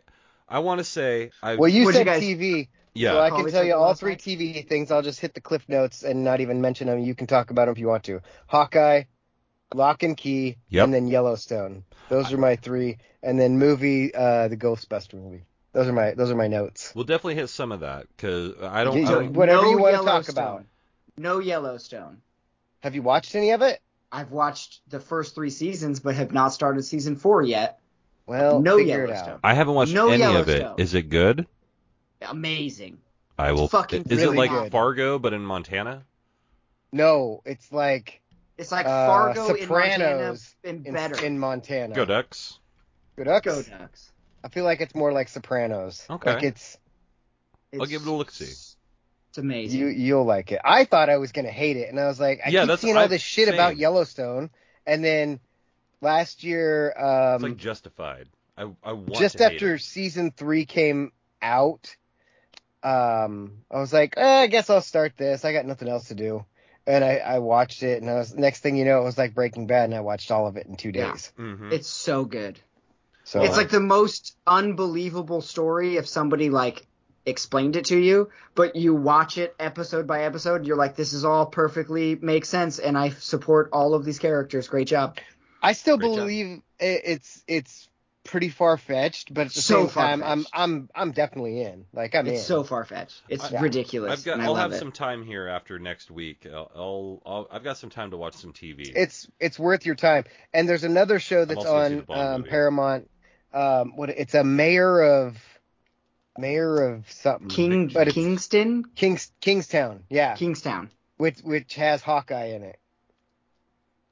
I 0.48 0.58
want 0.60 0.78
to 0.78 0.84
say 0.84 1.30
I 1.42 1.56
Well, 1.56 1.68
you 1.68 1.84
What'd 1.86 1.94
you 2.00 2.04
said 2.04 2.06
guys- 2.06 2.22
TV, 2.22 2.68
yeah. 2.94 3.12
so 3.12 3.20
I 3.20 3.30
can 3.30 3.50
tell 3.50 3.64
you 3.64 3.74
all 3.74 3.94
three? 3.94 4.16
TV 4.16 4.66
things. 4.68 4.90
I'll 4.90 5.02
just 5.02 5.20
hit 5.20 5.34
the 5.34 5.40
cliff 5.40 5.68
notes 5.68 6.02
and 6.02 6.22
not 6.24 6.40
even 6.40 6.60
mention 6.60 6.86
them. 6.88 6.98
You 7.00 7.14
can 7.14 7.26
talk 7.26 7.50
about 7.50 7.66
them 7.66 7.72
if 7.72 7.78
you 7.78 7.88
want 7.88 8.04
to. 8.04 8.20
Hawkeye, 8.46 9.04
Locke 9.72 10.02
and 10.02 10.16
Key, 10.16 10.58
Yep. 10.68 10.84
and 10.84 10.94
then 10.94 11.08
Yellowstone. 11.08 11.84
Those 12.10 12.32
are 12.32 12.38
my 12.38 12.56
three, 12.56 12.98
and 13.22 13.40
then 13.40 13.58
movie, 13.58 14.14
uh, 14.14 14.48
the 14.48 14.56
Ghostbuster 14.56 15.14
movie. 15.14 15.44
Those 15.72 15.88
are 15.88 15.92
my 15.92 16.12
those 16.12 16.30
are 16.30 16.36
my 16.36 16.46
notes. 16.46 16.92
We'll 16.94 17.04
definitely 17.04 17.34
hit 17.36 17.48
some 17.48 17.72
of 17.72 17.80
that 17.80 18.06
cuz 18.18 18.54
I 18.62 18.84
don't, 18.84 18.96
You- 18.98 19.06
I 19.08 19.10
don't 19.10 19.32
whatever 19.32 19.62
no 19.62 19.70
you 19.70 19.78
wanna 19.78 20.02
talk 20.02 20.28
about. 20.28 20.64
No 21.16 21.38
Yellowstone. 21.38 22.18
Have 22.80 22.94
you 22.94 23.02
watched 23.02 23.34
any 23.34 23.50
of 23.50 23.62
it? 23.62 23.80
I've 24.12 24.30
watched 24.30 24.80
the 24.88 25.00
first 25.00 25.34
three 25.34 25.50
seasons, 25.50 26.00
but 26.00 26.14
have 26.14 26.32
not 26.32 26.48
started 26.48 26.82
season 26.84 27.16
four 27.16 27.42
yet. 27.42 27.80
Well, 28.26 28.60
no 28.60 28.78
figure 28.78 29.04
it 29.04 29.08
Yellowstone. 29.10 29.34
out. 29.34 29.40
I 29.44 29.54
haven't 29.54 29.74
watched 29.74 29.92
No 29.92 30.08
any 30.08 30.22
of 30.24 30.48
it. 30.48 30.66
Is 30.78 30.94
it 30.94 31.08
good? 31.08 31.46
Amazing. 32.22 32.98
I 33.38 33.52
will 33.52 33.68
fucking 33.68 34.04
Is 34.08 34.20
really 34.22 34.36
it 34.36 34.38
like 34.40 34.50
good. 34.50 34.72
Fargo 34.72 35.18
but 35.18 35.32
in 35.32 35.42
Montana? 35.44 36.04
No, 36.92 37.42
it's 37.44 37.72
like 37.72 38.20
It's 38.56 38.70
like 38.70 38.86
Uh, 38.86 39.06
Fargo 39.06 39.54
in 39.54 39.68
Montana 39.68 40.04
Sopranos 40.04 40.54
and 40.62 40.86
in, 40.86 40.94
better. 40.94 41.24
in 41.24 41.38
Montana. 41.38 41.94
Go 41.94 42.04
Ducks. 42.04 42.60
Go 43.16 43.24
Ducks. 43.24 43.44
Go 43.44 43.62
Ducks. 43.62 44.12
I 44.44 44.48
feel 44.48 44.64
like 44.64 44.80
it's 44.80 44.94
more 44.94 45.12
like 45.12 45.28
Sopranos. 45.28 46.06
Okay. 46.08 46.34
Like 46.34 46.42
it's 46.44 46.78
I'll 47.78 47.86
give 47.86 48.02
it 48.02 48.08
a 48.08 48.12
look-see. 48.12 48.73
It's 49.34 49.38
amazing. 49.40 49.80
you 49.80 49.86
you'll 49.88 50.24
like 50.24 50.52
it. 50.52 50.60
I 50.64 50.84
thought 50.84 51.10
I 51.10 51.16
was 51.16 51.32
gonna 51.32 51.50
hate 51.50 51.76
it, 51.76 51.88
and 51.88 51.98
I 51.98 52.06
was 52.06 52.20
like, 52.20 52.40
I 52.46 52.50
Yeah, 52.50 52.60
keep 52.60 52.68
that's- 52.68 52.80
seeing 52.82 52.96
all 52.96 53.02
I- 53.02 53.08
this 53.08 53.20
shit 53.22 53.48
same. 53.48 53.54
about 53.54 53.76
Yellowstone, 53.76 54.50
and 54.86 55.04
then 55.04 55.40
last 56.00 56.44
year, 56.44 56.90
It's 56.90 57.42
like 57.42 57.52
um, 57.52 57.56
Justified. 57.56 58.28
I 58.56 58.70
I 58.84 58.92
want 58.92 59.14
just 59.14 59.38
to 59.38 59.44
hate 59.48 59.54
after 59.54 59.74
it. 59.74 59.80
season 59.80 60.30
three 60.30 60.66
came 60.66 61.10
out, 61.42 61.96
um, 62.84 63.64
I 63.70 63.80
was 63.80 63.92
like, 63.92 64.14
eh, 64.16 64.42
I 64.42 64.46
guess 64.46 64.70
I'll 64.70 64.80
start 64.80 65.16
this. 65.16 65.44
I 65.44 65.52
got 65.52 65.66
nothing 65.66 65.88
else 65.88 66.08
to 66.08 66.14
do. 66.14 66.44
And 66.86 67.02
I, 67.02 67.16
I 67.16 67.38
watched 67.40 67.82
it, 67.82 68.02
and 68.02 68.10
I 68.10 68.14
was 68.14 68.34
next 68.34 68.60
thing 68.60 68.76
you 68.76 68.84
know, 68.84 69.00
it 69.00 69.04
was 69.04 69.18
like 69.18 69.34
Breaking 69.34 69.66
Bad, 69.66 69.86
and 69.86 69.94
I 69.94 70.00
watched 70.00 70.30
all 70.30 70.46
of 70.46 70.56
it 70.56 70.66
in 70.66 70.76
two 70.76 70.92
Yeah. 70.94 71.10
days. 71.12 71.32
hmm 71.36 71.72
It's 71.72 71.88
so 71.88 72.24
good. 72.24 72.60
So 73.24 73.42
It's 73.42 73.56
like 73.56 73.70
the 73.70 73.80
most 73.80 74.36
unbelievable 74.46 75.40
story 75.40 75.96
if 75.96 76.06
somebody 76.06 76.50
like 76.50 76.86
explained 77.26 77.76
it 77.76 77.86
to 77.86 77.98
you, 77.98 78.30
but 78.54 78.76
you 78.76 78.94
watch 78.94 79.38
it 79.38 79.54
episode 79.58 80.06
by 80.06 80.24
episode, 80.24 80.66
you're 80.66 80.76
like, 80.76 80.96
this 80.96 81.12
is 81.12 81.24
all 81.24 81.46
perfectly 81.46 82.14
makes 82.16 82.48
sense, 82.48 82.78
and 82.78 82.96
I 82.98 83.10
support 83.10 83.70
all 83.72 83.94
of 83.94 84.04
these 84.04 84.18
characters. 84.18 84.68
Great 84.68 84.88
job. 84.88 85.18
I 85.62 85.72
still 85.72 85.96
Great 85.96 86.14
believe 86.16 86.62
it, 86.78 87.02
it's 87.04 87.42
it's 87.48 87.88
pretty 88.24 88.48
far 88.48 88.76
fetched, 88.78 89.32
but 89.34 89.46
at 89.48 89.52
the 89.54 89.60
So 89.60 89.82
same 89.86 89.90
time, 89.90 90.22
I'm. 90.22 90.46
I'm 90.52 90.88
I'm 90.94 91.12
definitely 91.12 91.60
in. 91.62 91.84
Like 91.92 92.14
I'm 92.14 92.26
It's 92.26 92.40
in. 92.40 92.44
so 92.46 92.62
far 92.64 92.84
fetched. 92.84 93.22
It's 93.28 93.52
I- 93.52 93.60
ridiculous. 93.60 94.12
I've 94.12 94.24
got. 94.24 94.34
and 94.34 94.42
I 94.42 94.46
I'll 94.46 94.52
love 94.52 94.62
have 94.62 94.72
it. 94.72 94.78
some 94.78 94.92
time 94.92 95.24
here 95.24 95.46
after 95.48 95.78
next 95.78 96.10
week. 96.10 96.46
I'll, 96.50 96.70
I'll, 96.74 97.22
I'll. 97.26 97.48
I've 97.50 97.64
got 97.64 97.78
some 97.78 97.90
time 97.90 98.10
to 98.10 98.16
watch 98.16 98.34
some 98.34 98.52
TV. 98.52 98.92
it's 98.94 99.26
it's 99.40 99.58
worth 99.58 99.84
your 99.86 99.94
time. 99.94 100.24
And 100.52 100.68
there's 100.68 100.84
another 100.84 101.18
show 101.18 101.44
that's 101.44 101.64
also 101.64 101.88
seen 101.88 102.04
the 102.06 102.12
on 102.12 102.34
um. 102.34 102.44
Paramount. 102.44 103.10
Um, 103.52 103.92
what 103.96 104.10
it's 104.10 104.34
a 104.34 104.42
mayor 104.42 105.00
of 105.02 105.36
mayor 106.38 106.82
of 106.92 107.10
something. 107.10 107.48
King 107.48 107.88
but 107.88 108.08
it's 108.08 108.14
Kingston, 108.14 108.84
Kings 108.94 109.30
Kingstown. 109.40 110.04
Yeah, 110.08 110.34
Kingstown, 110.34 110.90
which 111.16 111.38
which 111.40 111.74
has 111.74 112.02
Hawkeye 112.02 112.48
in 112.54 112.62
it. 112.62 112.78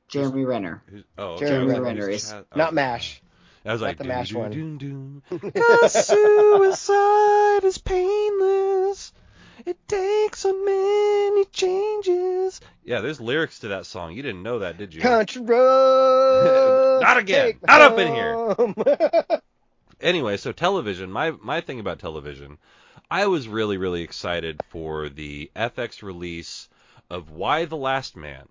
Jeremy 0.09 0.45
Renner. 0.45 0.83
Who's- 0.87 1.05
oh, 1.19 1.39
Jeremy 1.39 1.73
okay. 1.73 1.81
Renner 1.81 2.09
is- 2.09 2.29
Chad- 2.31 2.45
Not 2.55 2.75
oh, 2.75 2.77
M*A*S*H. 2.79 3.23
I 3.65 3.73
was 3.73 3.81
Not 3.81 3.87
like, 3.87 3.99
the 3.99 4.05
M*A*S*H 4.05 4.35
one. 4.35 4.51
"Doom, 4.51 4.79
doom, 4.79 5.23
doom, 5.31 5.41
doom." 5.41 5.53
Suicide 5.89 7.65
is 7.65 7.79
painless. 7.79 9.13
It 9.65 9.79
takes 9.87 10.41
so 10.41 10.53
many 10.65 11.45
changes. 11.47 12.61
Yeah, 12.85 13.01
there's 13.01 13.21
lyrics 13.21 13.61
to 13.61 13.69
that 13.69 13.87
song. 13.87 14.13
You 14.13 14.23
didn't 14.23 14.43
know 14.43 14.59
that, 14.61 14.77
did 14.77 14.93
you? 14.93 15.01
Country 15.01 15.43
road. 15.43 16.99
Not 17.03 17.17
again. 17.19 17.47
take 17.47 17.63
me 17.63 17.67
Not 17.69 17.81
up 17.81 17.99
in 17.99 18.13
here. 18.13 19.41
home. 20.03 20.09
anyway, 20.09 20.37
so 20.37 20.53
television. 20.53 21.11
My 21.11 21.31
my 21.33 21.61
thing 21.61 21.81
about 21.81 21.99
television, 21.99 22.59
I 23.11 23.27
was 23.27 23.49
really 23.49 23.77
really 23.77 24.03
excited 24.03 24.61
for 24.63 25.09
the 25.09 25.51
FX 25.57 26.03
release 26.03 26.69
of 27.11 27.31
Y: 27.31 27.65
The 27.67 27.77
Last 27.77 28.17
Man 28.17 28.49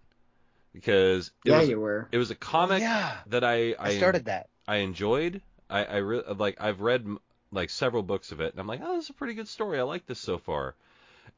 because 0.74 1.32
it 1.46 1.52
Yeah, 1.52 1.58
was 1.58 1.70
you 1.70 1.80
were. 1.80 2.08
it 2.12 2.18
was 2.18 2.32
a 2.32 2.36
comic 2.36 2.82
yeah, 2.82 3.18
that 3.28 3.44
I 3.44 3.76
I 3.80 3.98
started 3.98 4.26
that. 4.26 4.50
I 4.68 4.78
enjoyed. 4.78 5.42
I 5.70 5.86
I 5.86 5.98
re- 5.98 6.24
like 6.38 6.60
I've 6.62 6.82
read 6.82 7.08
like 7.52 7.70
several 7.70 8.04
books 8.04 8.32
of 8.32 8.42
it, 8.42 8.52
and 8.54 8.60
I'm 8.60 8.68
like, 8.68 8.82
oh, 8.84 8.96
this 8.96 9.06
is 9.06 9.10
a 9.10 9.14
pretty 9.14 9.34
good 9.34 9.48
story. 9.48 9.80
I 9.80 9.84
like 9.84 10.06
this 10.06 10.20
so 10.20 10.38
far. 10.38 10.76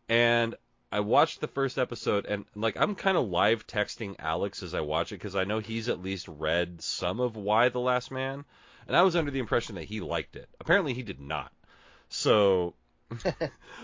And 0.09 0.55
I 0.91 0.99
watched 1.01 1.41
the 1.41 1.47
first 1.47 1.77
episode, 1.77 2.25
and 2.25 2.45
like 2.55 2.77
I'm 2.79 2.95
kind 2.95 3.17
of 3.17 3.27
live 3.29 3.67
texting 3.67 4.15
Alex 4.19 4.63
as 4.63 4.73
I 4.73 4.81
watch 4.81 5.11
it 5.11 5.15
because 5.15 5.35
I 5.35 5.43
know 5.43 5.59
he's 5.59 5.89
at 5.89 6.01
least 6.01 6.27
read 6.27 6.81
some 6.81 7.19
of 7.19 7.35
Y: 7.35 7.69
The 7.69 7.79
Last 7.79 8.11
Man, 8.11 8.45
and 8.87 8.95
I 8.95 9.01
was 9.03 9.15
under 9.15 9.31
the 9.31 9.39
impression 9.39 9.75
that 9.75 9.85
he 9.85 9.99
liked 9.99 10.35
it. 10.35 10.49
Apparently, 10.59 10.93
he 10.93 11.03
did 11.03 11.19
not. 11.19 11.51
So. 12.09 12.73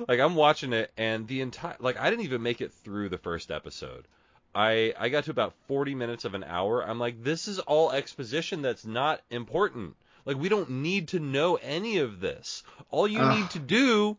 like 0.07 0.19
I'm 0.19 0.33
watching 0.33 0.73
it 0.73 0.91
and 0.97 1.27
the 1.27 1.41
entire 1.41 1.75
like 1.79 1.99
I 1.99 2.09
didn't 2.09 2.25
even 2.25 2.41
make 2.41 2.61
it 2.61 2.73
through 2.73 3.09
the 3.09 3.19
first 3.19 3.51
episode. 3.51 4.07
I 4.55 4.93
I 4.97 5.09
got 5.09 5.25
to 5.25 5.31
about 5.31 5.53
40 5.67 5.93
minutes 5.93 6.25
of 6.25 6.33
an 6.33 6.43
hour. 6.43 6.81
I'm 6.81 6.99
like, 6.99 7.23
this 7.23 7.47
is 7.47 7.59
all 7.59 7.91
exposition 7.91 8.63
that's 8.63 8.85
not 8.85 9.21
important. 9.29 9.95
Like 10.25 10.37
we 10.37 10.49
don't 10.49 10.69
need 10.69 11.09
to 11.09 11.19
know 11.19 11.55
any 11.55 11.99
of 11.99 12.19
this. 12.19 12.63
All 12.89 13.07
you 13.07 13.19
Ugh. 13.19 13.37
need 13.37 13.49
to 13.51 13.59
do 13.59 14.17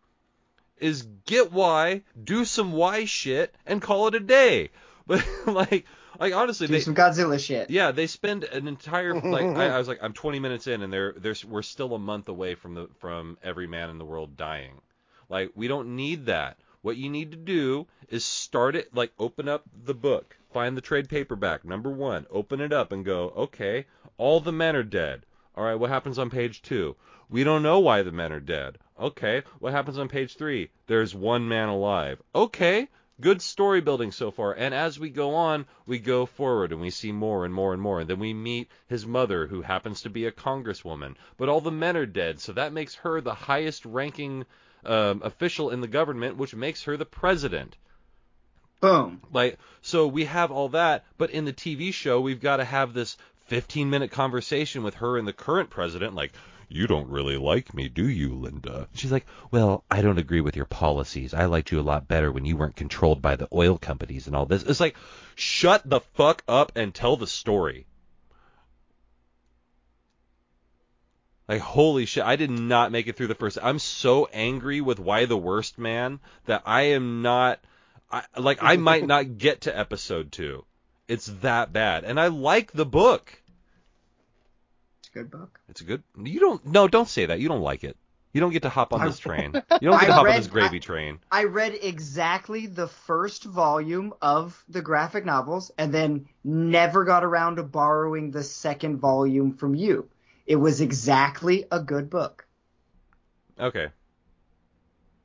is 0.79 1.07
get 1.27 1.53
Y, 1.53 2.03
do 2.23 2.45
some 2.45 2.73
Y 2.73 3.05
shit, 3.05 3.55
and 3.67 3.83
call 3.83 4.09
it 4.09 4.15
a 4.15 4.21
day. 4.21 4.71
But 5.07 5.27
like 5.47 5.87
like 6.19 6.35
honestly, 6.35 6.67
Do 6.67 6.73
they 6.73 6.81
some 6.81 6.95
Godzilla 6.95 7.39
shit. 7.39 7.71
yeah, 7.71 7.93
they 7.93 8.07
spend 8.07 8.45
an 8.45 8.67
entire 8.69 9.15
like 9.15 9.45
I, 9.45 9.69
I 9.75 9.79
was 9.79 9.89
like 9.89 9.99
I'm 10.03 10.13
20 10.13 10.39
minutes 10.41 10.67
in 10.67 10.83
and 10.83 10.93
they're 10.93 11.13
they're 11.17 11.35
we're 11.49 11.63
still 11.63 11.95
a 11.95 11.99
month 11.99 12.29
away 12.29 12.55
from 12.55 12.75
the 12.75 12.89
from 12.99 13.39
every 13.43 13.67
man 13.67 13.91
in 13.91 13.99
the 13.99 14.05
world 14.05 14.37
dying. 14.37 14.81
Like 15.29 15.53
we 15.55 15.69
don't 15.69 15.95
need 15.97 16.27
that. 16.27 16.59
What 16.83 16.97
you 16.97 17.11
need 17.11 17.31
to 17.33 17.37
do 17.37 17.87
is 18.09 18.25
start 18.25 18.75
it 18.75 18.95
like 18.95 19.13
open 19.19 19.49
up 19.49 19.65
the 19.85 19.95
book, 19.95 20.37
find 20.53 20.77
the 20.77 20.81
trade 20.81 21.09
paperback 21.09 21.65
number 21.65 21.91
1, 21.91 22.27
open 22.31 22.61
it 22.61 22.73
up 22.73 22.91
and 22.91 23.05
go, 23.05 23.33
"Okay, 23.37 23.87
all 24.17 24.41
the 24.41 24.53
men 24.53 24.75
are 24.75 24.83
dead." 24.83 25.27
All 25.57 25.65
right, 25.65 25.75
what 25.75 25.91
happens 25.91 26.19
on 26.19 26.31
page 26.31 26.63
2? 26.63 26.97
We 27.29 27.45
don't 27.45 27.63
know 27.63 27.81
why 27.81 28.03
the 28.03 28.13
men 28.13 28.33
are 28.33 28.41
dead. 28.41 28.79
Okay, 28.99 29.43
what 29.59 29.73
happens 29.73 29.99
on 29.99 30.09
page 30.09 30.37
3? 30.37 30.71
There's 30.87 31.15
one 31.15 31.47
man 31.49 31.69
alive. 31.69 32.21
Okay, 32.35 32.89
good 33.21 33.43
story 33.43 33.81
building 33.81 34.13
so 34.13 34.31
far. 34.31 34.53
And 34.53 34.75
as 34.75 34.99
we 34.99 35.11
go 35.11 35.35
on, 35.35 35.67
we 35.87 35.99
go 35.99 36.27
forward 36.27 36.73
and 36.73 36.81
we 36.81 36.91
see 36.91 37.13
more 37.13 37.45
and 37.45 37.53
more 37.53 37.73
and 37.73 37.83
more. 37.83 38.01
And 38.01 38.09
then 38.09 38.19
we 38.19 38.35
meet 38.35 38.71
his 38.89 39.07
mother, 39.07 39.47
who 39.47 39.63
happens 39.63 40.03
to 40.03 40.11
be 40.11 40.27
a 40.27 40.33
congresswoman. 40.33 41.17
But 41.37 41.49
all 41.49 41.61
the 41.61 41.71
men 41.71 41.97
are 41.97 42.07
dead, 42.07 42.41
so 42.41 42.53
that 42.53 42.73
makes 42.73 42.95
her 42.97 43.21
the 43.21 43.35
highest 43.35 43.85
ranking 43.85 44.47
um, 44.85 45.23
official 45.23 45.71
in 45.71 45.81
the 45.81 45.89
government, 45.89 46.37
which 46.37 46.55
makes 46.55 46.85
her 46.85 46.97
the 46.97 47.05
president. 47.05 47.77
Boom. 48.81 49.21
Like, 49.33 49.59
so 49.83 50.07
we 50.07 50.25
have 50.25 50.51
all 50.51 50.71
that, 50.71 51.05
but 51.19 51.31
in 51.31 51.45
the 51.45 51.53
TV 51.53 51.93
show, 51.93 52.21
we've 52.21 52.41
got 52.41 52.57
to 52.57 52.65
have 52.65 52.95
this 52.95 53.19
15 53.47 53.91
minute 53.91 54.11
conversation 54.11 54.83
with 54.83 54.95
her 54.95 55.19
and 55.19 55.29
the 55.29 55.33
current 55.33 55.69
president, 55.69 56.15
like, 56.15 56.33
you 56.71 56.87
don't 56.87 57.09
really 57.09 57.37
like 57.37 57.75
me, 57.75 57.89
do 57.89 58.09
you, 58.09 58.35
Linda? 58.35 58.89
She's 58.95 59.13
like, 59.13 59.27
well, 59.51 59.85
I 59.91 60.03
don't 60.03 60.19
agree 60.19 60.41
with 60.41 60.57
your 60.57 60.67
policies. 60.67 61.35
I 61.35 61.47
liked 61.47 61.73
you 61.73 61.81
a 61.81 61.83
lot 61.83 62.09
better 62.09 62.31
when 62.31 62.45
you 62.45 62.57
weren't 62.57 62.77
controlled 62.77 63.21
by 63.21 63.37
the 63.37 63.49
oil 63.53 63.77
companies 63.77 64.27
and 64.27 64.37
all 64.37 64.47
this. 64.47 64.63
It's 64.63 64.81
like, 64.81 64.97
shut 65.35 65.89
the 65.89 66.01
fuck 66.01 66.43
up 66.47 66.73
and 66.77 66.95
tell 66.95 67.17
the 67.17 67.27
story. 67.27 67.87
Like 71.49 71.61
holy 71.61 72.07
shit, 72.07 72.23
I 72.23 72.37
did 72.37 72.51
not 72.51 72.93
make 72.93 73.09
it 73.09 73.17
through 73.17 73.27
the 73.27 73.35
first. 73.35 73.59
I'm 73.61 73.81
so 73.81 74.29
angry 74.33 74.81
with 74.81 75.01
why 75.01 75.25
the 75.25 75.37
worst 75.37 75.79
man 75.79 76.21
that 76.47 76.63
I 76.65 76.83
am 76.83 77.23
not 77.23 77.59
I 78.09 78.23
like 78.37 78.63
I 78.63 78.77
might 78.77 79.05
not 79.15 79.39
get 79.39 79.63
to 79.63 79.77
episode 79.77 80.31
2. 80.31 80.65
It's 81.09 81.27
that 81.43 81.73
bad. 81.73 82.05
And 82.05 82.21
I 82.21 82.29
like 82.29 82.71
the 82.71 82.87
book. 82.87 83.40
A 85.11 85.19
good 85.19 85.31
book. 85.31 85.61
It's 85.69 85.81
a 85.81 85.85
good 85.85 86.03
You 86.17 86.41
don't 86.41 86.65
No, 86.67 86.89
don't 86.89 87.09
say 87.09 87.27
that. 87.27 87.41
You 87.41 87.49
don't 87.49 87.63
like 87.63 87.85
it. 87.85 87.97
You 88.33 88.41
don't 88.41 88.53
get 88.53 88.63
to 88.63 88.69
hop 88.69 88.93
on 88.93 89.05
this 89.05 89.19
train. 89.19 89.53
You 89.81 89.89
don't 89.89 89.99
get 89.99 90.07
to 90.07 90.13
I 90.13 90.17
hop 90.17 90.27
on 90.27 90.37
this 90.37 90.47
gravy 90.47 90.79
train. 90.79 91.19
I 91.33 91.45
read 91.45 91.77
exactly 91.81 92.67
the 92.67 92.87
first 92.87 93.45
volume 93.45 94.15
of 94.23 94.63
the 94.69 94.83
graphic 94.83 95.25
novels 95.25 95.73
and 95.79 95.93
then 95.93 96.29
never 96.45 97.05
got 97.05 97.25
around 97.25 97.57
to 97.57 97.63
borrowing 97.63 98.31
the 98.31 98.45
second 98.45 98.99
volume 98.99 99.55
from 99.55 99.75
you. 99.75 100.09
It 100.47 100.57
was 100.57 100.81
exactly 100.81 101.65
a 101.71 101.81
good 101.81 102.11
book. 102.11 102.47
Okay. 103.59 103.89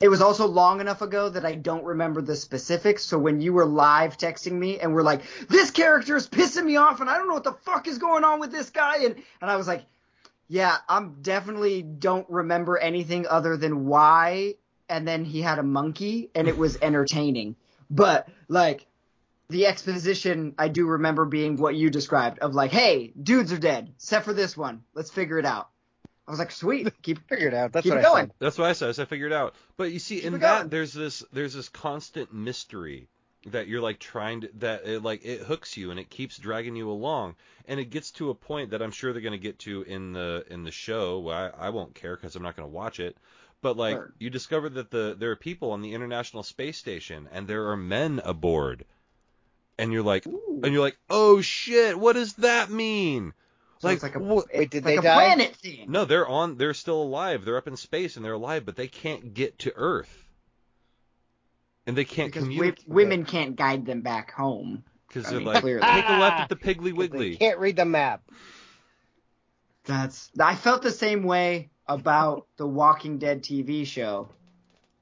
It 0.01 0.09
was 0.09 0.21
also 0.21 0.45
long 0.45 0.81
enough 0.81 1.01
ago 1.01 1.29
that 1.29 1.45
I 1.45 1.55
don't 1.55 1.85
remember 1.85 2.21
the 2.21 2.35
specifics. 2.35 3.03
So 3.03 3.17
when 3.17 3.39
you 3.39 3.53
were 3.53 3.65
live 3.65 4.17
texting 4.17 4.53
me 4.53 4.77
and 4.79 4.93
were 4.93 5.03
like, 5.03 5.21
"This 5.47 5.71
character 5.71 6.17
is 6.17 6.27
pissing 6.27 6.65
me 6.65 6.75
off, 6.75 6.99
and 6.99 7.09
I 7.09 7.17
don't 7.17 7.27
know 7.29 7.33
what 7.33 7.45
the 7.45 7.53
fuck 7.53 7.87
is 7.87 7.97
going 7.97 8.25
on 8.25 8.39
with 8.39 8.51
this 8.51 8.69
guy," 8.69 8.97
and 8.97 9.15
and 9.41 9.49
I 9.49 9.55
was 9.55 9.67
like, 9.67 9.85
"Yeah, 10.49 10.77
I'm 10.89 11.21
definitely 11.21 11.81
don't 11.81 12.29
remember 12.29 12.77
anything 12.77 13.25
other 13.27 13.55
than 13.55 13.85
why." 13.85 14.55
And 14.89 15.07
then 15.07 15.23
he 15.23 15.41
had 15.41 15.59
a 15.59 15.63
monkey, 15.63 16.29
and 16.35 16.47
it 16.47 16.57
was 16.57 16.77
entertaining. 16.81 17.55
But 17.89 18.27
like 18.49 18.87
the 19.47 19.65
exposition, 19.67 20.55
I 20.57 20.67
do 20.67 20.87
remember 20.87 21.23
being 21.23 21.55
what 21.55 21.75
you 21.75 21.89
described 21.89 22.39
of 22.39 22.53
like, 22.53 22.71
"Hey, 22.71 23.13
dudes 23.21 23.53
are 23.53 23.57
dead, 23.57 23.93
except 23.95 24.25
for 24.25 24.33
this 24.33 24.57
one. 24.57 24.83
Let's 24.93 25.11
figure 25.11 25.39
it 25.39 25.45
out." 25.45 25.69
I 26.27 26.31
was 26.31 26.39
like, 26.39 26.51
"Sweet, 26.51 26.91
keep 27.01 27.27
Figured 27.29 27.53
out. 27.53 27.71
That's 27.71 27.83
keep 27.83 27.91
what 27.93 27.99
it 27.99 28.05
I 28.05 28.09
going." 28.09 28.25
said. 28.27 28.35
That's 28.39 28.57
what 28.57 28.69
I 28.69 28.73
said. 28.73 28.99
I 28.99 29.05
figured 29.05 29.33
out. 29.33 29.55
But 29.77 29.91
you 29.91 29.99
see, 29.99 30.15
Keep 30.17 30.25
in 30.25 30.39
that 30.39 30.57
going. 30.59 30.69
there's 30.69 30.93
this 30.93 31.23
there's 31.31 31.53
this 31.53 31.69
constant 31.69 32.33
mystery 32.33 33.07
that 33.47 33.67
you're 33.67 33.81
like 33.81 33.99
trying 33.99 34.41
to 34.41 34.49
that 34.55 34.87
it, 34.87 35.03
like 35.03 35.23
it 35.23 35.41
hooks 35.41 35.77
you 35.77 35.91
and 35.91 35.99
it 35.99 36.09
keeps 36.09 36.37
dragging 36.39 36.75
you 36.75 36.89
along 36.89 37.35
and 37.67 37.79
it 37.79 37.91
gets 37.91 38.09
to 38.09 38.31
a 38.31 38.33
point 38.33 38.71
that 38.71 38.81
I'm 38.81 38.89
sure 38.89 39.13
they're 39.13 39.21
going 39.21 39.33
to 39.33 39.37
get 39.37 39.59
to 39.59 39.83
in 39.83 40.13
the 40.13 40.43
in 40.49 40.63
the 40.63 40.71
show. 40.71 41.19
Well, 41.19 41.51
I, 41.59 41.67
I 41.67 41.69
won't 41.69 41.93
care 41.93 42.15
because 42.15 42.35
I'm 42.35 42.41
not 42.41 42.55
going 42.55 42.67
to 42.67 42.73
watch 42.75 42.99
it. 42.99 43.15
But 43.61 43.77
like 43.77 43.95
Sure. 43.97 44.13
you 44.17 44.31
discover 44.31 44.69
that 44.69 44.89
the 44.89 45.15
there 45.17 45.29
are 45.29 45.35
people 45.35 45.71
on 45.71 45.81
the 45.83 45.93
International 45.93 46.41
Space 46.41 46.77
Station 46.79 47.29
and 47.31 47.47
there 47.47 47.69
are 47.69 47.77
men 47.77 48.19
aboard, 48.25 48.85
and 49.77 49.91
you're 49.93 50.01
like 50.03 50.25
Ooh. 50.25 50.61
and 50.63 50.73
you're 50.73 50.81
like 50.83 50.97
oh 51.11 51.39
shit 51.41 51.99
what 51.99 52.13
does 52.13 52.33
that 52.35 52.71
mean? 52.71 53.33
So 53.89 53.93
it's 53.93 54.03
like 54.03 54.15
a- 54.15 54.19
what- 54.19 54.47
Wait, 54.53 54.69
did 54.69 54.83
like 54.85 54.93
they 54.95 54.97
a 54.97 55.01
die? 55.01 55.13
planet 55.15 55.55
thing. 55.55 55.85
no, 55.89 56.05
they're 56.05 56.27
on. 56.27 56.57
They're 56.57 56.73
still 56.73 57.01
alive. 57.01 57.45
They're 57.45 57.57
up 57.57 57.67
in 57.67 57.75
space 57.77 58.15
and 58.15 58.25
they're 58.25 58.33
alive, 58.33 58.65
but 58.65 58.75
they 58.75 58.87
can't 58.87 59.33
get 59.33 59.59
to 59.59 59.73
Earth, 59.75 60.25
and 61.85 61.95
they 61.97 62.05
can't 62.05 62.29
because 62.31 62.43
wi- 62.43 62.57
communicate 62.71 62.87
women 62.89 63.25
can't 63.25 63.55
guide 63.55 63.85
them 63.85 64.01
back 64.01 64.31
home. 64.31 64.83
because 65.07 65.25
they're 65.29 65.39
mean, 65.39 65.47
like, 65.47 65.61
clearly. 65.61 65.85
take 65.85 66.09
a 66.09 66.17
left 66.17 66.41
at 66.41 66.49
the 66.49 66.55
Piggly 66.73 66.85
They 66.85 66.91
Wiggly. 66.93 67.35
can't 67.37 67.59
read 67.59 67.75
the 67.75 67.85
map. 67.85 68.23
That's 69.85 70.29
I 70.39 70.55
felt 70.55 70.81
the 70.81 70.91
same 70.91 71.23
way 71.23 71.69
about 71.87 72.47
the 72.57 72.67
Walking 72.67 73.19
Dead 73.19 73.43
TV 73.43 73.85
show, 73.85 74.29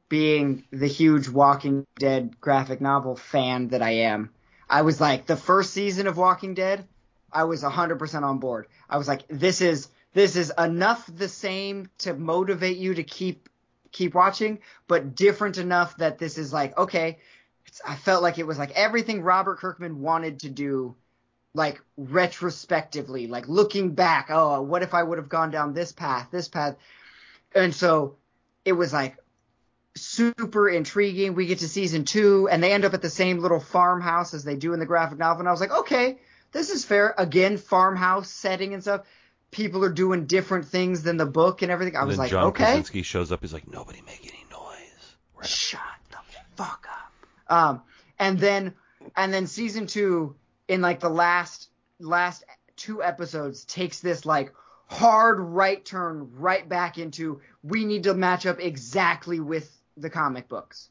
being 0.09 0.65
the 0.71 0.87
huge 0.87 1.29
Walking 1.29 1.85
Dead 1.97 2.39
graphic 2.41 2.81
novel 2.81 3.15
fan 3.15 3.69
that 3.69 3.81
I 3.81 3.91
am. 3.91 4.31
I 4.69 4.81
was 4.81 4.99
like, 4.99 5.25
the 5.25 5.37
first 5.37 5.71
season 5.71 6.07
of 6.07 6.17
Walking 6.17 6.53
Dead, 6.53 6.85
I 7.33 7.43
was 7.45 7.63
100% 7.63 8.23
on 8.23 8.37
board. 8.39 8.67
I 8.89 8.97
was 8.97 9.07
like, 9.07 9.27
this 9.27 9.61
is 9.61 9.89
this 10.13 10.35
is 10.35 10.53
enough 10.57 11.09
the 11.13 11.27
same 11.27 11.89
to 11.99 12.13
motivate 12.13 12.77
you 12.77 12.93
to 12.93 13.03
keep 13.03 13.49
keep 13.91 14.13
watching, 14.13 14.59
but 14.87 15.15
different 15.15 15.57
enough 15.57 15.97
that 15.97 16.17
this 16.17 16.37
is 16.37 16.51
like, 16.51 16.77
okay, 16.77 17.19
I 17.85 17.95
felt 17.95 18.23
like 18.23 18.37
it 18.37 18.47
was 18.47 18.57
like 18.57 18.71
everything 18.71 19.21
Robert 19.21 19.59
Kirkman 19.59 20.01
wanted 20.01 20.41
to 20.41 20.49
do, 20.49 20.95
like 21.53 21.81
retrospectively, 21.97 23.27
like 23.27 23.47
looking 23.47 23.93
back. 23.93 24.27
Oh, 24.29 24.61
what 24.61 24.83
if 24.83 24.93
I 24.93 25.03
would 25.03 25.17
have 25.17 25.29
gone 25.29 25.51
down 25.51 25.73
this 25.73 25.91
path, 25.91 26.29
this 26.31 26.47
path? 26.47 26.75
And 27.55 27.73
so 27.73 28.17
it 28.65 28.73
was 28.73 28.93
like 28.93 29.17
super 29.95 30.69
intriguing. 30.69 31.35
We 31.35 31.45
get 31.45 31.59
to 31.59 31.69
season 31.69 32.05
two, 32.05 32.47
and 32.49 32.63
they 32.63 32.73
end 32.73 32.85
up 32.85 32.93
at 32.93 33.01
the 33.01 33.09
same 33.09 33.39
little 33.39 33.59
farmhouse 33.59 34.33
as 34.33 34.43
they 34.43 34.55
do 34.55 34.73
in 34.73 34.79
the 34.79 34.85
graphic 34.85 35.17
novel. 35.17 35.41
And 35.41 35.47
I 35.47 35.51
was 35.51 35.61
like, 35.61 35.71
okay, 35.71 36.19
this 36.53 36.69
is 36.69 36.85
fair. 36.85 37.13
Again, 37.17 37.57
farmhouse 37.57 38.29
setting 38.29 38.73
and 38.73 38.81
stuff. 38.81 39.01
People 39.51 39.83
are 39.83 39.91
doing 39.91 40.25
different 40.25 40.65
things 40.65 41.03
than 41.03 41.17
the 41.17 41.25
book 41.25 41.61
and 41.61 41.71
everything. 41.71 41.95
I 41.95 41.99
And 41.99 42.07
was 42.07 42.17
like, 42.17 42.31
John 42.31 42.45
okay, 42.45 42.63
Krasinski 42.63 43.03
shows 43.03 43.31
up. 43.31 43.41
He's 43.41 43.53
like, 43.53 43.67
nobody 43.69 44.01
make 44.01 44.21
any 44.21 44.45
noise. 44.49 45.15
We're 45.35 45.43
shut 45.43 45.81
the 46.09 46.17
fuck 46.55 46.87
up. 46.89 47.55
Um, 47.55 47.81
and 48.17 48.39
then 48.39 48.73
and 49.15 49.33
then 49.33 49.47
season 49.47 49.87
two 49.87 50.35
in 50.67 50.81
like 50.81 50.99
the 50.99 51.09
last 51.09 51.69
last 51.99 52.43
two 52.75 53.03
episodes 53.03 53.65
takes 53.65 53.99
this 53.99 54.25
like 54.25 54.53
hard 54.87 55.39
right 55.39 55.83
turn 55.83 56.31
right 56.35 56.67
back 56.67 56.97
into 56.97 57.41
we 57.63 57.85
need 57.85 58.03
to 58.03 58.13
match 58.13 58.45
up 58.45 58.59
exactly 58.59 59.39
with 59.39 59.69
the 59.97 60.09
comic 60.09 60.47
books. 60.47 60.89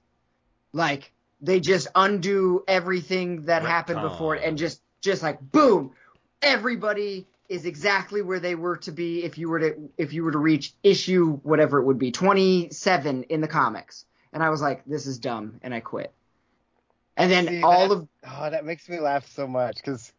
Like 0.72 1.12
they 1.40 1.60
just 1.60 1.88
undo 1.94 2.64
everything 2.68 3.46
that 3.46 3.62
happened 3.62 4.02
before 4.02 4.36
it 4.36 4.44
and 4.44 4.58
just 4.58 4.81
just 5.02 5.22
like 5.22 5.38
boom, 5.40 5.92
everybody 6.40 7.26
is 7.48 7.66
exactly 7.66 8.22
where 8.22 8.40
they 8.40 8.54
were 8.54 8.78
to 8.78 8.92
be 8.92 9.24
if 9.24 9.36
you 9.36 9.48
were 9.50 9.58
to 9.60 9.90
if 9.98 10.12
you 10.14 10.24
were 10.24 10.32
to 10.32 10.38
reach 10.38 10.72
issue 10.82 11.34
whatever 11.42 11.78
it 11.80 11.84
would 11.84 11.98
be 11.98 12.10
27 12.10 13.24
in 13.24 13.40
the 13.42 13.48
comics. 13.48 14.06
And 14.32 14.42
I 14.42 14.48
was 14.48 14.62
like 14.62 14.84
this 14.86 15.06
is 15.06 15.18
dumb 15.18 15.60
and 15.62 15.74
I 15.74 15.80
quit. 15.80 16.12
And 17.16 17.30
then 17.30 17.46
See, 17.46 17.62
all 17.62 17.88
that- 17.88 17.94
of 17.94 18.08
Oh, 18.24 18.48
that 18.50 18.64
makes 18.64 18.88
me 18.88 19.00
laugh 19.00 19.28
so 19.34 19.46
much 19.46 19.76
because 19.76 20.12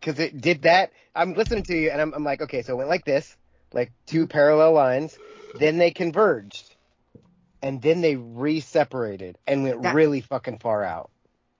because 0.00 0.18
it 0.18 0.40
did 0.40 0.62
that. 0.62 0.92
I'm 1.14 1.34
listening 1.34 1.62
to 1.64 1.76
you 1.76 1.90
and 1.90 2.00
I'm, 2.00 2.12
I'm 2.14 2.24
like, 2.24 2.40
okay, 2.42 2.62
so 2.62 2.72
it 2.72 2.76
went 2.76 2.88
like 2.88 3.04
this, 3.04 3.36
like 3.72 3.92
two 4.06 4.26
parallel 4.26 4.72
lines, 4.72 5.16
then 5.60 5.78
they 5.78 5.90
converged, 5.92 6.74
and 7.62 7.80
then 7.82 8.00
they 8.00 8.16
re-separated 8.16 9.38
and 9.46 9.62
went 9.62 9.82
That- 9.82 9.94
really 9.94 10.20
fucking 10.20 10.58
far 10.58 10.82
out. 10.82 11.10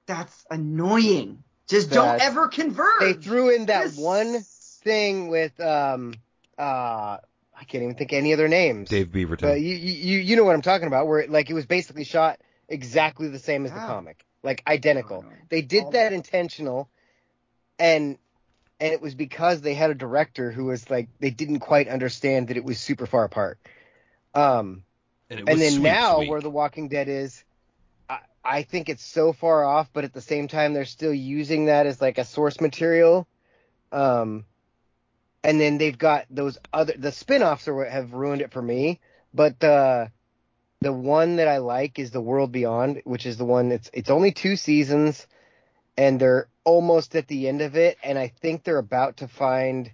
that's 0.06 0.44
annoying. 0.50 1.44
Just 1.72 1.90
don't 1.90 2.20
ever 2.20 2.48
converge. 2.48 3.00
They 3.00 3.12
threw 3.14 3.54
in 3.54 3.66
that 3.66 3.84
This- 3.84 3.96
one 3.96 4.40
thing 4.84 5.28
with 5.28 5.58
um 5.60 6.14
uh 6.58 7.18
I 7.58 7.64
can't 7.66 7.84
even 7.84 7.94
think 7.94 8.12
of 8.12 8.18
any 8.18 8.32
other 8.32 8.48
names. 8.48 8.88
Dave 8.88 9.08
Beaverton. 9.08 9.40
But 9.40 9.60
you 9.60 9.74
you 9.74 10.18
you 10.18 10.36
know 10.36 10.44
what 10.44 10.54
I'm 10.54 10.62
talking 10.62 10.86
about, 10.86 11.06
where 11.06 11.20
it, 11.20 11.30
like 11.30 11.48
it 11.50 11.54
was 11.54 11.66
basically 11.66 12.04
shot 12.04 12.40
exactly 12.68 13.28
the 13.28 13.38
same 13.38 13.64
as 13.64 13.70
the 13.72 13.78
Yeah. 13.78 13.86
comic, 13.86 14.24
like 14.42 14.62
identical. 14.66 15.24
Oh. 15.26 15.32
They 15.48 15.62
did 15.62 15.84
All 15.84 15.90
that 15.92 16.12
intentional, 16.12 16.88
and 17.78 18.18
and 18.80 18.92
it 18.92 19.00
was 19.00 19.14
because 19.14 19.60
they 19.60 19.74
had 19.74 19.90
a 19.90 19.94
director 19.94 20.50
who 20.50 20.64
was 20.66 20.90
like 20.90 21.08
they 21.20 21.30
didn't 21.30 21.60
quite 21.60 21.88
understand 21.88 22.48
that 22.48 22.56
it 22.56 22.64
was 22.64 22.78
super 22.78 23.06
far 23.06 23.24
apart. 23.24 23.58
Um, 24.34 24.82
and 25.30 25.40
it 25.40 25.48
and 25.48 25.60
then 25.60 25.72
sweet, 25.72 25.82
now 25.82 26.16
sweet. 26.16 26.28
where 26.30 26.40
The 26.40 26.50
Walking 26.50 26.88
Dead 26.88 27.08
is, 27.08 27.44
I, 28.44 28.62
think 28.62 28.88
it's 28.88 29.04
so 29.04 29.32
far 29.32 29.64
off, 29.64 29.90
but 29.92 30.04
at 30.04 30.12
the 30.12 30.20
same 30.20 30.48
time 30.48 30.74
they're 30.74 30.84
still 30.84 31.14
using 31.14 31.66
that 31.66 31.86
as 31.86 32.00
like 32.00 32.18
a 32.18 32.24
source 32.24 32.60
material. 32.60 33.26
Um, 33.90 34.44
and 35.44 35.60
then 35.60 35.78
they've 35.78 35.98
got 35.98 36.26
those 36.30 36.58
other 36.72 36.94
the 36.96 37.12
spin-offs 37.12 37.68
are 37.68 37.74
what 37.74 37.88
have 37.88 38.12
ruined 38.12 38.42
it 38.42 38.52
for 38.52 38.62
me, 38.62 39.00
but 39.34 39.58
the 39.60 40.10
the 40.80 40.92
one 40.92 41.36
that 41.36 41.46
I 41.48 41.58
like 41.58 41.98
is 41.98 42.10
The 42.10 42.20
World 42.20 42.50
Beyond, 42.50 43.02
which 43.04 43.26
is 43.26 43.36
the 43.36 43.44
one 43.44 43.68
that's 43.68 43.90
it's 43.92 44.10
only 44.10 44.32
two 44.32 44.56
seasons 44.56 45.26
and 45.96 46.18
they're 46.18 46.48
almost 46.64 47.14
at 47.16 47.28
the 47.28 47.48
end 47.48 47.60
of 47.60 47.76
it 47.76 47.98
and 48.02 48.18
I 48.18 48.28
think 48.28 48.64
they're 48.64 48.78
about 48.78 49.18
to 49.18 49.28
find 49.28 49.90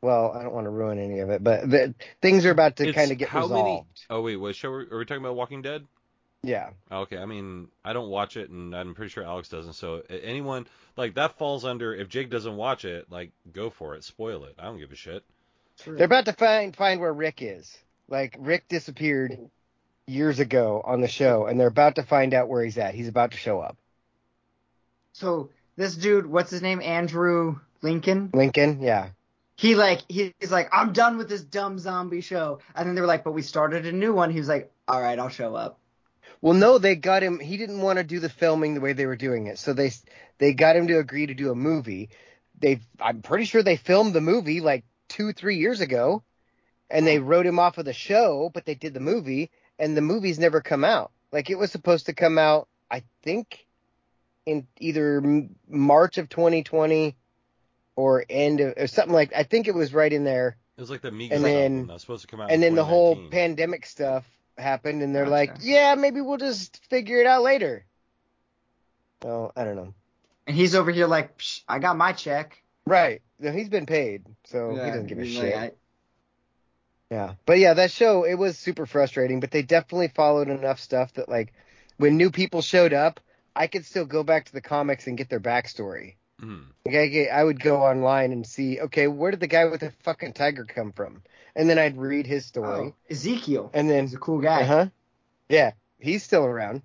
well, 0.00 0.32
I 0.36 0.42
don't 0.42 0.52
want 0.52 0.64
to 0.64 0.70
ruin 0.70 0.98
any 0.98 1.20
of 1.20 1.30
it, 1.30 1.44
but 1.44 1.70
the, 1.70 1.94
things 2.20 2.44
are 2.44 2.50
about 2.50 2.76
to 2.76 2.92
kind 2.92 3.12
of 3.12 3.18
get 3.18 3.28
how 3.28 3.42
resolved. 3.42 3.64
many? 3.64 3.86
Oh 4.10 4.20
wait, 4.20 4.36
what 4.36 4.56
show 4.56 4.70
are 4.70 4.98
we 4.98 5.04
talking 5.04 5.22
about? 5.24 5.36
Walking 5.36 5.62
Dead? 5.62 5.86
Yeah. 6.42 6.70
Okay, 6.90 7.18
I 7.18 7.24
mean, 7.24 7.68
I 7.84 7.92
don't 7.92 8.08
watch 8.08 8.36
it, 8.36 8.50
and 8.50 8.74
I'm 8.74 8.94
pretty 8.94 9.10
sure 9.10 9.24
Alex 9.24 9.48
doesn't. 9.48 9.74
So 9.74 10.02
anyone 10.08 10.66
like 10.96 11.14
that 11.14 11.38
falls 11.38 11.64
under. 11.64 11.94
If 11.94 12.08
Jake 12.08 12.30
doesn't 12.30 12.56
watch 12.56 12.84
it, 12.84 13.10
like 13.10 13.30
go 13.52 13.70
for 13.70 13.94
it, 13.94 14.02
spoil 14.02 14.44
it. 14.44 14.56
I 14.58 14.64
don't 14.64 14.78
give 14.78 14.90
a 14.90 14.96
shit. 14.96 15.24
They're 15.86 16.04
about 16.04 16.26
to 16.26 16.32
find 16.32 16.74
find 16.74 17.00
where 17.00 17.12
Rick 17.12 17.42
is. 17.42 17.76
Like 18.08 18.36
Rick 18.38 18.68
disappeared 18.68 19.38
years 20.06 20.40
ago 20.40 20.82
on 20.84 21.00
the 21.00 21.08
show, 21.08 21.46
and 21.46 21.58
they're 21.58 21.68
about 21.68 21.94
to 21.96 22.02
find 22.02 22.34
out 22.34 22.48
where 22.48 22.64
he's 22.64 22.78
at. 22.78 22.94
He's 22.94 23.08
about 23.08 23.30
to 23.32 23.36
show 23.36 23.60
up. 23.60 23.76
So 25.12 25.50
this 25.76 25.94
dude, 25.94 26.26
what's 26.26 26.50
his 26.50 26.62
name? 26.62 26.80
Andrew 26.80 27.60
Lincoln. 27.82 28.30
Lincoln, 28.34 28.82
yeah. 28.82 29.10
He 29.56 29.76
like 29.76 30.00
he's 30.08 30.32
like 30.50 30.70
I'm 30.72 30.92
done 30.92 31.18
with 31.18 31.28
this 31.28 31.42
dumb 31.42 31.78
zombie 31.78 32.20
show. 32.20 32.58
And 32.74 32.88
then 32.88 32.96
they 32.96 33.00
were 33.00 33.06
like, 33.06 33.22
but 33.22 33.32
we 33.32 33.42
started 33.42 33.86
a 33.86 33.92
new 33.92 34.12
one. 34.12 34.30
He 34.30 34.38
was 34.40 34.48
like, 34.48 34.72
all 34.88 35.00
right, 35.00 35.18
I'll 35.18 35.28
show 35.28 35.54
up. 35.54 35.78
Well, 36.42 36.54
no, 36.54 36.78
they 36.78 36.96
got 36.96 37.22
him. 37.22 37.38
He 37.38 37.56
didn't 37.56 37.80
want 37.80 37.98
to 37.98 38.04
do 38.04 38.18
the 38.18 38.28
filming 38.28 38.74
the 38.74 38.80
way 38.80 38.92
they 38.92 39.06
were 39.06 39.16
doing 39.16 39.46
it, 39.46 39.58
so 39.58 39.72
they 39.72 39.92
they 40.38 40.52
got 40.52 40.76
him 40.76 40.88
to 40.88 40.98
agree 40.98 41.26
to 41.26 41.34
do 41.34 41.50
a 41.52 41.54
movie. 41.54 42.10
They, 42.58 42.80
I'm 43.00 43.22
pretty 43.22 43.44
sure 43.44 43.62
they 43.62 43.76
filmed 43.76 44.12
the 44.12 44.20
movie 44.20 44.60
like 44.60 44.84
two, 45.08 45.32
three 45.32 45.56
years 45.56 45.80
ago, 45.80 46.22
and 46.90 47.06
they 47.06 47.18
wrote 47.20 47.46
him 47.46 47.58
off 47.58 47.78
of 47.78 47.84
the 47.84 47.92
show, 47.92 48.50
but 48.52 48.64
they 48.64 48.74
did 48.74 48.92
the 48.92 49.00
movie, 49.00 49.50
and 49.78 49.96
the 49.96 50.00
movie's 50.00 50.38
never 50.38 50.60
come 50.60 50.84
out. 50.84 51.12
Like 51.30 51.48
it 51.48 51.58
was 51.58 51.70
supposed 51.70 52.06
to 52.06 52.12
come 52.12 52.38
out, 52.38 52.68
I 52.90 53.04
think, 53.22 53.64
in 54.44 54.66
either 54.80 55.22
March 55.68 56.18
of 56.18 56.28
2020 56.28 57.14
or 57.94 58.24
end 58.28 58.60
of 58.60 58.74
or 58.76 58.88
something 58.88 59.14
like. 59.14 59.32
I 59.32 59.44
think 59.44 59.68
it 59.68 59.74
was 59.76 59.94
right 59.94 60.12
in 60.12 60.24
there. 60.24 60.56
It 60.76 60.80
was 60.80 60.90
like 60.90 61.02
the 61.02 61.10
Migos 61.10 61.30
And 61.32 61.44
then- 61.44 61.72
album 61.72 61.86
that 61.86 61.92
was 61.92 62.02
supposed 62.02 62.22
to 62.22 62.26
come 62.28 62.40
out. 62.40 62.50
and 62.50 62.60
then 62.60 62.74
the 62.74 62.84
whole 62.84 63.28
pandemic 63.30 63.86
stuff 63.86 64.24
happened, 64.62 65.02
and 65.02 65.14
they're 65.14 65.24
Gotcha. 65.24 65.52
like, 65.52 65.56
"Yeah, 65.60 65.94
maybe 65.94 66.20
we'll 66.20 66.38
just 66.38 66.84
figure 66.86 67.18
it 67.20 67.26
out 67.26 67.42
later." 67.42 67.84
Well, 69.22 69.52
I 69.56 69.64
don't 69.64 69.76
know. 69.76 69.94
And 70.46 70.56
he's 70.56 70.74
over 70.74 70.90
here 70.90 71.06
like, 71.06 71.38
Psh, 71.38 71.62
I 71.68 71.78
got 71.78 71.96
my 71.96 72.12
check. 72.12 72.62
Right? 72.86 73.22
No, 73.38 73.52
he's 73.52 73.68
been 73.68 73.86
paid, 73.86 74.24
so 74.44 74.70
he 74.70 74.76
doesn't 74.76 75.06
give 75.06 75.18
a 75.18 75.24
he's 75.24 75.34
shit. 75.36 75.54
like, 75.54 75.72
I- 75.72 75.74
Yeah, 77.10 77.34
but 77.46 77.58
yeah, 77.58 77.74
that 77.74 77.90
show 77.90 78.24
it 78.24 78.34
was 78.34 78.58
super 78.58 78.86
frustrating, 78.86 79.38
but 79.40 79.50
they 79.50 79.62
definitely 79.62 80.08
followed 80.08 80.48
enough 80.48 80.80
stuff 80.80 81.12
that 81.14 81.28
like 81.28 81.52
when 81.98 82.16
new 82.16 82.30
people 82.30 82.62
showed 82.62 82.92
up, 82.92 83.20
I 83.54 83.66
could 83.66 83.84
still 83.84 84.06
go 84.06 84.22
back 84.24 84.46
to 84.46 84.52
the 84.52 84.60
comics 84.62 85.06
and 85.06 85.16
get 85.18 85.28
their 85.28 85.40
backstory. 85.40 86.14
Mhm. 86.40 86.64
Like 86.84 86.94
I, 86.96 87.26
I 87.26 87.44
would 87.44 87.60
go 87.60 87.82
online 87.82 88.32
and 88.32 88.46
see, 88.46 88.80
okay, 88.80 89.06
where 89.06 89.30
did 89.30 89.40
the 89.40 89.46
guy 89.46 89.66
with 89.66 89.80
the 89.80 89.92
fucking 90.02 90.32
tiger 90.32 90.64
come 90.64 90.90
from? 90.92 91.22
And 91.54 91.68
then 91.68 91.78
I'd 91.78 91.96
read 91.98 92.26
his 92.26 92.46
story, 92.46 92.88
oh, 92.88 92.94
Ezekiel. 93.10 93.70
and 93.74 93.88
then 93.90 94.04
He's 94.04 94.14
a 94.14 94.18
cool 94.18 94.40
guy. 94.40 94.62
uh 94.62 94.66
huh, 94.66 94.86
yeah, 95.48 95.72
he's 95.98 96.22
still 96.22 96.44
around. 96.44 96.82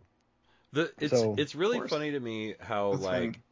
The 0.73 0.91
it's 0.99 1.11
So- 1.17 1.35
it's 1.37 1.55
really 1.55 1.87
funny 1.87 2.11
to 2.11 2.19
me 2.19 2.55
how 2.59 2.91
That's 2.91 3.03
like 3.03 3.21
funny. 3.33 3.43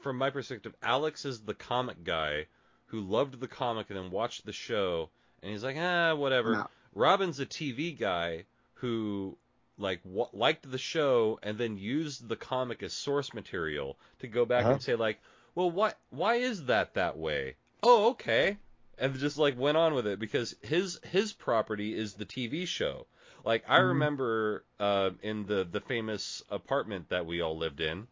from 0.00 0.18
my 0.18 0.30
perspective, 0.30 0.74
Alex 0.82 1.24
is 1.24 1.40
the 1.42 1.54
comic 1.54 2.02
guy 2.04 2.46
who 2.86 3.00
loved 3.00 3.40
the 3.40 3.48
comic 3.48 3.90
and 3.90 3.98
then 3.98 4.10
watched 4.10 4.44
the 4.44 4.52
show, 4.52 5.10
and 5.42 5.50
he's 5.52 5.64
like, 5.64 5.76
ah, 5.78 6.14
whatever. 6.14 6.52
No. 6.52 6.66
Robin's 6.94 7.40
a 7.40 7.46
TV 7.46 7.96
guy 7.98 8.44
who 8.74 9.36
like 9.78 10.02
w- 10.04 10.28
liked 10.32 10.70
the 10.70 10.78
show 10.78 11.38
and 11.42 11.58
then 11.58 11.76
used 11.76 12.28
the 12.28 12.36
comic 12.36 12.82
as 12.82 12.92
source 12.92 13.34
material 13.34 13.96
to 14.20 14.28
go 14.28 14.44
back 14.44 14.62
Uh-huh. 14.64 14.72
and 14.74 14.82
say 14.82 14.94
like, 14.94 15.18
well, 15.54 15.70
what? 15.70 15.96
Why 16.10 16.36
is 16.36 16.66
that 16.66 16.94
that 16.94 17.16
way? 17.16 17.54
Oh, 17.82 18.10
okay, 18.10 18.56
and 18.98 19.14
just 19.18 19.38
like 19.38 19.58
went 19.58 19.76
on 19.76 19.94
with 19.94 20.06
it 20.06 20.18
because 20.18 20.54
his 20.62 20.98
his 21.04 21.32
property 21.32 21.96
is 21.96 22.14
the 22.14 22.24
TV 22.24 22.64
show. 22.66 23.06
Like 23.44 23.64
I 23.68 23.78
Mhm. 23.78 23.80
remember 23.80 24.64
uh, 24.80 25.10
in 25.22 25.46
the 25.46 25.64
the 25.70 25.80
famous 25.80 26.42
apartment 26.50 27.08
that 27.10 27.26
we 27.26 27.40
all 27.40 27.56
lived 27.56 27.80
in. 27.80 28.06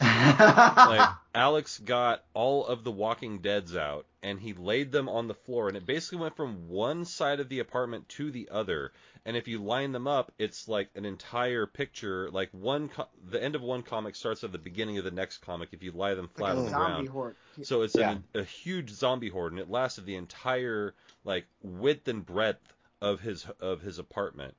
like 0.82 1.10
Alex 1.34 1.78
got 1.78 2.24
all 2.34 2.66
of 2.66 2.84
the 2.84 2.90
Walking 2.92 3.38
Dead's 3.40 3.76
out 3.76 4.06
and 4.22 4.40
he 4.40 4.52
laid 4.52 4.92
them 4.92 5.08
on 5.08 5.28
the 5.28 5.34
floor 5.34 5.68
and 5.68 5.76
it 5.76 5.86
basically 5.86 6.18
went 6.18 6.36
from 6.36 6.68
one 6.68 7.04
side 7.04 7.40
of 7.40 7.48
the 7.48 7.58
apartment 7.60 8.08
to 8.10 8.30
the 8.30 8.48
other 8.50 8.92
and 9.26 9.36
if 9.36 9.46
you 9.48 9.58
line 9.62 9.92
them 9.92 10.06
up 10.06 10.32
it's 10.38 10.68
like 10.68 10.88
an 10.94 11.04
entire 11.04 11.66
picture 11.66 12.30
like 12.30 12.48
one 12.52 12.88
co- 12.88 13.08
the 13.30 13.42
end 13.42 13.54
of 13.54 13.60
one 13.60 13.82
comic 13.82 14.14
starts 14.16 14.42
at 14.44 14.52
the 14.52 14.58
beginning 14.58 14.96
of 14.96 15.04
the 15.04 15.10
next 15.10 15.38
comic 15.38 15.68
if 15.72 15.82
you 15.82 15.92
lie 15.92 16.14
them 16.14 16.28
flat 16.34 16.56
like 16.56 16.58
on 16.58 16.64
the 16.64 16.70
ground. 16.70 17.08
horde. 17.08 17.36
so 17.62 17.82
it's 17.82 17.94
Yeah. 17.96 18.12
an, 18.12 18.24
a 18.34 18.44
huge 18.44 18.90
zombie 18.90 19.28
horde 19.28 19.52
and 19.52 19.60
it 19.60 19.68
lasted 19.68 20.06
the 20.06 20.14
entire 20.16 20.94
like 21.24 21.44
width 21.62 22.08
and 22.08 22.24
breadth 22.24 22.72
of 23.02 23.20
his 23.20 23.46
of 23.60 23.82
his 23.82 23.98
apartment. 23.98 24.54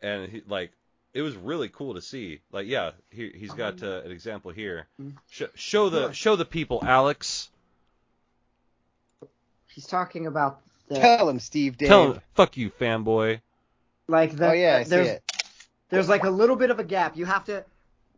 And 0.00 0.30
he 0.30 0.42
like 0.48 0.72
it 1.12 1.22
was 1.22 1.36
really 1.36 1.68
cool 1.68 1.94
to 1.94 2.00
see. 2.02 2.40
Like 2.52 2.66
yeah 2.66 2.92
he, 3.10 3.30
he's 3.34 3.52
got 3.52 3.82
uh, 3.82 4.00
an 4.04 4.10
example 4.10 4.52
here. 4.52 4.86
Sh- 5.28 5.42
show 5.54 5.90
the 5.90 6.12
show 6.12 6.36
the 6.36 6.44
people 6.46 6.80
alex. 6.82 7.50
He's 9.68 9.86
talking 9.86 10.26
about 10.26 10.60
the 10.88 10.96
Tell 10.96 11.28
him, 11.28 11.40
Steve 11.40 11.76
Dave. 11.76 11.88
tell 11.88 12.12
him 12.12 12.20
fuck 12.34 12.56
you 12.56 12.70
fanboy 12.70 13.40
like 14.08 14.36
the 14.36 14.50
oh 14.50 14.52
yeah, 14.52 14.76
I 14.78 14.82
see 14.84 14.90
there's 14.90 15.08
it. 15.08 15.32
there's 15.90 16.08
like 16.08 16.24
a 16.24 16.30
little 16.30 16.56
bit 16.56 16.70
of 16.70 16.78
a 16.78 16.84
gap. 16.84 17.16
You 17.16 17.24
have 17.26 17.44
to 17.46 17.64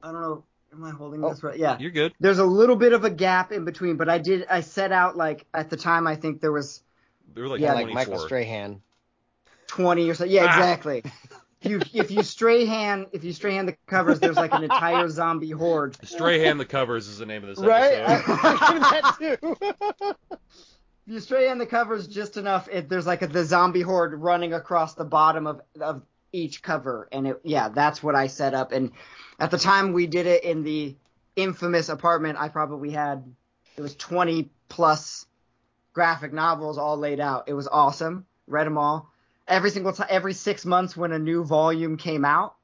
I 0.03 0.13
don't 0.13 0.21
know 0.23 0.45
am 0.73 0.85
I 0.85 0.91
holding 0.91 1.25
Oh. 1.25 1.31
this 1.31 1.43
right? 1.43 1.59
Yeah. 1.59 1.79
you're 1.79 1.91
good 1.91 2.13
There's 2.21 2.39
a 2.39 2.45
little 2.45 2.77
bit 2.77 2.93
of 2.93 3.05
a 3.05 3.11
gap 3.11 3.53
in 3.53 3.65
between, 3.65 3.97
but 3.97 4.09
I 4.09 4.19
did 4.19 4.47
I 4.51 4.61
set 4.61 4.93
out 4.93 5.17
like 5.17 5.47
at 5.55 5.71
the 5.71 5.77
time 5.77 6.07
I 6.07 6.17
think 6.17 6.41
there 6.41 6.53
was 6.53 6.83
they 7.35 7.41
were 7.41 7.49
like 7.49 7.61
Yeah, 7.61 7.75
like 7.75 7.89
Michael 7.93 8.19
Strahan. 8.19 8.81
20 9.69 10.09
or 10.11 10.15
so. 10.15 10.25
Yeah, 10.25 10.45
Ah. 10.49 10.57
exactly. 10.57 11.03
if 11.63 11.71
you 11.71 11.81
if 11.95 12.11
you 12.11 12.23
stray 12.23 12.65
hand 12.67 13.07
if 13.13 13.25
you 13.25 13.33
stray 13.33 13.55
hand 13.55 13.69
the 13.69 13.77
covers, 13.87 14.21
there's 14.21 14.37
like 14.37 14.53
an 14.53 14.63
entire 14.65 15.09
zombie 15.09 15.51
horde. 15.51 15.97
Strahan 16.07 16.59
the 16.59 16.65
covers 16.65 17.09
is 17.09 17.19
the 17.19 17.27
name 17.27 17.43
of 17.43 17.49
this 17.57 17.59
Right? 17.65 17.95
I 18.07 18.15
episode 18.15 18.79
was 18.79 19.61
that 19.61 20.17
too. 20.31 20.37
You 21.09 21.21
stray 21.21 21.47
hand 21.47 21.61
the 21.61 21.67
covers 21.67 22.09
just 22.09 22.37
enough, 22.37 22.69
it, 22.71 22.89
there's 22.89 23.07
like 23.07 23.23
a, 23.23 23.29
the 23.29 23.45
zombie 23.45 23.81
horde 23.81 24.15
running 24.15 24.53
across 24.53 24.95
the 24.95 25.05
bottom 25.05 25.47
of 25.47 25.61
of 25.81 26.03
each 26.33 26.63
cover, 26.63 27.09
and 27.13 27.29
it 27.29 27.41
yeah, 27.45 27.69
that's 27.69 28.03
what 28.03 28.17
I 28.17 28.27
set 28.27 28.55
up. 28.55 28.73
And 28.73 28.91
at 29.39 29.53
the 29.53 29.59
time 29.59 29.93
we 29.93 30.09
did 30.09 30.27
it 30.27 30.43
in 30.43 30.65
the 30.65 30.97
infamous 31.37 31.89
apartment, 31.89 32.39
I 32.41 32.49
probably 32.49 32.91
had 32.91 33.23
it 33.77 33.83
was 33.83 33.95
20 33.95 34.51
plus 34.69 35.27
graphic 35.93 36.33
novels 36.33 36.77
all 36.77 36.97
laid 36.97 37.21
out. 37.21 37.45
It 37.47 37.55
was 37.55 37.69
awesome. 37.69 38.27
Read 38.49 38.67
them 38.67 38.77
all. 38.77 39.13
Every 39.47 39.71
single 39.71 39.93
time, 39.93 40.09
every 40.11 40.33
six 40.33 40.65
months 40.65 40.97
when 40.97 41.13
a 41.13 41.21
new 41.21 41.45
volume 41.45 41.99
came 41.99 42.25
out, 42.25 42.57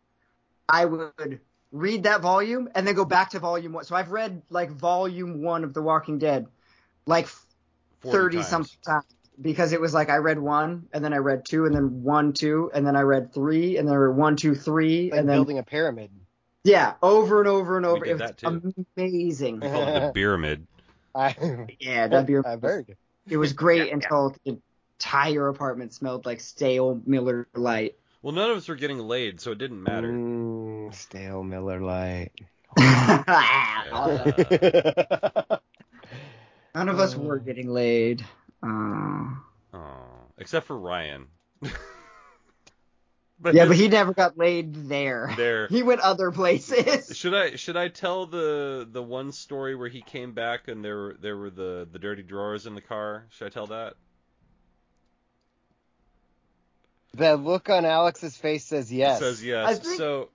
I 0.68 0.84
would 0.84 1.40
read 1.70 2.02
that 2.02 2.22
volume 2.22 2.68
and 2.74 2.84
then 2.86 2.96
go 2.96 3.04
back 3.04 3.30
to 3.30 3.38
volume 3.38 3.72
one. 3.72 3.84
So 3.84 3.94
I've 3.94 4.10
read 4.10 4.42
like 4.50 4.72
volume 4.72 5.42
one 5.42 5.62
of 5.62 5.74
The 5.74 5.82
Walking 5.82 6.18
Dead, 6.18 6.48
like 7.06 7.28
40 7.28 7.51
30 8.10 8.36
times. 8.36 8.42
something 8.42 8.78
times 8.86 9.04
because 9.40 9.72
it 9.72 9.80
was 9.80 9.94
like 9.94 10.10
I 10.10 10.16
read 10.16 10.38
one 10.38 10.86
and 10.92 11.04
then 11.04 11.12
I 11.12 11.18
read 11.18 11.44
two 11.44 11.66
and 11.66 11.74
then 11.74 12.02
one, 12.02 12.32
two, 12.32 12.70
and 12.74 12.86
then 12.86 12.96
I 12.96 13.00
read 13.02 13.32
three 13.32 13.78
and 13.78 13.86
then 13.88 13.94
I 13.94 13.98
read 13.98 14.16
one, 14.16 14.36
two, 14.36 14.54
three, 14.54 15.10
Like 15.10 15.20
and 15.20 15.28
then 15.28 15.38
building 15.38 15.58
a 15.58 15.62
pyramid. 15.62 16.10
yeah, 16.64 16.94
over 17.02 17.40
and 17.40 17.48
over 17.48 17.76
and 17.76 17.86
over. 17.86 18.04
did 18.04 18.10
it 18.10 18.14
was 18.14 18.20
that 18.20 18.38
too. 18.38 18.74
amazing. 18.96 19.60
we 19.60 19.68
call 19.68 19.84
it 19.84 19.94
the 19.94 20.02
pyramid 20.14 20.66
I, 21.14 21.34
Yeah, 21.80 22.08
that 22.08 22.26
beer. 22.26 22.42
I've 22.46 22.62
heard. 22.62 22.96
It 23.28 23.36
was 23.36 23.52
great 23.52 23.92
until 23.92 24.34
the 24.44 24.58
entire 24.98 25.48
apartment 25.48 25.94
smelled 25.94 26.26
like 26.26 26.40
stale 26.40 27.00
Miller 27.06 27.48
Lite. 27.54 27.96
well 28.22 28.32
none 28.32 28.50
of 28.50 28.56
us 28.56 28.68
were 28.68 28.74
getting 28.74 28.98
laid 28.98 29.40
so 29.40 29.52
it 29.52 29.58
didn't 29.58 29.82
matter 29.82 30.08
Mm, 30.08 30.94
stale 30.94 31.42
Miller 31.42 31.80
Lite. 31.80 32.32
None 36.74 36.88
of 36.88 36.98
us 36.98 37.14
were 37.14 37.38
getting 37.38 37.68
laid. 37.68 38.24
Uh, 38.62 39.26
oh 39.74 39.90
except 40.38 40.66
for 40.66 40.78
ryan 40.78 41.26
but 43.40 43.54
yeah, 43.54 43.64
but 43.64 43.68
but 43.68 43.76
he 43.76 43.88
never 43.88 44.12
got 44.14 44.38
laid 44.38 44.74
there. 44.88 45.32
there 45.36 45.66
He 45.70 45.82
went 45.82 46.00
other 46.00 46.30
places. 46.30 47.16
Should 47.16 47.34
I 47.34 47.56
should 47.56 47.76
I 47.76 47.88
tell 47.88 48.26
the 48.26 48.88
the 48.90 49.02
one 49.02 49.32
story 49.32 49.74
where 49.74 49.88
he 49.88 50.00
came 50.00 50.32
back 50.32 50.68
and 50.68 50.84
there 50.84 50.96
were 50.96 51.16
there 51.20 51.36
were 51.36 51.50
the 51.50 51.88
the 51.90 51.98
dirty 51.98 52.22
drawers 52.22 52.66
in 52.66 52.74
the 52.76 52.80
car? 52.80 53.26
Should 53.30 53.46
I 53.46 53.50
tell 53.50 53.66
that? 53.66 53.94
The 57.14 57.36
look 57.36 57.68
on 57.68 57.84
Alex's 57.84 58.36
face 58.36 58.64
says 58.64 58.92
yes. 58.92 59.20
It 59.20 59.24
says 59.24 59.44
yes. 59.44 59.66
I 59.68 59.74
think- 59.74 59.98
So 59.98 60.30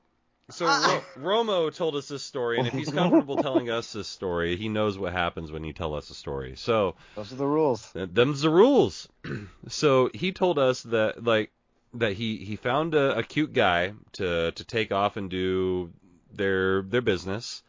so 0.50 0.66
Uh, 0.68 1.02
Ro- 1.18 1.44
Romo 1.44 1.74
told 1.76 1.96
us 1.96 2.08
this 2.08 2.24
story, 2.24 2.60
and 2.60 2.68
if 2.68 2.74
he's 2.74 2.90
comfortable 3.02 3.38
telling 3.38 3.70
us 3.70 3.94
this 3.94 4.08
story, 4.08 4.56
he 4.56 4.70
knows 4.70 4.98
what 4.98 5.14
happens 5.14 5.52
when 5.52 5.64
you 5.64 5.74
tell 5.74 5.94
us 5.94 6.10
a 6.10 6.14
story. 6.14 6.56
So 6.56 6.96
Those 7.16 7.34
are 7.34 7.36
the 7.36 7.46
rules. 7.48 7.92
them's 7.94 8.42
the 8.42 8.50
rules. 8.50 9.08
so 9.68 10.10
he 10.14 10.32
told 10.32 10.58
us 10.60 10.84
that 10.84 11.24
like 11.24 11.52
that 11.94 12.14
he 12.14 12.38
he 12.38 12.56
found 12.56 12.96
a, 12.96 13.18
a 13.20 13.24
cute 13.24 13.54
guy 13.54 13.94
to 14.14 14.52
to 14.52 14.64
take 14.64 14.92
off 14.92 15.18
and 15.18 15.30
do 15.30 15.92
their 16.32 16.82
their 16.82 17.02
business 17.02 17.64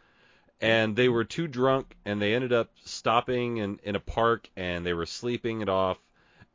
and 0.61 0.97
they 0.97 1.09
were 1.09 1.23
too 1.25 1.47
drunk 1.47 1.95
and 2.05 2.21
they 2.21 2.35
ended 2.35 2.53
up 2.53 2.71
stopping 2.85 3.59
in 3.59 3.79
in 3.85 3.95
a 3.95 4.01
park 4.01 4.51
and 4.57 4.85
they 4.85 4.93
were 4.93 5.07
sleeping 5.07 5.61
it 5.63 5.69
off 5.69 5.99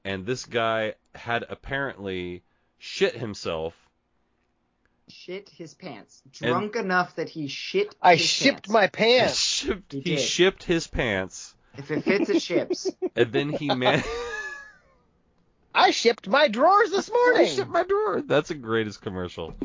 and 0.03 0.26
this 0.26 0.45
guy 0.45 0.93
had 1.15 1.45
apparently 1.49 2.43
shit 2.78 3.15
himself 3.15 3.74
Shit 5.10 5.49
his 5.49 5.74
pants. 5.74 6.22
Drunk 6.32 6.76
enough 6.76 7.16
that 7.18 7.30
he 7.30 7.47
shit. 7.47 7.95
I 8.01 8.16
shipped 8.16 8.64
pants. 8.64 8.70
my 8.70 8.88
pants. 8.88 9.38
shipped, 9.38 9.91
He 9.91 10.01
he 10.01 10.18
shipped 10.18 10.64
his 10.64 10.88
pants 10.88 11.56
If 11.78 11.91
it 11.91 12.04
fits, 12.04 12.30
it 12.30 12.41
ships. 12.41 12.89
and 13.16 13.32
then 13.32 13.49
he 13.49 13.74
man 13.76 14.04
I 15.76 15.91
shipped 15.91 16.28
my 16.28 16.47
drawers 16.47 16.91
this 16.91 17.12
morning. 17.14 17.41
I 17.41 17.45
shipped 17.49 17.70
my 17.70 17.84
drawer. 17.84 18.22
That's 18.22 18.49
the 18.49 18.56
greatest 18.56 19.01
commercial. 19.01 19.56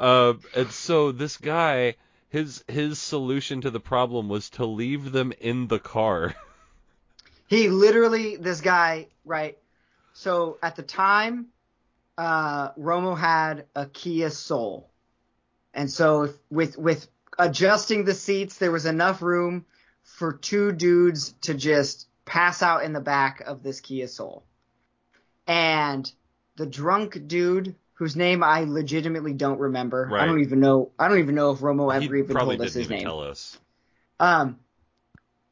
uh, 0.00 0.34
and 0.54 0.70
so 0.72 1.12
this 1.12 1.36
guy, 1.36 1.96
his 2.30 2.64
his 2.68 2.98
solution 2.98 3.60
to 3.60 3.70
the 3.70 3.80
problem 3.80 4.28
was 4.28 4.50
to 4.50 4.64
leave 4.66 5.12
them 5.12 5.32
in 5.40 5.68
the 5.68 5.78
car. 5.78 6.34
He 7.48 7.68
literally, 7.68 8.34
this 8.34 8.60
guy, 8.60 9.06
right? 9.24 9.56
So 10.14 10.58
at 10.64 10.74
the 10.74 10.82
time, 10.82 11.46
uh, 12.18 12.72
Romo 12.72 13.16
had 13.16 13.66
a 13.74 13.86
Kia 13.86 14.30
Soul, 14.30 14.90
and 15.74 15.90
so 15.90 16.24
if, 16.24 16.32
with 16.50 16.78
with 16.78 17.06
adjusting 17.38 18.04
the 18.04 18.14
seats, 18.14 18.58
there 18.58 18.72
was 18.72 18.86
enough 18.86 19.22
room 19.22 19.66
for 20.02 20.32
two 20.32 20.72
dudes 20.72 21.32
to 21.42 21.54
just 21.54 22.08
pass 22.24 22.62
out 22.62 22.84
in 22.84 22.92
the 22.92 23.00
back 23.00 23.40
of 23.40 23.62
this 23.62 23.80
Kia 23.80 24.08
Soul, 24.08 24.44
and 25.46 26.10
the 26.56 26.66
drunk 26.66 27.26
dude. 27.26 27.74
Whose 27.98 28.14
name 28.14 28.44
I 28.44 28.64
legitimately 28.64 29.32
don't 29.32 29.58
remember. 29.58 30.06
Right. 30.12 30.22
I 30.22 30.26
don't 30.26 30.42
even 30.42 30.60
know. 30.60 30.90
I 30.98 31.08
don't 31.08 31.18
even 31.20 31.34
know 31.34 31.52
if 31.52 31.60
Romo 31.60 31.98
he 31.98 32.04
ever 32.04 32.16
even 32.16 32.36
told 32.36 32.60
us 32.60 32.74
his 32.74 32.90
name. 32.90 33.00
tell 33.00 33.20
us. 33.20 33.58
Um, 34.20 34.58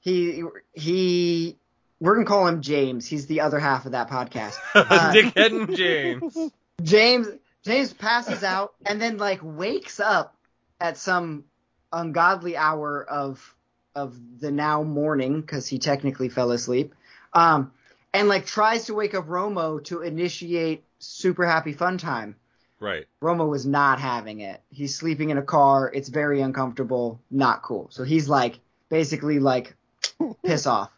he 0.01 0.43
he, 0.75 1.57
we're 2.01 2.14
gonna 2.14 2.26
call 2.26 2.47
him 2.47 2.62
James. 2.62 3.07
He's 3.07 3.26
the 3.26 3.40
other 3.40 3.59
half 3.59 3.86
of 3.86 3.92
that 3.92 4.11
podcast. 4.11 4.57
Uh, 4.74 5.12
Dickhead 5.12 5.66
and 5.66 5.76
James. 5.76 6.36
James 6.82 7.28
James 7.64 7.92
passes 7.92 8.42
out 8.42 8.74
and 8.84 9.01
then 9.01 9.16
like 9.16 9.40
wakes 9.42 10.01
up 10.01 10.36
at 10.80 10.99
some 10.99 11.45
ungodly 11.92 12.57
hour 12.57 13.03
of 13.05 13.55
of 13.95 14.18
the 14.40 14.51
now 14.51 14.82
morning 14.82 15.40
because 15.40 15.66
he 15.66 15.78
technically 15.78 16.28
fell 16.28 16.51
asleep. 16.51 16.95
Um, 17.32 17.72
and 18.12 18.28
like 18.28 18.47
tries 18.47 18.86
to 18.86 18.95
wake 18.95 19.14
up 19.14 19.26
Romo 19.26 19.82
to 19.84 20.03
initiate 20.03 20.84
super 20.99 21.47
happy 21.47 21.72
fun 21.72 21.99
time. 21.99 22.36
Right. 22.80 23.07
Romo 23.22 23.49
was 23.49 23.64
not 23.64 24.01
having 24.01 24.40
it. 24.40 24.61
He's 24.70 24.95
sleeping 24.95 25.30
in 25.30 25.38
a 25.38 25.42
car. 25.42 25.90
It's 25.92 26.09
very 26.09 26.40
uncomfortable. 26.40 27.20
Not 27.30 27.62
cool. 27.62 27.88
So 27.90 28.05
he's 28.05 28.28
like 28.28 28.61
basically 28.88 29.38
like 29.38 29.74
piss 30.45 30.66
off. 30.66 30.90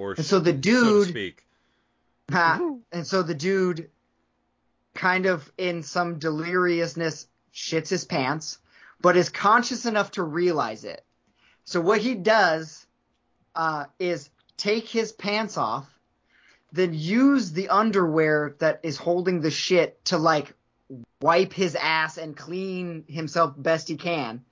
Or 0.00 0.12
And 0.12 0.24
so 0.24 0.38
the 0.40 0.52
so 0.52 0.56
dude, 0.56 1.08
speak. 1.08 1.44
ha, 2.30 2.58
and 2.90 3.06
so 3.06 3.22
the 3.22 3.34
dude, 3.34 3.90
kind 4.94 5.26
of 5.26 5.52
in 5.58 5.82
some 5.82 6.18
deliriousness, 6.18 7.26
shits 7.52 7.90
his 7.90 8.06
pants, 8.06 8.58
but 9.02 9.16
is 9.16 9.28
conscious 9.28 9.84
enough 9.84 10.12
to 10.12 10.22
realize 10.22 10.84
it. 10.84 11.04
So 11.64 11.82
what 11.82 12.00
he 12.00 12.14
does 12.14 12.86
uh, 13.54 13.84
is 13.98 14.30
take 14.56 14.88
his 14.88 15.12
pants 15.12 15.58
off, 15.58 15.86
then 16.72 16.94
use 16.94 17.52
the 17.52 17.68
underwear 17.68 18.56
that 18.58 18.80
is 18.82 18.96
holding 18.96 19.40
the 19.40 19.50
shit 19.50 20.02
to 20.06 20.16
like 20.16 20.54
wipe 21.20 21.52
his 21.52 21.74
ass 21.74 22.16
and 22.16 22.34
clean 22.34 23.04
himself 23.06 23.54
best 23.56 23.88
he 23.88 23.96
can. 23.96 24.44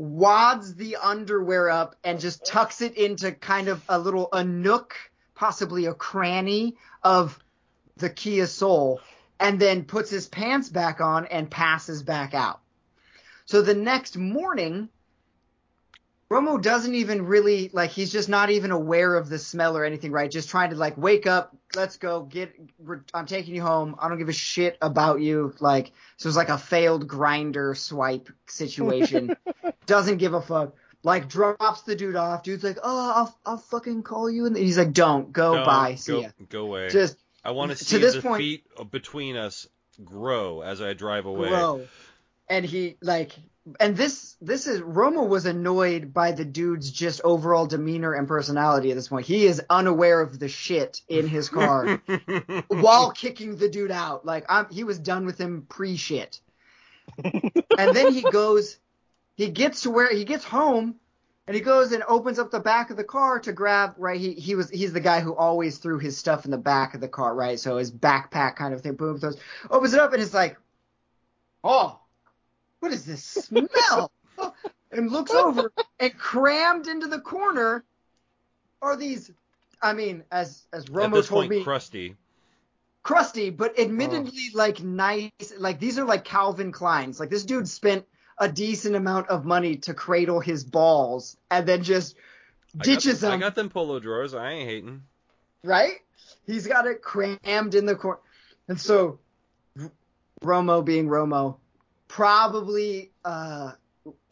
Wads 0.00 0.76
the 0.76 0.96
underwear 0.96 1.68
up 1.68 1.94
and 2.02 2.18
just 2.18 2.46
tucks 2.46 2.80
it 2.80 2.94
into 2.94 3.32
kind 3.32 3.68
of 3.68 3.84
a 3.86 3.98
little 3.98 4.30
a 4.32 4.42
nook, 4.42 4.96
possibly 5.34 5.84
a 5.84 5.92
cranny 5.92 6.78
of 7.02 7.38
the 7.98 8.08
Kia 8.08 8.46
Soul, 8.46 9.02
and 9.38 9.60
then 9.60 9.84
puts 9.84 10.08
his 10.08 10.26
pants 10.26 10.70
back 10.70 11.02
on 11.02 11.26
and 11.26 11.50
passes 11.50 12.02
back 12.02 12.32
out. 12.32 12.60
So 13.44 13.60
the 13.60 13.74
next 13.74 14.16
morning, 14.16 14.88
Romo 16.30 16.62
doesn't 16.62 16.94
even 16.94 17.26
really 17.26 17.70
like 17.72 17.90
he's 17.90 18.12
just 18.12 18.28
not 18.28 18.50
even 18.50 18.70
aware 18.70 19.16
of 19.16 19.28
the 19.28 19.38
smell 19.38 19.76
or 19.76 19.84
anything, 19.84 20.12
right? 20.12 20.30
Just 20.30 20.48
trying 20.48 20.70
to 20.70 20.76
like 20.76 20.96
wake 20.96 21.26
up, 21.26 21.56
let's 21.74 21.96
go, 21.96 22.22
get 22.22 22.54
we're, 22.78 23.02
I'm 23.12 23.26
taking 23.26 23.54
you 23.54 23.62
home. 23.62 23.96
I 23.98 24.08
don't 24.08 24.18
give 24.18 24.28
a 24.28 24.32
shit 24.32 24.78
about 24.80 25.20
you. 25.20 25.52
Like 25.58 25.90
so 26.18 26.28
it's 26.28 26.36
like 26.36 26.48
a 26.48 26.56
failed 26.58 27.08
Grindr 27.08 27.76
swipe 27.76 28.30
situation. 28.46 29.36
doesn't 29.86 30.18
give 30.18 30.34
a 30.34 30.40
fuck. 30.40 30.74
Like 31.02 31.28
drops 31.28 31.82
the 31.82 31.96
dude 31.96 32.14
off. 32.14 32.44
Dude's 32.44 32.62
like, 32.62 32.78
"Oh, 32.82 33.12
I'll 33.16 33.38
I'll 33.44 33.58
fucking 33.58 34.02
call 34.04 34.30
you." 34.30 34.46
And 34.46 34.56
he's 34.56 34.78
like, 34.78 34.92
"Don't 34.92 35.32
go 35.32 35.54
Don't, 35.54 35.66
bye, 35.66 35.94
see 35.96 36.12
go, 36.12 36.20
ya." 36.20 36.28
go 36.48 36.62
away. 36.66 36.90
Just 36.90 37.16
I 37.42 37.50
want 37.52 37.72
to 37.72 37.76
see 37.76 37.84
to 37.84 37.90
see 37.90 37.98
this 37.98 38.14
the 38.16 38.22
point- 38.22 38.38
feet 38.40 38.66
uh, 38.78 38.84
between 38.84 39.36
us 39.36 39.66
grow 40.04 40.60
as 40.60 40.80
I 40.80 40.92
drive 40.92 41.26
away. 41.26 41.48
grow. 41.48 41.88
And 42.48 42.64
he 42.64 42.96
like 43.00 43.32
and 43.78 43.96
this 43.96 44.36
this 44.40 44.66
is 44.66 44.80
Romo 44.80 45.28
was 45.28 45.46
annoyed 45.46 46.14
by 46.14 46.32
the 46.32 46.44
dude's 46.44 46.90
just 46.90 47.20
overall 47.24 47.66
demeanor 47.66 48.14
and 48.14 48.26
personality 48.26 48.90
at 48.90 48.96
this 48.96 49.08
point. 49.08 49.26
He 49.26 49.46
is 49.46 49.62
unaware 49.68 50.20
of 50.20 50.38
the 50.38 50.48
shit 50.48 51.02
in 51.08 51.28
his 51.28 51.48
car 51.48 52.02
while 52.68 53.10
kicking 53.10 53.56
the 53.56 53.68
dude 53.68 53.90
out. 53.90 54.24
Like 54.24 54.46
I'm 54.48 54.66
he 54.70 54.84
was 54.84 54.98
done 54.98 55.26
with 55.26 55.38
him 55.38 55.66
pre 55.68 55.96
shit. 55.96 56.40
and 57.22 57.94
then 57.94 58.12
he 58.12 58.22
goes 58.22 58.78
he 59.36 59.48
gets 59.48 59.82
to 59.82 59.90
where 59.90 60.12
he 60.12 60.24
gets 60.24 60.44
home 60.44 60.96
and 61.46 61.54
he 61.54 61.60
goes 61.60 61.92
and 61.92 62.02
opens 62.06 62.38
up 62.38 62.50
the 62.50 62.60
back 62.60 62.90
of 62.90 62.96
the 62.96 63.04
car 63.04 63.40
to 63.40 63.52
grab 63.52 63.94
right 63.98 64.20
he 64.20 64.32
he 64.34 64.54
was 64.54 64.70
he's 64.70 64.92
the 64.92 65.00
guy 65.00 65.20
who 65.20 65.34
always 65.34 65.78
threw 65.78 65.98
his 65.98 66.16
stuff 66.16 66.44
in 66.44 66.50
the 66.50 66.58
back 66.58 66.94
of 66.94 67.00
the 67.00 67.08
car 67.08 67.34
right 67.34 67.58
so 67.58 67.76
his 67.76 67.90
backpack 67.90 68.54
kind 68.56 68.72
of 68.72 68.80
thing 68.80 68.94
boom 68.94 69.18
throws 69.18 69.36
opens 69.68 69.92
it 69.92 70.00
up 70.00 70.12
and 70.12 70.22
it's 70.22 70.32
like 70.32 70.56
oh 71.64 71.99
what 72.80 72.92
is 72.92 73.04
this 73.04 73.22
smell 73.24 74.10
and 74.90 75.10
looks 75.10 75.30
over 75.30 75.72
and 75.98 76.16
crammed 76.18 76.86
into 76.88 77.06
the 77.06 77.20
corner 77.20 77.84
are 78.82 78.96
these 78.96 79.30
I 79.82 79.92
mean 79.92 80.24
as 80.32 80.64
as 80.72 80.84
At 80.84 80.90
Romo 80.90 81.14
this 81.14 81.28
told 81.28 81.42
point, 81.44 81.50
me 81.50 81.64
crusty. 81.64 82.16
crusty, 83.02 83.50
but 83.50 83.78
admittedly 83.78 84.50
like 84.54 84.82
nice. 84.82 85.30
Like 85.58 85.78
these 85.80 85.98
are 85.98 86.04
like 86.04 86.24
Calvin 86.24 86.72
Kleins. 86.72 87.20
Like 87.20 87.30
this 87.30 87.44
dude 87.44 87.68
spent 87.68 88.06
a 88.38 88.48
decent 88.48 88.96
amount 88.96 89.28
of 89.28 89.44
money 89.44 89.76
to 89.76 89.94
cradle 89.94 90.40
his 90.40 90.64
balls 90.64 91.36
and 91.50 91.66
then 91.66 91.82
just 91.82 92.16
I 92.78 92.84
ditches 92.84 93.20
got, 93.20 93.32
I 93.32 93.36
got 93.36 93.54
them 93.54 93.68
polo 93.68 93.98
drawers. 94.00 94.32
I 94.34 94.50
ain't 94.52 94.68
hating. 94.68 95.02
right? 95.64 95.96
He's 96.46 96.66
got 96.66 96.86
it 96.86 97.02
crammed 97.02 97.74
in 97.74 97.84
the 97.86 97.94
corner, 97.96 98.20
and 98.68 98.80
so 98.80 99.18
Romo, 100.42 100.84
being 100.84 101.06
Romo, 101.08 101.56
probably 102.10 103.12
uh, 103.24 103.70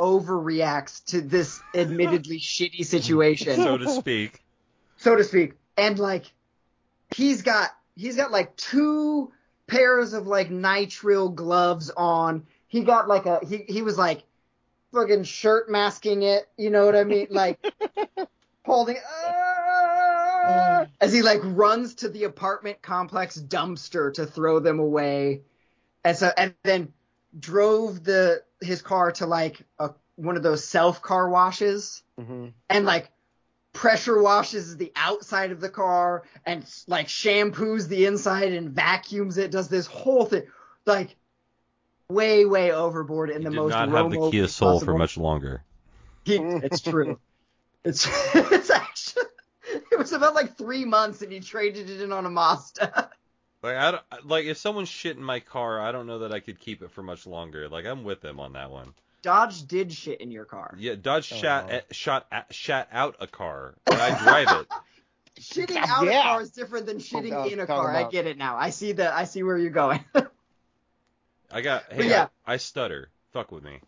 overreacts 0.01 1.05
to 1.05 1.21
this 1.21 1.63
admittedly 1.77 2.41
shitty 2.41 2.85
situation. 2.85 3.55
so 3.55 3.79
to 3.79 3.89
speak. 3.89 4.43
so 4.97 5.15
to 5.15 5.23
speak. 5.23 5.55
And 5.77 5.97
like 5.97 6.33
he's 7.15 7.43
got 7.43 7.71
he's 7.95 8.17
got 8.17 8.33
like 8.33 8.57
two 8.57 9.33
pairs 9.69 10.13
of 10.13 10.27
like 10.27 10.51
nitrile 10.51 11.33
gloves 11.33 11.91
on. 11.97 12.47
He 12.67 12.83
got 12.83 13.07
like 13.07 13.27
a 13.27 13.39
he 13.47 13.59
he 13.69 13.83
was 13.83 13.97
like 13.97 14.25
fucking 14.93 15.23
shirt 15.23 15.71
masking 15.71 16.23
it, 16.25 16.49
you 16.57 16.71
know 16.71 16.85
what 16.85 16.97
I 16.97 17.05
mean? 17.05 17.29
Like 17.31 17.65
holding 18.67 18.97
"Ah," 19.07 20.87
as 21.01 21.13
he 21.13 21.23
like 21.23 21.41
runs 21.45 21.95
to 21.97 22.09
the 22.09 22.25
apartment 22.25 22.83
complex 22.83 23.39
dumpster 23.39 24.13
to 24.15 24.27
throw 24.27 24.59
them 24.59 24.81
away. 24.81 25.43
And 26.05 26.17
so 26.17 26.33
and 26.37 26.55
then 26.65 26.93
drove 27.39 28.05
the 28.05 28.43
his 28.61 28.83
car 28.83 29.13
to 29.13 29.27
like 29.27 29.65
a 29.79 29.91
one 30.17 30.37
of 30.37 30.43
those 30.43 30.65
self 30.65 31.03
car 31.03 31.29
washes. 31.29 32.03
Mhm. 32.19 32.53
and 32.69 32.85
like 32.85 33.11
pressure 33.73 34.21
washes 34.21 34.77
the 34.77 34.93
outside 34.97 35.53
of 35.53 35.61
the 35.61 35.69
car 35.69 36.25
and 36.45 36.65
like 36.89 37.07
shampoos 37.07 37.87
the 37.87 38.07
inside 38.07 38.53
and 38.53 38.71
vacuums 38.71 39.39
it 39.39 39.51
does 39.53 39.69
this 39.69 39.87
whole 39.87 40.25
thing. 40.25 40.45
Like 40.85 41.17
way 42.09 42.45
way 42.45 42.73
overboard 42.73 43.31
in 43.31 43.39
He 43.39 43.45
the 43.45 43.51
did 43.51 43.57
most 43.57 43.71
not 43.71 43.89
have 43.89 44.11
the 44.11 44.17
Romo 44.17 44.31
Kia 44.31 44.43
way 44.43 44.49
Soul 44.49 44.81
for 44.81 44.97
much 44.97 45.17
longer. 45.17 45.63
He, 46.25 46.37
it's 46.37 46.81
true. 46.81 47.19
It's 47.85 48.09
it's 48.35 48.71
actually 48.71 49.23
it 49.93 49.99
was 49.99 50.13
about 50.13 50.35
like 50.35 50.57
three 50.59 50.85
months 50.85 51.23
and 51.23 51.33
he 51.33 51.39
traded 51.39 51.89
it 51.89 52.01
in 52.01 52.13
on 52.13 52.27
a 52.27 52.31
Mazda 52.31 53.11
Like 53.63 53.77
I 53.77 53.91
don't, 53.91 54.03
like 54.25 54.45
if 54.47 54.57
someone's 54.57 54.89
shit 54.89 55.17
in 55.17 55.23
my 55.23 55.41
car, 55.41 55.81
I 55.81 55.91
don't 55.93 56.07
know 56.07 56.21
that 56.21 56.33
I 56.33 56.41
could 56.41 56.61
keep 56.61 56.83
it 56.83 56.91
for 56.93 57.03
much 57.03 57.27
longer. 57.27 57.69
Like 57.69 57.87
I'm 57.87 58.05
with 58.05 58.21
them 58.21 58.39
on 58.39 58.53
that 58.53 58.71
one. 58.71 58.95
Dodge 59.23 59.67
did 59.67 59.93
shit 59.93 60.21
in 60.21 60.31
your 60.31 60.45
car 60.45 60.77
Yeah, 60.79 60.95
Dodge 60.95 61.33
oh, 61.33 61.37
eh, 61.37 61.41
shot 61.41 61.65
Oh. 61.69 61.73
at, 61.75 61.95
shot 61.95 62.27
at, 62.31 62.55
shot 62.55 62.89
out 62.93 63.17
a 63.19 63.27
car, 63.27 63.75
and 63.87 64.01
I 64.01 64.17
drive 64.23 64.61
it. 64.61 64.69
shitting 65.41 65.77
out 65.77 66.05
Yeah. 66.07 66.21
a 66.21 66.23
car 66.23 66.43
is 66.43 66.51
different 66.51 66.87
than 66.87 66.99
shitting 66.99 67.33
I 67.33 67.43
was 67.45 67.53
in 67.53 67.59
a 67.61 67.67
talking 67.67 67.83
car 67.83 67.95
I 67.97 68.09
get 68.09 68.27
it 68.27 68.39
now 68.39 68.57
I 68.57 68.71
see 68.71 68.93
the 68.93 69.13
I 69.13 69.25
see 69.25 69.43
where 69.43 69.59
you're 69.59 69.71
going 69.71 70.05
I 71.51 71.61
got 71.63 71.85
hey, 71.93 72.09
yeah. 72.11 72.29
I, 72.47 72.55
I 72.55 72.57
stutter. 72.59 73.11
Fuck 73.33 73.51
with 73.53 73.65
me. 73.65 73.79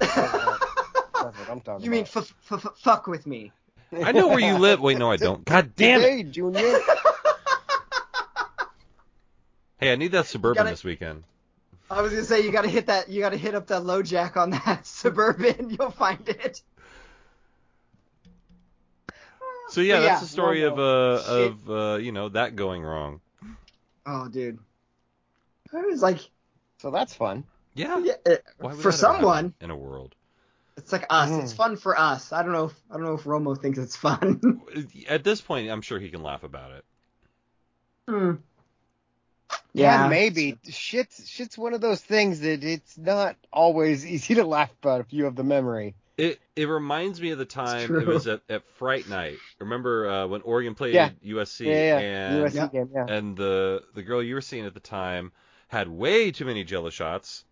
I'm 0.00 1.60
talking 1.60 1.84
you 1.84 1.90
mean 1.90 2.02
f- 2.02 2.16
f- 2.16 2.34
f- 2.52 2.72
fuck 2.78 3.06
with 3.06 3.26
me 3.26 3.52
I 4.04 4.12
know 4.12 4.28
where 4.28 4.38
you 4.38 4.58
live. 4.58 4.80
Wait, 4.80 4.98
no, 4.98 5.10
I 5.10 5.16
don't. 5.16 5.44
God 5.46 5.72
damn 5.76 6.00
it. 6.02 6.04
Hey, 6.10 6.22
Junior. 6.22 6.78
Hey, 9.78 9.92
I 9.92 9.96
need 9.96 10.12
that 10.12 10.26
suburban 10.26 10.56
gotta- 10.64 10.70
this 10.70 10.84
weekend. 10.84 11.24
I 11.90 12.02
was 12.02 12.12
gonna 12.12 12.24
say 12.24 12.42
you 12.42 12.52
gotta 12.52 12.68
hit 12.68 12.86
that 12.86 13.08
you 13.08 13.20
gotta 13.22 13.38
hit 13.38 13.54
up 13.54 13.68
that 13.68 13.80
LoJack 13.82 14.36
on 14.36 14.50
that 14.50 14.86
suburban. 14.86 15.70
You'll 15.70 15.90
find 15.90 16.28
it. 16.28 16.60
So 19.70 19.80
yeah, 19.80 19.96
But 19.96 20.00
that's 20.02 20.12
yeah, 20.12 20.20
the 20.20 20.26
story 20.26 20.62
of 20.62 20.74
Romo. 20.74 21.18
uh 21.18 21.44
of 21.46 21.70
uh 21.70 21.96
you 21.98 22.12
know 22.12 22.28
that 22.30 22.56
going 22.56 22.82
wrong. 22.82 23.20
Oh, 24.06 24.28
dude. 24.28 24.58
I 25.74 25.80
was 25.82 26.02
like, 26.02 26.18
So 26.78 26.90
that's 26.90 27.14
fun. 27.14 27.44
Yeah. 27.74 27.98
yeah, 27.98 28.14
Why 28.58 28.72
would 28.72 28.82
for 28.82 28.90
that 28.90 28.90
ever 28.90 28.90
happen 28.90 28.92
someone, 28.98 29.54
in 29.60 29.70
a 29.70 29.76
world. 29.76 30.14
it's 30.78 30.90
like 30.92 31.04
us. 31.10 31.30
Mm. 31.30 31.42
It's 31.42 31.52
fun 31.52 31.76
for 31.76 31.98
us. 31.98 32.32
I 32.32 32.42
don't 32.42 32.52
know. 32.52 32.64
If, 32.66 32.74
I 32.90 32.94
don't 32.94 33.04
know 33.04 33.14
if 33.14 33.24
Romo 33.24 33.56
thinks 33.60 33.78
it's 33.78 33.94
fun. 33.96 34.62
At 35.08 35.24
this 35.24 35.40
point, 35.42 35.70
I'm 35.70 35.82
sure 35.82 35.98
he 35.98 36.08
can 36.08 36.22
laugh 36.22 36.42
about 36.42 36.72
it. 36.72 36.84
Hmm. 38.08 38.32
Yeah, 39.72 40.08
maybe. 40.08 40.58
Shit's 40.68 41.28
shit's 41.28 41.56
one 41.56 41.74
of 41.74 41.80
those 41.80 42.00
things 42.00 42.40
that 42.40 42.64
it's 42.64 42.98
not 42.98 43.36
always 43.52 44.04
easy 44.14 44.34
to 44.36 44.44
laugh 44.44 44.70
about 44.82 45.00
if 45.00 45.12
you 45.12 45.24
have 45.24 45.36
the 45.36 45.44
memory. 45.44 45.94
It 46.16 46.40
it 46.56 46.66
reminds 46.68 47.20
me 47.20 47.30
of 47.30 47.38
the 47.38 47.44
time 47.44 47.94
it 47.94 48.06
was 48.06 48.26
at, 48.26 48.40
at 48.48 48.64
Fright 48.78 49.08
Night. 49.08 49.36
Remember 49.60 50.08
uh, 50.08 50.26
when 50.26 50.42
Oregon 50.42 50.74
played 50.74 50.94
Yeah. 50.94 51.10
USC 51.24 51.66
Yeah, 51.66 51.72
yeah. 51.72 51.98
and 51.98 52.44
USC 52.44 52.54
Yeah. 52.54 52.66
game, 52.66 52.90
yeah. 52.92 53.06
and 53.08 53.36
the 53.36 53.84
the 53.94 54.02
girl 54.02 54.20
you 54.22 54.34
were 54.34 54.40
seeing 54.40 54.66
at 54.66 54.74
the 54.74 54.80
time 54.80 55.30
had 55.68 55.88
way 55.88 56.32
too 56.32 56.44
many 56.44 56.64
Jello 56.64 56.90
shots 56.90 57.44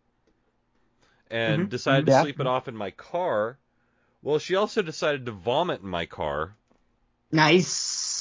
and 1.30 1.66
Mhm. 1.66 1.68
decided 1.68 2.06
to 2.06 2.12
Yeah. 2.12 2.22
sleep 2.22 2.40
it 2.40 2.46
off 2.46 2.66
in 2.66 2.76
my 2.76 2.90
car. 2.90 3.58
Well, 4.22 4.38
she 4.40 4.56
also 4.56 4.82
decided 4.82 5.26
to 5.26 5.32
vomit 5.32 5.82
in 5.82 5.88
my 5.88 6.06
car. 6.06 6.56
Nice. 7.30 8.15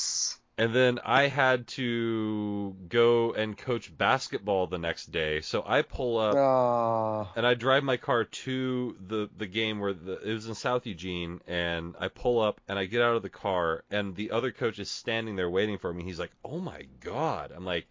And 0.58 0.74
then 0.74 1.00
I 1.04 1.28
had 1.28 1.68
to 1.70 2.76
go 2.88 3.34
and 3.34 3.58
coach 3.58 3.96
basketball 3.96 4.68
the 4.68 4.78
next 4.78 5.12
day. 5.12 5.42
So 5.42 5.62
I 5.66 5.82
pull 5.82 6.18
up 6.18 6.36
Aw. 6.36 7.34
and 7.36 7.46
I 7.46 7.56
drive 7.56 7.84
my 7.84 7.98
car 7.98 8.24
to 8.24 8.96
the 9.06 9.30
the 9.38 9.48
game 9.48 9.80
where 9.80 9.94
the 9.94 10.14
it 10.14 10.34
was 10.34 10.48
in 10.48 10.56
South 10.56 10.86
Eugene, 10.86 11.42
and 11.46 11.96
I 12.00 12.08
pull 12.08 12.40
up 12.40 12.62
and 12.70 12.80
I 12.80 12.86
get 12.86 13.02
out 13.02 13.18
of 13.18 13.22
the 13.22 13.30
car, 13.30 13.84
and 13.92 14.16
the 14.16 14.32
other 14.32 14.52
coach 14.52 14.80
is 14.80 14.90
standing 14.90 15.36
there 15.36 15.50
waiting 15.50 15.78
for 15.78 15.94
me. 15.94 16.04
He's 16.04 16.20
like, 16.20 16.32
"Oh 16.44 16.60
my 16.60 16.88
god!" 17.02 17.52
I'm 17.54 17.66
like, 17.66 17.88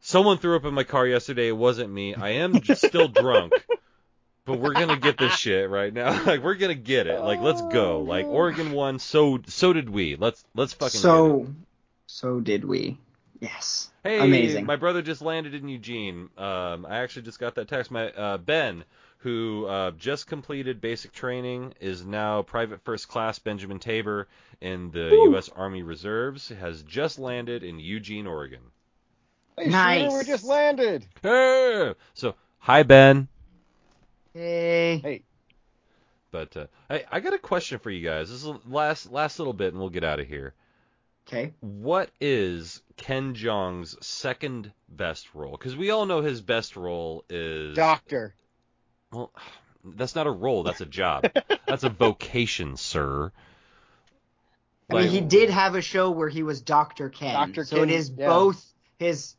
"Someone 0.00 0.38
threw 0.38 0.54
up 0.54 0.64
in 0.64 0.74
my 0.74 0.84
car 0.84 1.08
yesterday. 1.08 1.48
It 1.48 1.56
wasn't 1.56 1.90
me. 1.92 2.14
I 2.14 2.30
am 2.30 2.60
just 2.60 2.86
still 2.86 3.08
drunk." 3.08 3.52
But 4.48 4.60
we're 4.60 4.72
gonna 4.72 4.96
get 4.96 5.18
this 5.18 5.32
shit 5.38 5.68
right 5.68 5.92
now. 5.92 6.24
Like 6.26 6.42
we're 6.42 6.54
gonna 6.54 6.74
get 6.74 7.06
it. 7.06 7.20
Like 7.20 7.40
let's 7.40 7.60
go. 7.60 8.00
Like 8.00 8.26
Oregon 8.26 8.72
won, 8.72 8.98
so 8.98 9.40
so 9.46 9.74
did 9.74 9.90
we. 9.90 10.16
Let's 10.16 10.42
let's 10.54 10.72
fucking 10.72 10.92
get 10.92 10.98
it. 10.98 11.02
So, 11.02 11.46
so 12.06 12.40
did 12.40 12.64
we. 12.64 12.98
Yes. 13.40 13.90
Hey, 14.02 14.18
Amazing. 14.18 14.64
my 14.64 14.76
brother 14.76 15.02
just 15.02 15.20
landed 15.22 15.54
in 15.54 15.68
Eugene. 15.68 16.30
Um, 16.38 16.86
I 16.86 17.00
actually 17.02 17.22
just 17.22 17.38
got 17.38 17.54
that 17.56 17.68
text. 17.68 17.90
My 17.90 18.10
uh, 18.10 18.38
Ben, 18.38 18.84
who 19.18 19.66
uh, 19.66 19.90
just 19.92 20.26
completed 20.26 20.80
basic 20.80 21.12
training, 21.12 21.74
is 21.80 22.04
now 22.04 22.42
private 22.42 22.80
first 22.84 23.06
class 23.06 23.38
Benjamin 23.38 23.78
Tabor 23.78 24.28
in 24.60 24.90
the 24.90 25.10
Woo. 25.12 25.30
U.S. 25.32 25.50
Army 25.54 25.82
Reserves. 25.82 26.48
Has 26.48 26.82
just 26.82 27.18
landed 27.18 27.62
in 27.62 27.78
Eugene, 27.78 28.26
Oregon. 28.26 28.60
Hey, 29.58 29.68
Nice. 29.68 30.04
Shooter, 30.04 30.18
we 30.18 30.24
just 30.24 30.44
landed. 30.44 31.06
Hey! 31.22 31.94
So, 32.14 32.34
hi 32.58 32.82
Ben. 32.82 33.28
Hey. 34.34 34.98
Hey, 34.98 35.22
But 36.30 36.56
uh, 36.56 36.66
hey, 36.88 37.04
I 37.10 37.20
got 37.20 37.34
a 37.34 37.38
question 37.38 37.78
for 37.78 37.90
you 37.90 38.06
guys. 38.06 38.28
This 38.28 38.38
is 38.38 38.44
the 38.44 38.60
last 38.66 39.10
last 39.10 39.38
little 39.38 39.52
bit, 39.52 39.72
and 39.72 39.80
we'll 39.80 39.90
get 39.90 40.04
out 40.04 40.20
of 40.20 40.26
here. 40.26 40.54
Okay. 41.26 41.52
What 41.60 42.10
is 42.20 42.82
Ken 42.96 43.34
Jeong's 43.34 43.96
second 44.04 44.72
best 44.88 45.34
role? 45.34 45.52
Because 45.52 45.76
we 45.76 45.90
all 45.90 46.06
know 46.06 46.22
his 46.22 46.40
best 46.40 46.76
role 46.76 47.24
is 47.28 47.76
doctor. 47.76 48.34
Well, 49.12 49.32
that's 49.84 50.14
not 50.14 50.26
a 50.26 50.30
role. 50.30 50.62
That's 50.62 50.80
a 50.80 50.86
job. 50.86 51.30
that's 51.66 51.84
a 51.84 51.90
vocation, 51.90 52.76
sir. 52.76 53.32
I 54.90 54.94
mean, 54.94 55.08
he 55.08 55.20
did 55.20 55.50
have 55.50 55.74
a 55.74 55.82
show 55.82 56.10
where 56.10 56.30
he 56.30 56.42
was 56.42 56.62
Dr. 56.62 57.10
Ken. 57.10 57.34
Dr. 57.34 57.64
So 57.64 57.76
Ken, 57.76 57.90
it 57.90 57.94
is 57.94 58.10
yeah. 58.16 58.26
both 58.26 58.64
his 58.98 59.34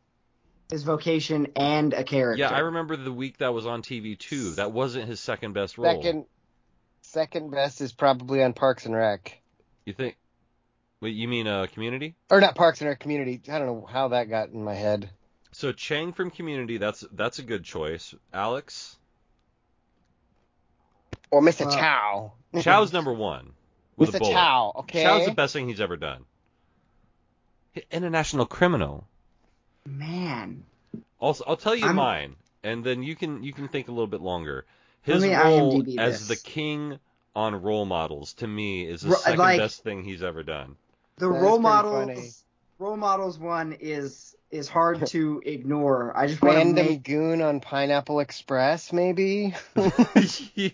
his 0.70 0.84
vocation 0.84 1.48
and 1.56 1.94
a 1.94 2.04
character. 2.04 2.40
Yeah, 2.40 2.50
I 2.52 2.60
remember 2.60 2.96
the 2.96 3.12
week 3.12 3.40
that 3.40 3.54
was 3.54 3.66
on 3.66 3.82
TV 3.82 4.18
too. 4.18 4.52
That 4.52 4.72
wasn't 4.72 5.08
his 5.08 5.20
second 5.20 5.54
best 5.54 5.78
role. 5.78 6.02
Second, 6.02 6.26
second 7.02 7.52
best 7.52 7.82
is 7.82 7.92
probably 7.92 8.44
on 8.44 8.54
Parks 8.54 8.86
and 8.86 8.96
Rec, 8.96 9.40
You 9.86 9.94
think? 9.94 10.16
Wait, 11.02 11.16
you 11.16 11.28
mean 11.28 11.48
uh, 11.48 11.66
Community? 11.74 12.16
or 12.30 12.40
not 12.40 12.56
Parks 12.56 12.82
and 12.82 12.90
Rec 12.90 13.00
Community. 13.00 13.42
I 13.50 13.58
don't 13.58 13.68
know 13.68 13.88
how 13.90 14.10
that 14.10 14.30
got 14.30 14.50
in 14.50 14.64
my 14.64 14.76
head. 14.76 15.10
So 15.52 15.72
Chang 15.72 16.14
from 16.14 16.30
Community, 16.30 16.78
that's 16.78 17.04
that's 17.12 17.40
a 17.40 17.44
good 17.44 17.64
choice. 17.64 18.14
Alex, 18.32 18.96
Or 21.32 21.42
Mr. 21.42 21.66
Uh, 21.66 21.72
Chow. 21.72 22.34
Chow's 22.62 22.94
number 22.94 23.14
one. 23.14 23.54
With 23.98 24.10
a 24.10 24.12
Mr. 24.14 24.20
bullet. 24.20 24.34
Chow. 24.34 24.72
Okay. 24.76 25.04
Chow's 25.04 25.26
the 25.26 25.34
best 25.34 25.54
thing 25.54 25.68
he's 25.68 25.82
ever 25.82 25.98
done. 25.98 26.26
International 27.92 28.46
criminal. 28.46 29.08
Man. 29.90 30.64
Also, 31.20 31.44
I'll 31.48 31.58
tell 31.58 31.76
you 31.76 31.86
I'm- 31.86 31.96
mine, 31.96 32.36
and 32.64 32.84
then 32.84 33.04
you 33.04 33.16
can 33.16 33.44
you 33.44 33.54
can 33.54 33.68
think 33.68 33.88
a 33.88 33.92
little 33.92 34.08
bit 34.08 34.22
longer. 34.22 34.66
His 35.02 35.24
role 35.26 35.82
IMDb 35.82 35.98
as 35.98 36.28
the 36.28 36.36
king 36.36 37.00
on 37.36 37.62
role 37.62 37.86
models 37.86 38.34
to 38.36 38.48
me 38.48 38.86
is 38.86 39.02
the 39.02 39.10
Ro- 39.12 39.16
second 39.18 39.40
like- 39.40 39.60
best 39.60 39.84
thing 39.84 40.04
he's 40.04 40.24
ever 40.24 40.44
done. 40.44 40.76
The 41.18 41.30
That 41.30 41.36
is 41.36 41.42
role 41.42 41.60
models 41.60 42.06
funny. 42.08 42.30
role 42.80 42.98
models 42.98 43.38
one 43.40 43.74
is 43.80 44.36
is 44.52 44.68
hard 44.68 45.06
to 45.08 45.42
ignore. 45.46 46.16
I 46.18 46.28
just 46.28 46.42
want 46.42 46.54
to 46.54 46.58
Random 46.60 46.86
make 46.86 47.04
goon 47.04 47.42
on 47.42 47.60
Pineapple 47.60 48.20
Express, 48.20 48.92
maybe. 48.94 49.54
Yeah. 49.76 49.90
Do 50.56 50.70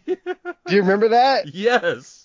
you 0.75 0.81
remember 0.81 1.09
that? 1.09 1.53
yes. 1.53 2.24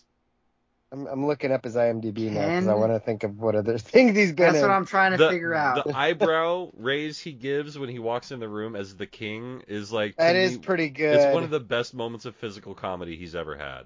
I'm, 0.92 1.06
I'm 1.06 1.26
looking 1.26 1.52
up 1.52 1.64
his 1.64 1.76
IMDb 1.76 2.30
now 2.32 2.46
because 2.46 2.66
I 2.66 2.74
want 2.74 2.92
to 2.92 3.00
think 3.00 3.22
of 3.22 3.38
what 3.38 3.54
other 3.54 3.78
things 3.78 4.16
he's 4.16 4.32
been 4.32 4.46
that's 4.46 4.56
in. 4.56 4.62
what 4.62 4.70
I'm 4.70 4.86
trying 4.86 5.12
to 5.12 5.18
The, 5.18 5.28
figure 5.30 5.54
out. 5.54 5.86
the 5.86 5.94
eyebrow 5.96 6.70
raise 6.76 7.18
he 7.18 7.32
gives 7.32 7.78
when 7.78 7.88
he 7.88 7.98
walks 7.98 8.32
in 8.32 8.40
the 8.40 8.48
room 8.48 8.74
as 8.74 8.96
the 8.96 9.06
king 9.06 9.62
is 9.68 9.92
like 9.92 10.16
That 10.16 10.34
is 10.36 10.52
me, 10.52 10.58
pretty 10.58 10.88
good. 10.88 11.14
It's 11.14 11.34
one 11.34 11.44
of 11.44 11.50
the 11.50 11.60
best 11.60 11.94
moments 11.94 12.24
of 12.24 12.34
physical 12.36 12.74
comedy 12.74 13.16
he's 13.16 13.34
ever 13.36 13.56
had. 13.56 13.82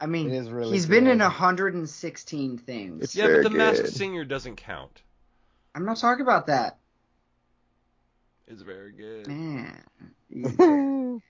I 0.00 0.06
mean, 0.06 0.30
It 0.30 0.34
is 0.36 0.50
really 0.50 0.74
he's 0.74 0.86
been 0.86 1.08
in 1.08 1.18
116 1.18 2.58
things. 2.58 3.02
It's 3.02 3.16
Yeah, 3.16 3.26
but 3.28 3.42
the 3.42 3.50
masked 3.50 3.88
singer 3.88 4.24
doesn't 4.24 4.56
count. 4.56 5.02
I'm 5.74 5.84
not 5.84 5.96
talking 5.96 6.22
about 6.22 6.46
that. 6.46 6.78
It's 8.46 8.62
very 8.62 8.92
good. 8.92 9.26
Man. 9.28 9.82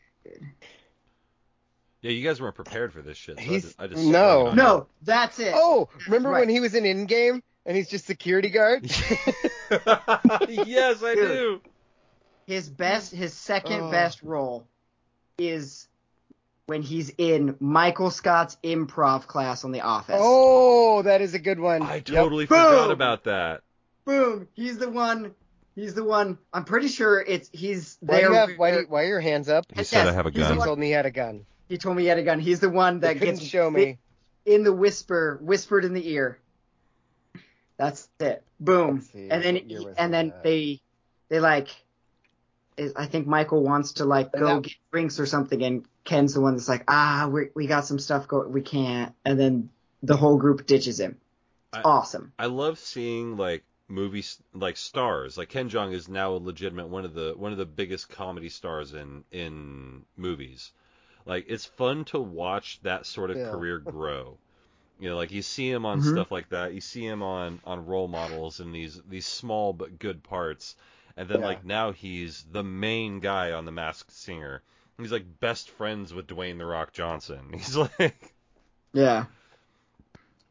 Easy. 2.03 2.15
Yeah, 2.15 2.19
you 2.21 2.27
guys 2.29 2.41
weren't 2.41 2.55
prepared 2.55 2.93
for 2.93 3.03
this 3.03 3.17
shit. 3.17 3.39
So 3.39 3.45
He's- 3.45 3.65
I 3.65 3.67
just, 3.67 3.81
I 3.81 3.87
just 3.89 4.05
no. 4.07 4.11
sprung 4.11 4.47
it 4.47 4.51
on 4.51 4.57
no, 4.57 4.87
that's 5.03 5.39
it. 5.39 5.53
oh, 5.55 5.89
remember 6.07 6.31
right. 6.31 6.41
when 6.41 6.49
he 6.49 6.61
was 6.61 6.75
in 6.75 6.85
Endgame 6.85 7.43
and 7.67 7.77
he's 7.77 7.89
just 7.89 8.07
security 8.07 8.51
guard? 8.51 8.85
yes, 10.49 11.03
I 11.03 11.15
Dude. 11.15 11.29
do. 11.29 11.61
His 12.47 12.69
best, 12.69 13.13
his 13.15 13.35
second 13.35 13.81
Oh. 13.83 13.91
best 13.91 14.23
role 14.23 14.67
is 15.37 15.87
when 16.67 16.83
he's 16.83 17.11
in 17.19 17.57
Michael 17.61 18.11
Scott's 18.11 18.57
improv 18.63 19.27
class 19.27 19.65
on 19.65 19.73
The 19.73 19.81
Office. 19.83 20.17
oh, 20.19 21.03
that 21.03 21.21
is 21.21 21.35
a 21.35 21.39
good 21.39 21.61
one. 21.61 21.83
I 21.83 21.97
Yep. 21.97 22.05
totally 22.07 22.47
forgot 22.47 22.85
Boom. 22.85 22.91
about 22.91 23.25
that. 23.25 23.63
Boom! 24.05 24.49
He's 24.55 24.79
the 24.79 24.89
one. 24.89 25.35
He's 25.75 25.93
the 25.95 26.03
one. 26.05 26.39
I'm 26.53 26.65
pretty 26.65 26.89
sure 26.89 27.21
it's 27.21 27.51
he's 27.53 27.99
Why 28.01 28.17
do 28.17 28.23
there. 28.23 28.31
you 28.31 28.37
have? 28.37 28.49
Why, 28.57 28.71
do 28.71 28.77
you, 28.79 28.87
why 28.89 29.03
are 29.03 29.07
your 29.07 29.21
hands 29.21 29.49
up? 29.51 29.67
He 29.77 29.85
said 29.85 30.09
I 30.09 30.13
have 30.13 30.27
a 30.27 30.31
he's 30.31 30.49
the 30.49 30.55
He 30.55 30.61
told 30.61 30.79
me 30.79 30.87
he 30.87 30.93
had 30.93 31.05
a 31.07 31.11
gun. 31.11 31.45
He 31.69 31.79
told 31.79 31.97
me 31.97 32.03
he 32.05 32.09
had 32.09 32.19
a 32.19 32.23
gun. 32.23 32.41
He's 32.41 32.61
the 32.61 32.71
one 32.71 33.01
that 33.01 33.19
couldn't 33.19 33.37
gets 33.37 33.47
show 33.47 33.71
me. 33.71 33.99
in 34.47 34.63
the 34.65 34.73
whisper, 34.73 35.39
whispered 35.43 35.85
in 35.85 35.93
the 35.95 36.09
ear. 36.11 36.39
That's 37.77 38.09
it. 38.19 38.43
Boom. 38.59 39.03
See, 39.03 39.29
And 39.31 39.43
then 39.43 39.55
what 39.55 39.71
year 39.71 39.85
was 39.85 39.95
and 39.97 40.13
then 40.13 40.29
that? 40.31 40.43
they 40.43 40.81
they 41.29 41.41
like 41.41 41.69
I 42.97 43.07
think 43.07 43.27
Michael 43.27 43.63
wants 43.63 43.93
to 43.95 44.05
like 44.05 44.33
go 44.33 44.55
that- 44.57 44.63
get 44.65 44.73
drinks 44.93 45.19
or 45.21 45.27
something 45.27 45.63
and 45.63 45.85
Ken's 46.05 46.33
the 46.33 46.41
one 46.41 46.55
that's 46.55 46.69
like, 46.69 46.85
"Ah, 46.89 47.29
we 47.31 47.49
we 47.55 47.67
got 47.67 47.85
some 47.85 47.99
stuff 47.99 48.27
going. 48.29 48.51
We 48.51 48.63
can't." 48.63 49.15
And 49.27 49.39
then 49.39 49.69
the 50.03 50.17
whole 50.17 50.39
group 50.39 50.65
ditches 50.67 50.99
him. 50.99 51.19
It's 51.75 51.79
I- 51.79 51.83
awesome. 51.83 52.33
I 52.39 52.47
love 52.47 52.79
seeing 52.79 53.37
like 53.37 53.63
movies 53.89 54.39
like 54.55 54.77
stars. 54.79 55.37
Like 55.37 55.51
Ken 55.51 55.69
Jeong 55.69 55.93
is 55.93 56.09
now 56.09 56.33
a 56.33 56.39
legitimate 56.39 56.89
one 56.89 57.05
of 57.05 57.13
the 57.15 57.35
one 57.37 57.53
of 57.53 57.59
the 57.59 57.67
biggest 57.67 58.09
comedy 58.09 58.49
stars 58.49 58.95
in 58.95 59.25
in 59.31 60.05
movies. 60.17 60.73
Like 61.29 61.47
it's 61.49 61.67
fun 61.67 62.05
to 62.07 62.19
watch 62.19 62.81
that 62.83 63.07
sort 63.07 63.31
of 63.31 63.37
Yeah. 63.37 63.45
career 63.45 63.79
grow. 63.79 64.41
You 64.99 65.11
know, 65.11 65.17
like 65.17 65.33
you 65.33 65.43
see 65.43 65.71
him 65.71 65.87
on 65.87 66.01
Mhm. 66.01 66.03
stuff 66.03 66.33
like 66.33 66.49
that. 66.51 66.75
You 66.75 66.81
see 66.81 67.07
him 67.07 67.23
on 67.23 67.61
on 67.65 67.87
role 67.87 68.09
models 68.09 68.61
in 68.61 68.73
these 68.73 69.01
these 69.09 69.27
small 69.27 69.73
but 69.73 69.99
good 69.99 70.23
parts. 70.25 70.77
And 71.17 71.29
then 71.29 71.41
Yeah. 71.41 71.45
like 71.45 71.65
now 71.65 71.93
he's 71.93 72.45
the 72.51 72.65
main 72.65 73.21
guy 73.21 73.53
on 73.53 73.65
The 73.67 73.73
Masked 73.73 74.13
Singer. 74.13 74.63
He's 74.99 75.13
like 75.13 75.41
best 75.41 75.71
friends 75.71 76.13
with 76.15 76.27
Dwayne 76.27 76.59
the 76.59 76.67
Rock 76.67 76.93
Johnson. 76.93 77.51
He's 77.53 77.77
like 77.77 78.35
Yeah. 78.93 79.27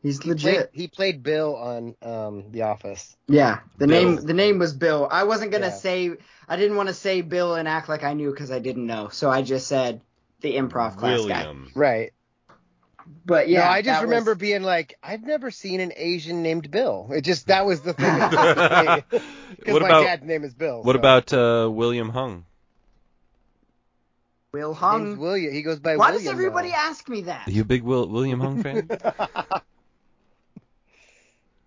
He's 0.02 0.24
He 0.24 0.30
legit. 0.30 0.44
played, 0.56 0.70
he 0.72 0.88
played 0.88 1.24
Bill 1.24 1.56
on 1.56 1.96
um, 2.02 2.52
The 2.52 2.64
Office. 2.64 3.16
Yeah, 3.28 3.60
the 3.78 3.88
Bill. 3.88 4.16
name 4.16 4.26
the 4.26 4.34
name 4.34 4.58
was 4.60 4.74
Bill. 4.74 5.08
I 5.10 5.24
wasn't 5.24 5.52
gonna 5.52 5.72
Yeah. 5.72 5.72
say 5.72 6.16
I 6.48 6.56
didn't 6.56 6.78
want 6.78 6.88
to 6.90 6.94
say 6.94 7.22
Bill 7.22 7.56
and 7.56 7.68
act 7.68 7.90
like 7.90 8.04
I 8.04 8.14
knew 8.14 8.32
because 8.32 8.52
I 8.52 8.60
didn't 8.60 8.86
know, 8.88 9.10
so 9.10 9.30
I 9.30 9.42
just 9.42 9.68
said 9.68 10.02
the 10.42 10.56
improv 10.56 10.98
class 10.98 11.26
guy. 11.26 11.54
Right. 11.76 12.14
But 13.26 13.48
yeah, 13.48 13.62
no, 13.62 13.66
I 13.68 13.82
just 13.82 14.02
remember 14.04 14.32
was- 14.32 14.38
being 14.40 14.64
like, 14.64 14.98
I've 15.02 15.24
never 15.24 15.50
seen 15.50 15.80
an 15.80 15.94
Asian 15.96 16.44
named 16.44 16.70
Bill. 16.70 17.10
It 17.14 17.22
just 17.22 17.48
that 17.48 17.66
was 17.66 17.82
the 17.82 17.94
thing. 17.94 19.22
Because 19.58 19.74
what 19.74 19.82
my 19.82 19.88
about 19.88 20.04
dad's 20.04 20.24
name 20.26 20.44
is 20.44 20.54
Bill. 20.54 20.84
what 20.84 20.94
so. 20.94 21.00
about 21.00 21.34
uh, 21.34 21.70
William 21.72 22.10
Hung? 22.10 22.46
Will 24.52 24.74
His 24.74 24.82
name's 24.82 24.92
Hung. 25.14 25.18
William? 25.20 25.54
He 25.54 25.62
goes 25.62 25.80
by 25.80 25.96
Why 25.96 26.12
William. 26.12 26.24
does 26.26 26.32
everybody 26.32 26.70
though. 26.70 26.76
ask 26.76 27.08
me 27.10 27.22
that? 27.22 27.48
Are 27.48 27.52
you 27.52 27.62
a 27.62 27.66
big 27.66 27.82
Will, 27.84 28.08
William 28.08 28.40
Hung 28.40 28.62
fan? 28.62 28.90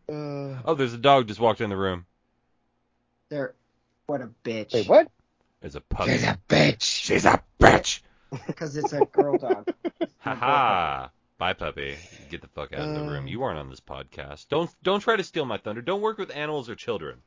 Uh, 0.09 0.59
oh, 0.65 0.75
there's 0.75 0.93
a 0.93 0.99
dog 0.99 1.29
just 1.29 1.39
walked 1.39 1.61
in 1.61 1.71
the 1.71 1.77
room. 1.77 2.05
They're 3.29 3.55
what 4.07 4.21
a 4.21 4.29
bitch. 4.43 4.75
wait, 4.75 4.89
what? 4.89 5.09
There's 5.61 5.77
a 5.77 5.81
puppy. 5.81 6.11
She's 6.13 6.25
a 6.25 6.39
bitch. 6.49 6.83
She's 6.83 7.25
a 7.25 7.41
bitch. 7.61 8.01
Because 8.47 8.77
it's 8.77 8.93
a 8.93 9.05
girl 9.07 9.37
dog. 9.39 9.69
Ha 10.23 10.35
ha. 10.35 11.11
Bye, 11.39 11.55
puppy. 11.55 11.97
Get 12.29 12.43
the 12.43 12.49
fuck 12.49 12.75
out 12.75 12.81
of 12.87 12.95
the 12.95 13.11
room. 13.11 13.27
You 13.27 13.43
aren't 13.43 13.59
on 13.59 13.71
this 13.71 13.81
podcast. 13.81 14.49
Don't 14.51 14.71
don't 14.83 15.01
try 15.01 15.17
to 15.17 15.25
steal 15.25 15.47
my 15.47 15.57
thunder. 15.57 15.81
Don't 15.81 16.03
work 16.03 16.19
with 16.19 16.31
animals 16.31 16.69
or 16.69 16.75
children. 16.75 17.23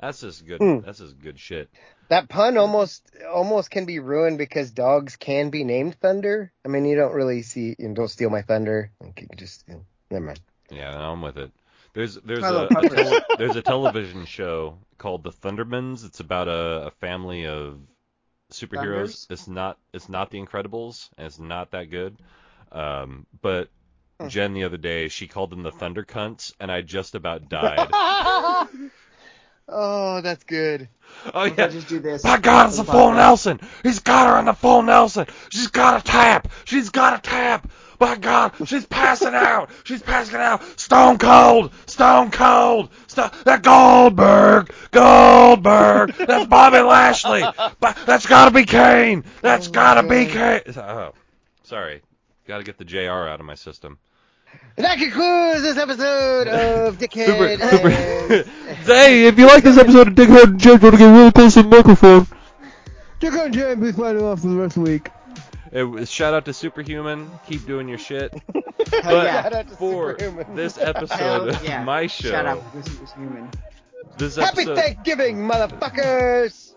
That's 0.00 0.22
just 0.22 0.46
good. 0.46 0.58
Hmm. 0.60 0.78
That's 0.80 0.98
just 0.98 1.18
good 1.18 1.38
shit. 1.38 1.68
That 2.08 2.30
pun 2.30 2.56
almost 2.56 3.02
almost 3.30 3.70
can 3.70 3.84
be 3.84 3.98
ruined 3.98 4.38
because 4.38 4.70
dogs 4.70 5.16
can 5.16 5.50
be 5.50 5.64
named 5.64 5.96
Thunder. 6.00 6.50
I 6.64 6.68
mean, 6.68 6.86
you 6.86 6.96
don't 6.96 7.12
really 7.12 7.42
see. 7.42 7.76
You 7.78 7.88
know, 7.88 7.94
don't 7.94 8.08
steal 8.08 8.30
my 8.30 8.40
thunder. 8.40 8.90
Can 9.14 9.28
just 9.36 9.64
you 9.68 9.74
know, 9.74 9.84
never 10.10 10.24
mind. 10.24 10.40
Yeah, 10.70 10.98
I'm 10.98 11.20
with 11.20 11.36
it. 11.36 11.52
There's 11.92 12.16
there's 12.16 12.42
a, 12.42 12.66
a 12.66 12.88
tele- 12.88 13.24
there's 13.38 13.56
a 13.56 13.62
television 13.62 14.24
show 14.24 14.78
called 14.98 15.22
The 15.22 15.30
Thundermans. 15.30 16.04
It's 16.04 16.20
about 16.20 16.48
a, 16.48 16.86
a 16.86 16.90
family 16.92 17.46
of 17.46 17.78
superheroes. 18.54 19.26
Thunders? 19.26 19.26
It's 19.30 19.48
not 19.48 19.78
it's 19.92 20.08
not 20.08 20.30
The 20.30 20.40
Incredibles, 20.40 21.08
and 21.18 21.26
it's 21.26 21.38
not 21.38 21.72
that 21.72 21.90
good. 21.90 22.16
Um, 22.72 23.26
but 23.40 23.68
Jen 24.28 24.54
the 24.54 24.64
other 24.64 24.76
day 24.76 25.08
she 25.08 25.26
called 25.26 25.50
them 25.50 25.62
the 25.62 25.72
Thunder 25.72 26.04
Cunts, 26.04 26.52
and 26.60 26.70
I 26.70 26.80
just 26.80 27.14
about 27.14 27.48
died. 27.48 27.88
oh, 29.68 30.20
that's 30.22 30.44
good. 30.44 30.88
oh 31.32 31.44
yeah. 31.44 31.68
Just 31.68 31.88
do 31.88 31.98
this. 31.98 32.24
My 32.24 32.38
God, 32.38 32.68
it's 32.68 32.78
a 32.78 32.84
full. 32.84 33.12
Nelson. 33.12 33.60
He's 33.82 34.00
got 34.00 34.28
her 34.28 34.38
in 34.38 34.46
the 34.46 34.52
full 34.52 34.82
Nelson. 34.82 35.26
She's 35.50 35.68
got 35.68 36.00
a 36.00 36.04
tap. 36.04 36.48
She's 36.64 36.90
got 36.90 37.18
a 37.18 37.22
tap. 37.22 37.68
My 38.00 38.16
God, 38.16 38.52
she's 38.66 38.86
passing 38.86 39.34
out. 39.34 39.70
She's 39.84 40.02
passing 40.02 40.36
out. 40.36 40.62
Stone 40.80 41.18
Cold. 41.18 41.72
Stone 41.86 42.30
Cold. 42.30 42.90
Stone, 43.06 43.30
that 43.44 43.62
Goldberg. 43.62 44.72
Goldberg. 44.90 46.14
That's 46.16 46.46
Bobby 46.46 46.78
Lashley. 46.80 47.42
But 47.80 47.98
that's 48.06 48.26
got 48.26 48.46
to 48.46 48.50
be 48.50 48.64
Kane. 48.64 49.24
That's 49.42 49.68
Oh, 49.68 49.70
got 49.70 49.94
to 50.00 50.08
be 50.08 50.26
Kane. 50.26 50.60
Oh, 50.76 51.12
sorry. 51.62 52.02
Got 52.46 52.58
to 52.58 52.64
get 52.64 52.78
the 52.78 52.84
JR 52.84 53.10
out 53.10 53.40
of 53.40 53.46
my 53.46 53.54
system. 53.54 53.98
And 54.76 54.84
that 54.84 54.98
concludes 54.98 55.62
this 55.62 55.76
episode 55.76 56.48
of 56.48 56.98
Dickhead. 56.98 57.26
Super, 57.26 57.68
super. 57.70 58.50
hey, 58.92 59.26
if 59.26 59.38
you 59.38 59.46
like 59.46 59.62
this 59.64 59.78
episode 59.78 60.08
of 60.08 60.14
Dickhead 60.14 60.44
and 60.44 60.60
James, 60.60 60.82
want 60.82 60.94
to 60.94 60.98
get 60.98 61.06
really 61.12 61.32
close 61.32 61.54
to 61.54 61.62
the 61.62 61.68
microphone. 61.68 62.26
Dickhead 63.20 63.46
and 63.46 63.54
James, 63.54 63.78
please 63.78 63.96
find 63.96 64.18
off 64.20 64.40
for 64.40 64.48
the 64.48 64.56
rest 64.56 64.76
of 64.76 64.84
the 64.84 64.90
week. 64.90 65.08
It 65.74 65.82
was, 65.82 66.08
shout 66.08 66.34
out 66.34 66.44
to 66.44 66.52
Superhuman. 66.52 67.28
Keep 67.48 67.66
doing 67.66 67.88
your 67.88 67.98
shit. 67.98 68.32
But 68.90 69.04
yeah. 69.04 69.42
Shout 69.42 69.52
out 69.54 69.68
to 69.68 69.76
for 69.76 70.10
Superhuman. 70.18 70.54
this 70.54 70.76
Hell 70.76 70.88
episode 70.88 71.48
of 71.48 71.64
yeah. 71.64 71.82
my 71.82 72.06
show, 72.06 72.30
Shout 72.30 72.46
out. 72.46 72.74
This 72.74 72.86
is 72.86 73.12
human. 73.12 73.50
this 74.18 74.36
Happy 74.36 74.62
episode, 74.62 74.76
Thanksgiving, 74.76 75.38
motherfuckers! 75.38 76.74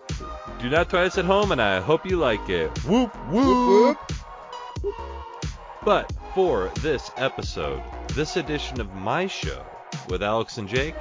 do 0.61 0.69
not 0.69 0.89
try 0.89 1.03
this 1.03 1.17
at 1.17 1.25
home, 1.25 1.51
and 1.51 1.61
I 1.61 1.79
hope 1.81 2.05
you 2.05 2.17
like 2.17 2.49
it. 2.49 2.69
Whoop 2.85 3.13
whoop. 3.29 3.45
Whoop, 3.45 3.97
whoop. 4.81 4.93
But 5.83 6.11
for 6.33 6.71
this 6.79 7.11
episode, 7.17 7.83
this 8.13 8.37
edition 8.37 8.79
of 8.79 8.93
my 8.95 9.27
show 9.27 9.65
with 10.09 10.23
Alex 10.23 10.57
and 10.57 10.67
Jake, 10.67 10.95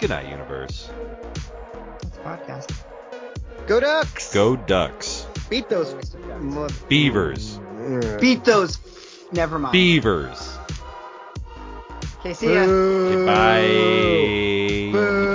good 0.00 0.10
night, 0.10 0.28
universe. 0.28 0.90
That's 2.02 2.16
a 2.16 2.20
podcast. 2.20 2.82
Go 3.66 3.80
Ducks. 3.80 4.32
Go 4.32 4.56
Ducks. 4.56 5.19
Beat 5.50 5.68
those. 5.68 5.92
Ducks. 5.92 6.82
Beavers. 6.88 7.58
Beat 8.20 8.44
those. 8.44 8.78
Never 9.32 9.58
mind. 9.58 9.72
Beavers. 9.72 10.56
Okay, 12.20 12.34
see 12.34 12.54
ya. 12.54 12.66
Boo. 12.66 13.26
Goodbye. 14.92 15.29